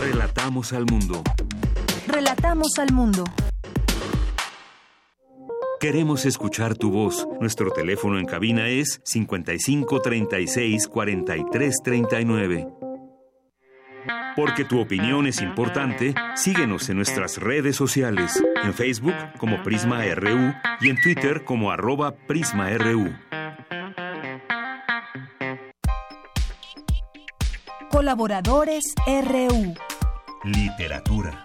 [0.01, 1.21] Relatamos al mundo.
[2.07, 3.23] Relatamos al mundo.
[5.79, 7.27] Queremos escuchar tu voz.
[7.39, 12.67] Nuestro teléfono en cabina es 55 36 43 39.
[14.35, 20.51] Porque tu opinión es importante, síguenos en nuestras redes sociales, en Facebook como Prisma RU
[20.79, 23.13] y en Twitter como arroba PrismaRU.
[27.91, 29.75] Colaboradores RU.
[30.43, 31.43] Literatura.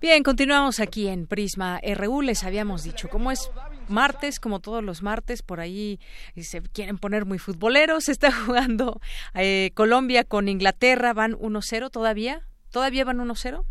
[0.00, 2.22] Bien, continuamos aquí en Prisma RU.
[2.22, 3.50] Les habíamos dicho, cómo es
[3.88, 6.00] martes, como todos los martes, por ahí
[6.40, 8.08] se quieren poner muy futboleros.
[8.08, 9.00] Está jugando
[9.34, 12.46] eh, Colombia con Inglaterra, van 1-0 todavía.
[12.70, 13.64] ¿Todavía van 1-0?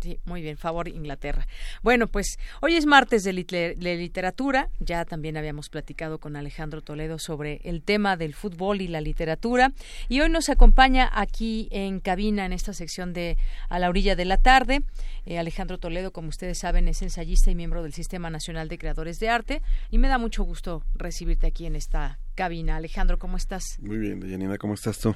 [0.00, 1.46] Sí, muy bien, favor Inglaterra.
[1.82, 4.68] Bueno, pues hoy es martes de, literatura.
[4.78, 9.72] Ya también habíamos platicado con Alejandro Toledo sobre el tema del fútbol y la literatura.
[10.08, 14.26] Y hoy nos acompaña aquí en cabina, en esta sección de A la orilla de
[14.26, 14.82] la tarde.
[15.24, 19.18] Eh, Alejandro Toledo, como ustedes saben, es ensayista y miembro del Sistema Nacional de Creadores
[19.18, 19.62] de Arte.
[19.90, 22.76] Y me da mucho gusto recibirte aquí en esta cabina.
[22.76, 23.78] Alejandro, ¿cómo estás?
[23.80, 25.14] Muy bien, Janina, ¿cómo estás tú?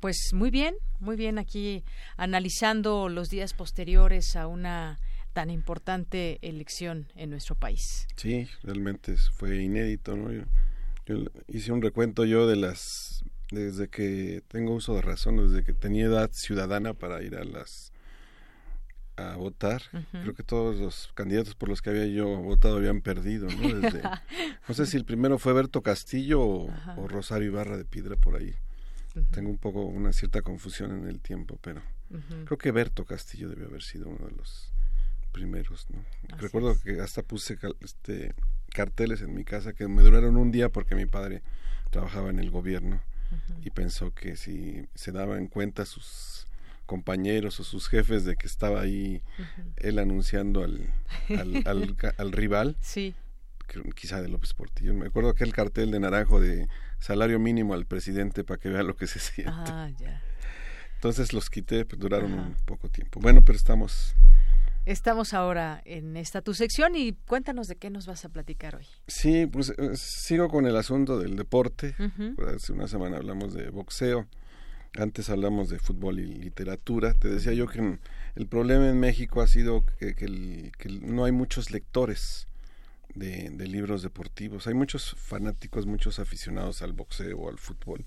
[0.00, 1.84] Pues muy bien, muy bien aquí
[2.16, 4.98] analizando los días posteriores a una
[5.32, 8.06] tan importante elección en nuestro país.
[8.16, 10.32] Sí, realmente fue inédito, ¿no?
[10.32, 10.44] Yo,
[11.46, 16.06] hice un recuento yo de las desde que tengo uso de razón, desde que tenía
[16.06, 17.92] edad ciudadana para ir a las
[19.16, 19.82] a votar.
[20.12, 23.68] Creo que todos los candidatos por los que había yo votado habían perdido, ¿no?
[24.68, 28.36] no sé si el primero fue Berto Castillo o, o Rosario Ibarra de Piedra por
[28.36, 28.54] ahí.
[29.30, 31.82] Tengo un poco una cierta confusión en el tiempo, pero
[32.44, 34.72] creo que Berto Castillo debe haber sido uno de los
[35.32, 35.86] primeros.
[35.90, 36.04] ¿no?
[36.38, 38.34] Recuerdo que hasta puse este,
[38.70, 41.42] carteles en mi casa que me duraron un día porque mi padre
[41.90, 43.00] trabajaba en el gobierno
[43.62, 46.46] y pensó que si se daban cuenta sus
[46.86, 49.22] compañeros o sus jefes de que estaba ahí
[49.76, 50.90] él anunciando al,
[51.38, 53.14] al, al, rival, sí.
[53.94, 54.94] quizá de López Portillo.
[54.94, 56.66] Me acuerdo aquel cartel de naranjo de
[56.98, 59.52] salario mínimo al presidente para que vea lo que se siente.
[59.54, 60.22] Ah, ya.
[60.94, 63.20] Entonces los quité, pues duraron un poco tiempo.
[63.20, 64.14] Bueno, pero estamos...
[64.84, 68.86] Estamos ahora en esta tu sección y cuéntanos de qué nos vas a platicar hoy.
[69.06, 71.94] Sí, pues eh, sigo con el asunto del deporte.
[72.34, 74.26] Pues, hace una semana hablamos de boxeo,
[74.98, 77.12] antes hablamos de fútbol y literatura.
[77.12, 77.98] Te decía yo que
[78.34, 82.48] el problema en México ha sido que, que no hay muchos lectores
[83.14, 84.66] de, libros deportivos.
[84.66, 88.04] Hay muchos fanáticos, muchos aficionados al boxeo o al fútbol,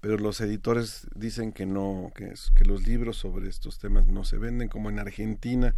[0.00, 4.38] pero los editores dicen que no, que, que los libros sobre estos temas no se
[4.38, 5.74] venden como en Argentina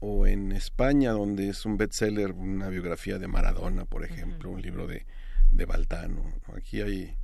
[0.00, 4.86] o en España, donde es un bestseller, una biografía de Maradona, por ejemplo, un libro
[4.86, 5.06] de,
[5.52, 6.22] de Baltano.
[6.54, 7.16] Aquí hay,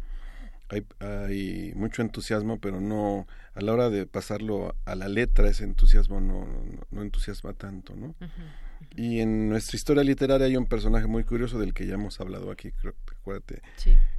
[0.69, 5.65] hay, hay, mucho entusiasmo, pero no, a la hora de pasarlo a la letra, ese
[5.65, 6.47] entusiasmo no,
[6.90, 8.15] no, entusiasma tanto, ¿no?
[8.97, 12.51] Y en nuestra historia literaria hay un personaje muy curioso del que ya hemos hablado
[12.51, 13.63] aquí, creo, acuérdate,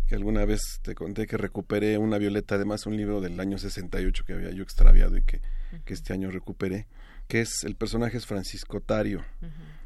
[0.07, 4.23] que alguna vez te conté que recuperé una Violeta, además un libro del año 68
[4.25, 5.41] que había yo extraviado y que,
[5.85, 6.87] que este año recuperé,
[7.27, 9.23] que es, el personaje es Francisco Tario.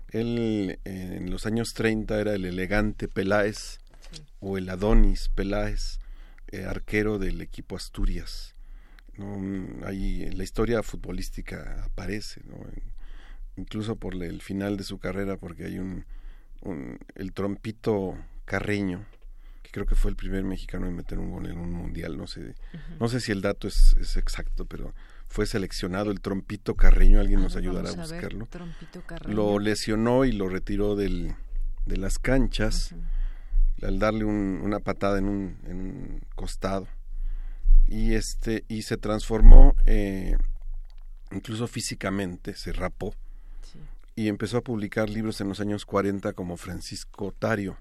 [0.10, 3.80] Él en los años 30 era el elegante Peláez
[4.40, 6.00] o el Adonis Peláez,
[6.50, 8.56] eh, arquero del equipo Asturias
[9.18, 9.86] ¿no?
[9.86, 12.56] Ahí la historia futbolística aparece, ¿no?
[13.58, 16.06] Incluso por el final de su carrera, porque hay un,
[17.16, 19.06] el trompito Carreño,
[19.64, 22.28] que creo que fue el primer mexicano en meter un gol en un mundial, no
[22.28, 22.56] sé,
[23.00, 24.94] no sé si el dato es, exacto, pero
[25.28, 28.48] fue seleccionado el trompito Carreño, alguien nos ayudará a buscarlo.
[29.26, 31.36] lo lesionó y lo retiró del,
[31.86, 32.96] de las canchas
[33.82, 36.88] al darle una patada en un, en un costado.
[37.90, 40.36] Y este y se transformó eh,
[41.32, 43.16] incluso físicamente se rapó
[44.18, 47.78] y empezó a publicar libros en los años 40 como Francisco Tario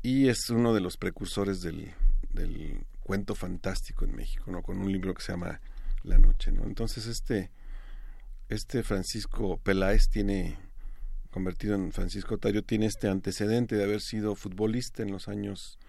[0.00, 1.92] y es uno de los precursores del,
[2.32, 5.60] del cuento fantástico en México no con un libro que se llama
[6.04, 7.50] La noche no entonces este
[8.48, 10.56] este Francisco Peláez tiene
[11.32, 15.80] convertido en Francisco Tario tiene este antecedente de haber sido futbolista en los años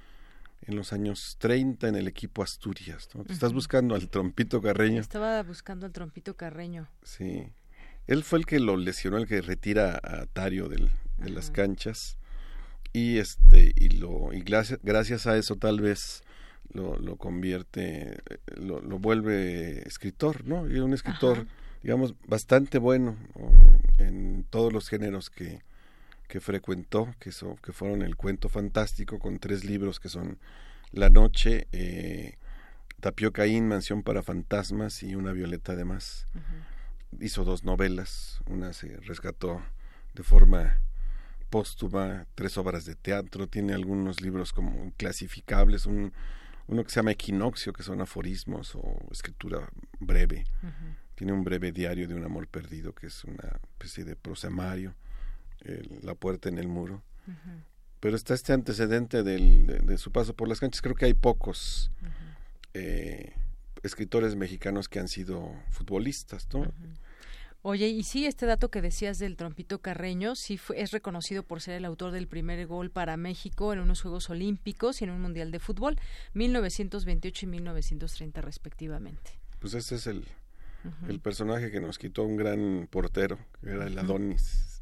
[0.64, 3.10] en los años 30 en el equipo Asturias.
[3.14, 3.26] ¿no?
[3.30, 5.02] Estás buscando al Trompito Carreño.
[5.02, 6.88] Estaba buscando al Trompito Carreño.
[7.04, 7.52] Sí.
[8.08, 12.18] Él fue el que lo lesionó, el que retira a Tario del, de las canchas.
[12.92, 16.24] Y este y lo y gracias, gracias a eso tal vez
[16.74, 18.20] lo, lo convierte,
[18.56, 20.70] lo, lo, vuelve escritor, ¿no?
[20.70, 21.48] Y un escritor,
[21.82, 23.16] digamos, bastante bueno
[23.98, 25.62] en todos los géneros que,
[26.28, 27.32] que frecuentó, que,
[27.64, 30.38] que fueron el cuento fantástico con tres libros que son
[30.92, 32.38] La Noche, eh,
[33.00, 36.26] Tapiocaín, Mansión para Fantasmas y Una Violeta además.
[37.20, 39.62] Hizo dos novelas, una se rescató
[40.14, 40.80] de forma
[41.50, 46.12] póstuma, tres obras de teatro, tiene algunos libros como clasificables, un,
[46.68, 49.70] uno que se llama Equinoccio, que son aforismos o escritura
[50.00, 50.46] breve.
[51.16, 54.96] Tiene un breve diario de un amor perdido, que es una especie de prosemario
[56.02, 57.04] la puerta en el muro.
[58.00, 60.82] Pero está este antecedente de, su paso por las canchas.
[60.82, 61.92] Creo que hay pocos
[62.74, 63.34] eh,
[63.84, 66.72] escritores mexicanos que han sido futbolistas, ¿no?
[67.62, 71.76] Oye, y sí, este dato que decías del Trompito Carreño, sí es reconocido por ser
[71.76, 75.52] el autor del primer gol para México en unos Juegos Olímpicos y en un Mundial
[75.52, 75.98] de Fútbol,
[76.34, 79.32] 1928 y 1930 respectivamente.
[79.60, 80.26] Pues ese es el,
[81.08, 84.74] el personaje que nos quitó un gran portero, que era el Adonis.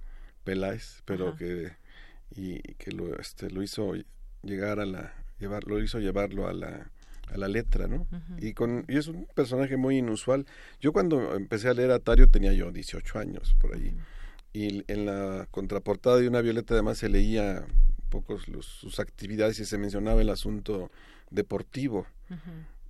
[0.43, 1.71] Peláez, pero que
[2.35, 3.93] y que lo este lo hizo
[4.41, 6.89] llegar a la llevar lo hizo llevarlo a la
[7.31, 8.07] a la letra, ¿no?
[8.37, 10.45] Y con y es un personaje muy inusual.
[10.79, 13.93] Yo cuando empecé a leer a Tario tenía yo 18 años por allí.
[14.53, 17.63] Y en la contraportada de una violeta además se leía
[18.03, 20.91] un poco sus actividades y se mencionaba el asunto
[21.29, 22.05] deportivo.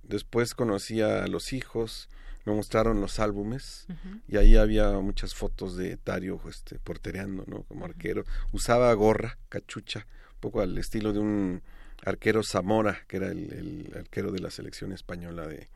[0.02, 2.08] Después conocía a los hijos,
[2.44, 3.86] me mostraron los álbumes
[4.26, 7.62] y ahí había muchas fotos de Tario este, portereando, ¿no?
[7.62, 8.24] Como arquero.
[8.50, 11.62] Usaba gorra, cachucha, un poco al estilo de un
[12.04, 15.68] arquero Zamora, que era el, arquero de la selección española de,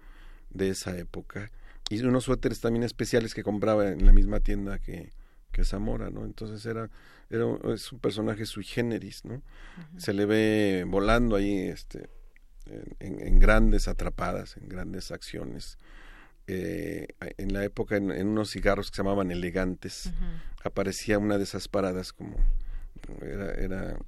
[0.51, 1.51] de, esa época.
[1.89, 5.13] Y unos suéteres también especiales que compraba en la misma tienda que,
[5.53, 6.25] que Zamora, ¿no?
[6.25, 6.91] Entonces era,
[7.31, 9.43] era es un personaje sui generis, ¿no?
[9.97, 12.09] Se le ve volando ahí este,
[12.99, 15.79] en, en, grandes atrapadas, en grandes acciones
[16.49, 17.09] eh,
[17.39, 20.13] en la época en, unos cigarros que se llamaban elegantes
[20.63, 22.37] aparecía una de esas paradas como
[23.21, 23.99] era, era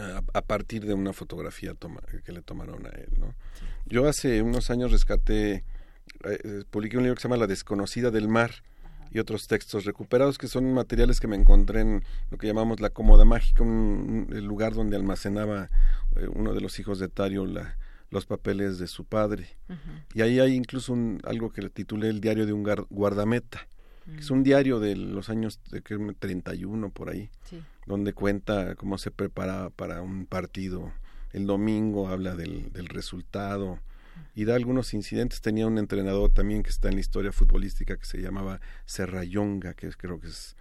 [0.00, 3.34] a, partir de una fotografía toma, que le tomaron a él no
[3.86, 5.64] yo hace unos años rescaté
[6.24, 8.50] eh, publiqué un libro que se llama La desconocida del mar
[9.12, 12.90] y otros textos recuperados que son materiales que me encontré en lo que llamamos la
[12.90, 15.70] cómoda mágica un, el lugar donde almacenaba
[16.16, 17.76] eh, uno de los hijos de Tario la
[18.10, 19.56] los papeles de su padre.
[20.14, 23.68] Y ahí hay incluso un, algo que le titulé El diario de un guardameta,
[24.04, 27.30] que es un diario de los años de que 31 por ahí,
[27.86, 30.92] donde cuenta cómo se preparaba para un partido.
[31.32, 33.78] El domingo habla del, del resultado
[34.34, 35.40] y da algunos incidentes.
[35.40, 39.90] Tenía un entrenador también que está en la historia futbolística que se llamaba Serrayonga, que
[39.90, 40.56] creo que es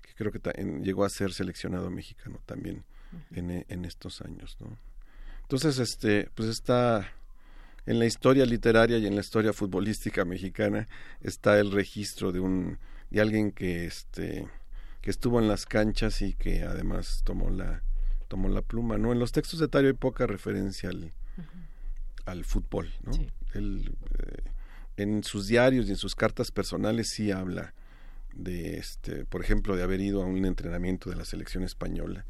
[0.00, 0.40] que creo que
[0.82, 2.84] llegó a ser seleccionado mexicano también
[3.32, 4.78] en, en estos años, ¿no?
[5.42, 7.12] Entonces, este, pues está
[7.86, 10.88] en la historia literaria y en la historia futbolística mexicana
[11.20, 12.78] está el registro de un
[13.10, 14.46] de alguien que este
[15.00, 17.82] que estuvo en las canchas y que además tomó la
[18.28, 19.12] tomó la pluma, ¿no?
[19.12, 21.12] En los textos de Tario hay poca referencia al,
[22.24, 23.12] al fútbol, ¿no?
[23.52, 24.42] Él, eh,
[24.96, 27.74] en sus diarios y en sus cartas personales sí habla
[28.32, 32.24] de este, por ejemplo, de haber ido a un entrenamiento de la selección española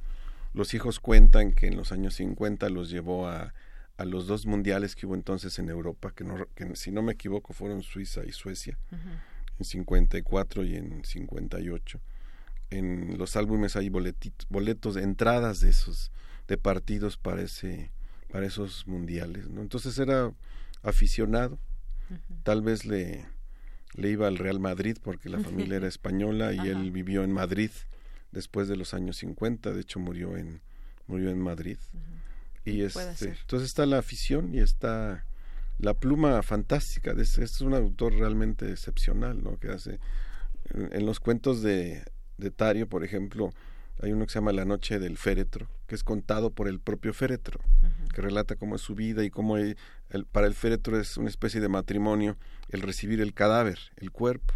[0.54, 3.52] los hijos cuentan que en los años 50 los llevó a,
[3.96, 7.12] a los dos mundiales que hubo entonces en Europa, que, no, que si no me
[7.12, 8.78] equivoco fueron Suiza y Suecia,
[9.58, 12.00] en 54 y en 58.
[12.70, 16.10] En los álbumes hay boletos, de entradas de esos,
[16.48, 17.92] de partidos para, ese,
[18.32, 19.48] para esos mundiales.
[19.48, 19.62] ¿no?
[19.62, 20.32] Entonces era
[20.82, 21.58] aficionado
[22.42, 23.26] Tal vez le,
[23.94, 27.70] le iba al Real Madrid porque la familia era española y él vivió en Madrid
[28.30, 30.60] después de los años 50, de hecho murió en
[31.06, 31.78] murió en Madrid.
[32.64, 35.24] Y este, entonces está la afición y está
[35.78, 37.12] la pluma fantástica.
[37.18, 39.58] Este, es un autor realmente excepcional, ¿no?
[39.58, 40.00] Que hace
[40.70, 42.04] en, los cuentos de,
[42.38, 43.52] de Tario, por ejemplo,
[44.02, 47.12] hay uno que se llama La noche del féretro, que es contado por el propio
[47.14, 47.60] féretro,
[48.12, 49.76] que relata cómo es su vida y cómo el,
[50.32, 52.36] para el féretro es una especie de matrimonio
[52.70, 54.54] el recibir el cadáver, el cuerpo.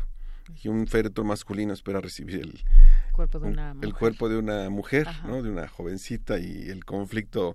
[0.62, 2.64] Y un féretro masculino espera recibir el
[3.12, 5.43] cuerpo de una el cuerpo de una mujer, ¿no?
[5.43, 7.55] De una jovencita y el conflicto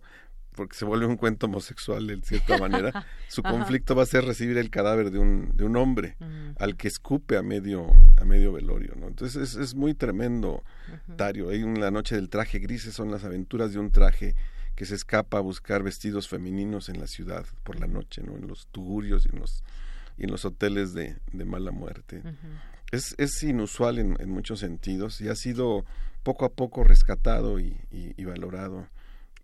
[0.54, 4.58] porque se vuelve un cuento homosexual de cierta manera, su conflicto va a ser recibir
[4.58, 6.16] el cadáver de un, de un hombre
[6.58, 9.08] al que escupe a medio, a medio velorio, ¿no?
[9.08, 10.64] Entonces es, es muy tremendo,
[11.18, 11.50] Tario.
[11.50, 14.36] Hay la noche del traje gris, son las aventuras de un traje
[14.76, 18.36] que se escapa a buscar vestidos femeninos en la ciudad por la noche, ¿no?
[18.36, 19.64] En los tugurios y en los,
[20.18, 22.22] y en los hoteles de, de mala muerte.
[22.92, 25.86] es, es inusual en, en, muchos sentidos y ha sido
[26.24, 28.88] poco a poco rescatado y, y valorado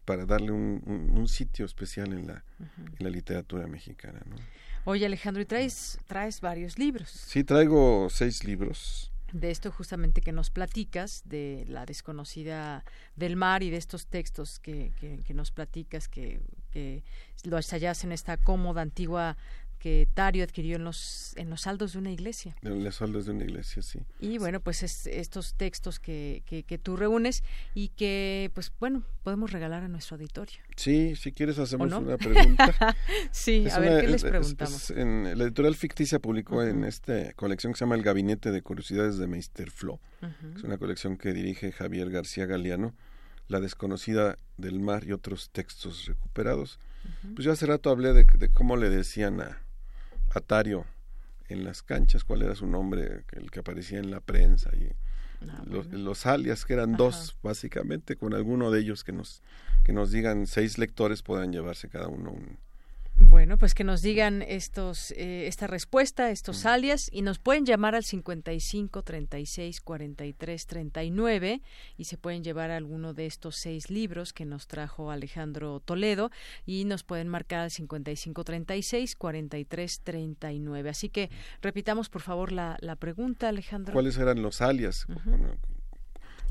[0.10, 4.20] para darle un, sitio especial en la, en la literatura mexicana.
[4.26, 4.38] ¿no?
[4.86, 7.12] Oye Alejandro, y traes, traes varios libros.
[7.12, 9.12] Sí, traigo seis libros.
[9.32, 12.84] De esto justamente que nos platicas, de la desconocida
[13.16, 16.42] del mar y de estos textos que, que, nos platicas, que,
[16.72, 17.04] que
[17.44, 19.38] lo hallas en esta cómoda antigua
[19.80, 22.56] que Tario adquirió en los en los saldos de una iglesia.
[22.62, 24.00] En los saldos de una iglesia, sí.
[24.20, 27.44] Y bueno, pues estos textos que, que, tú reúnes
[27.74, 30.60] y que, pues bueno, podemos regalar a nuestro auditorio.
[30.76, 32.96] Sí, si quieres hacemos una pregunta.
[33.32, 34.92] sí, a ver, ¿qué les preguntamos?
[34.92, 39.18] en, la editorial Ficticia publicó en esta colección que se llama El Gabinete de Curiosidades
[39.18, 40.00] de Meister Flo.
[40.56, 42.94] Es una colección que dirige Javier García Galeano,
[43.48, 46.80] La desconocida del mar y otros textos recuperados.
[47.34, 49.62] Pues yo hace rato hablé de cómo le decían a
[50.34, 50.86] Atario
[51.48, 54.92] en las canchas, cuál era su nombre, el que aparecía en la prensa y
[55.50, 59.42] ah, los, alias que eran dos básicamente, con alguno de ellos que nos
[59.84, 62.60] que nos digan seis lectores puedan llevarse cada uno un,
[63.40, 67.96] bueno, pues que nos digan estos eh, esta respuesta, estos alias y nos pueden llamar
[67.96, 71.62] al 55 36 43 39
[71.96, 76.32] y se pueden llevar alguno de estos seis libros que nos trajo Alejandro Toledo
[76.66, 80.90] y nos pueden marcar al 55 36 43 39.
[80.90, 81.30] Así que
[81.62, 83.94] repitamos por favor la, la pregunta, Alejandro.
[83.94, 85.08] ¿Cuáles eran los alias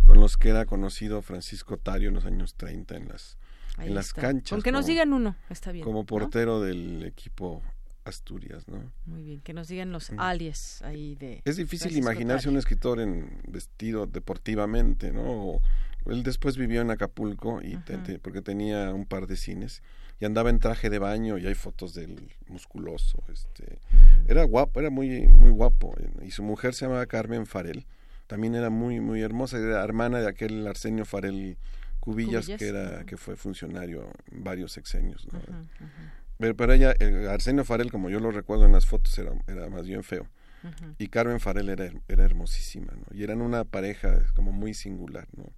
[0.06, 3.36] con los que era conocido Francisco Tario en los años 30 en las
[3.80, 4.50] en las canchas.
[4.50, 5.84] Con que nos digan uno, está bien.
[5.84, 7.62] Como portero del equipo
[8.05, 8.92] Asturias, ¿no?
[9.06, 11.42] Muy bien, que nos digan los alias ahí de...
[11.44, 15.60] Es difícil imaginarse un escritor en vestido deportivamente, ¿no?
[16.06, 17.76] él después vivió en Acapulco y
[18.22, 19.82] porque tenía un par de cines
[20.20, 23.78] y andaba en traje de baño y hay fotos del musculoso, este,
[24.26, 27.86] era guapo, era muy muy guapo y su mujer se llamaba Carmen Farel,
[28.26, 31.59] también era muy muy hermosa, era hermana de aquel Arsenio Farel
[32.09, 35.28] Cubillas, que era que fue funcionario varios sexenios.
[36.39, 36.94] Pero para ella,
[37.30, 40.26] Arsenio Farel, como yo lo recuerdo en las fotos, era, era más bien feo.
[40.97, 43.14] Y Carmen Farel era, era hermosísima, ¿no?
[43.14, 45.52] Y eran una pareja como muy singular, ¿no?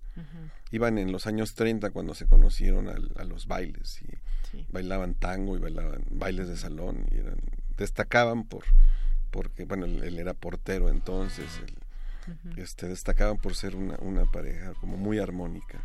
[0.73, 5.61] Iban en los años 30 cuando se conocieron a, los bailes y bailaban tango y
[5.61, 7.39] bailaban bailes de salón y eran,
[7.77, 8.65] destacaban por
[9.31, 11.47] porque bueno él, era portero entonces
[12.57, 15.81] este destacaban por ser una, una pareja como muy armónica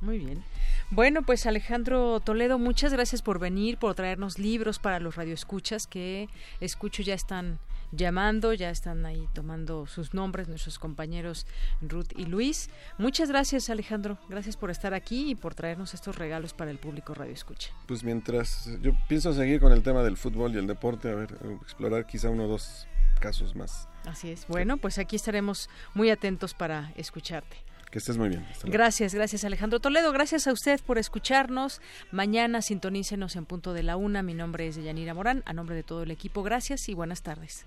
[0.00, 0.42] muy bien.
[0.90, 6.28] Bueno, pues Alejandro Toledo, muchas gracias por venir, por traernos libros para los radioescuchas que
[6.60, 7.58] escucho ya están
[7.92, 11.46] llamando, ya están ahí tomando sus nombres nuestros compañeros
[11.80, 12.70] Ruth y Luis.
[12.98, 17.14] Muchas gracias Alejandro, gracias por estar aquí y por traernos estos regalos para el público
[17.14, 17.70] Radio Escucha.
[17.86, 21.38] Pues mientras yo pienso seguir con el tema del fútbol y el deporte, a ver,
[21.62, 22.86] explorar quizá uno o dos
[23.20, 23.88] casos más.
[24.04, 24.46] Así es.
[24.46, 27.56] Bueno, pues aquí estaremos muy atentos para escucharte.
[27.90, 28.46] Que estés muy bien.
[28.64, 30.12] Gracias, gracias Alejandro Toledo.
[30.12, 31.80] Gracias a usted por escucharnos.
[32.10, 34.22] Mañana sintonícenos en punto de la una.
[34.22, 35.42] Mi nombre es Yanira Morán.
[35.46, 37.66] A nombre de todo el equipo, gracias y buenas tardes.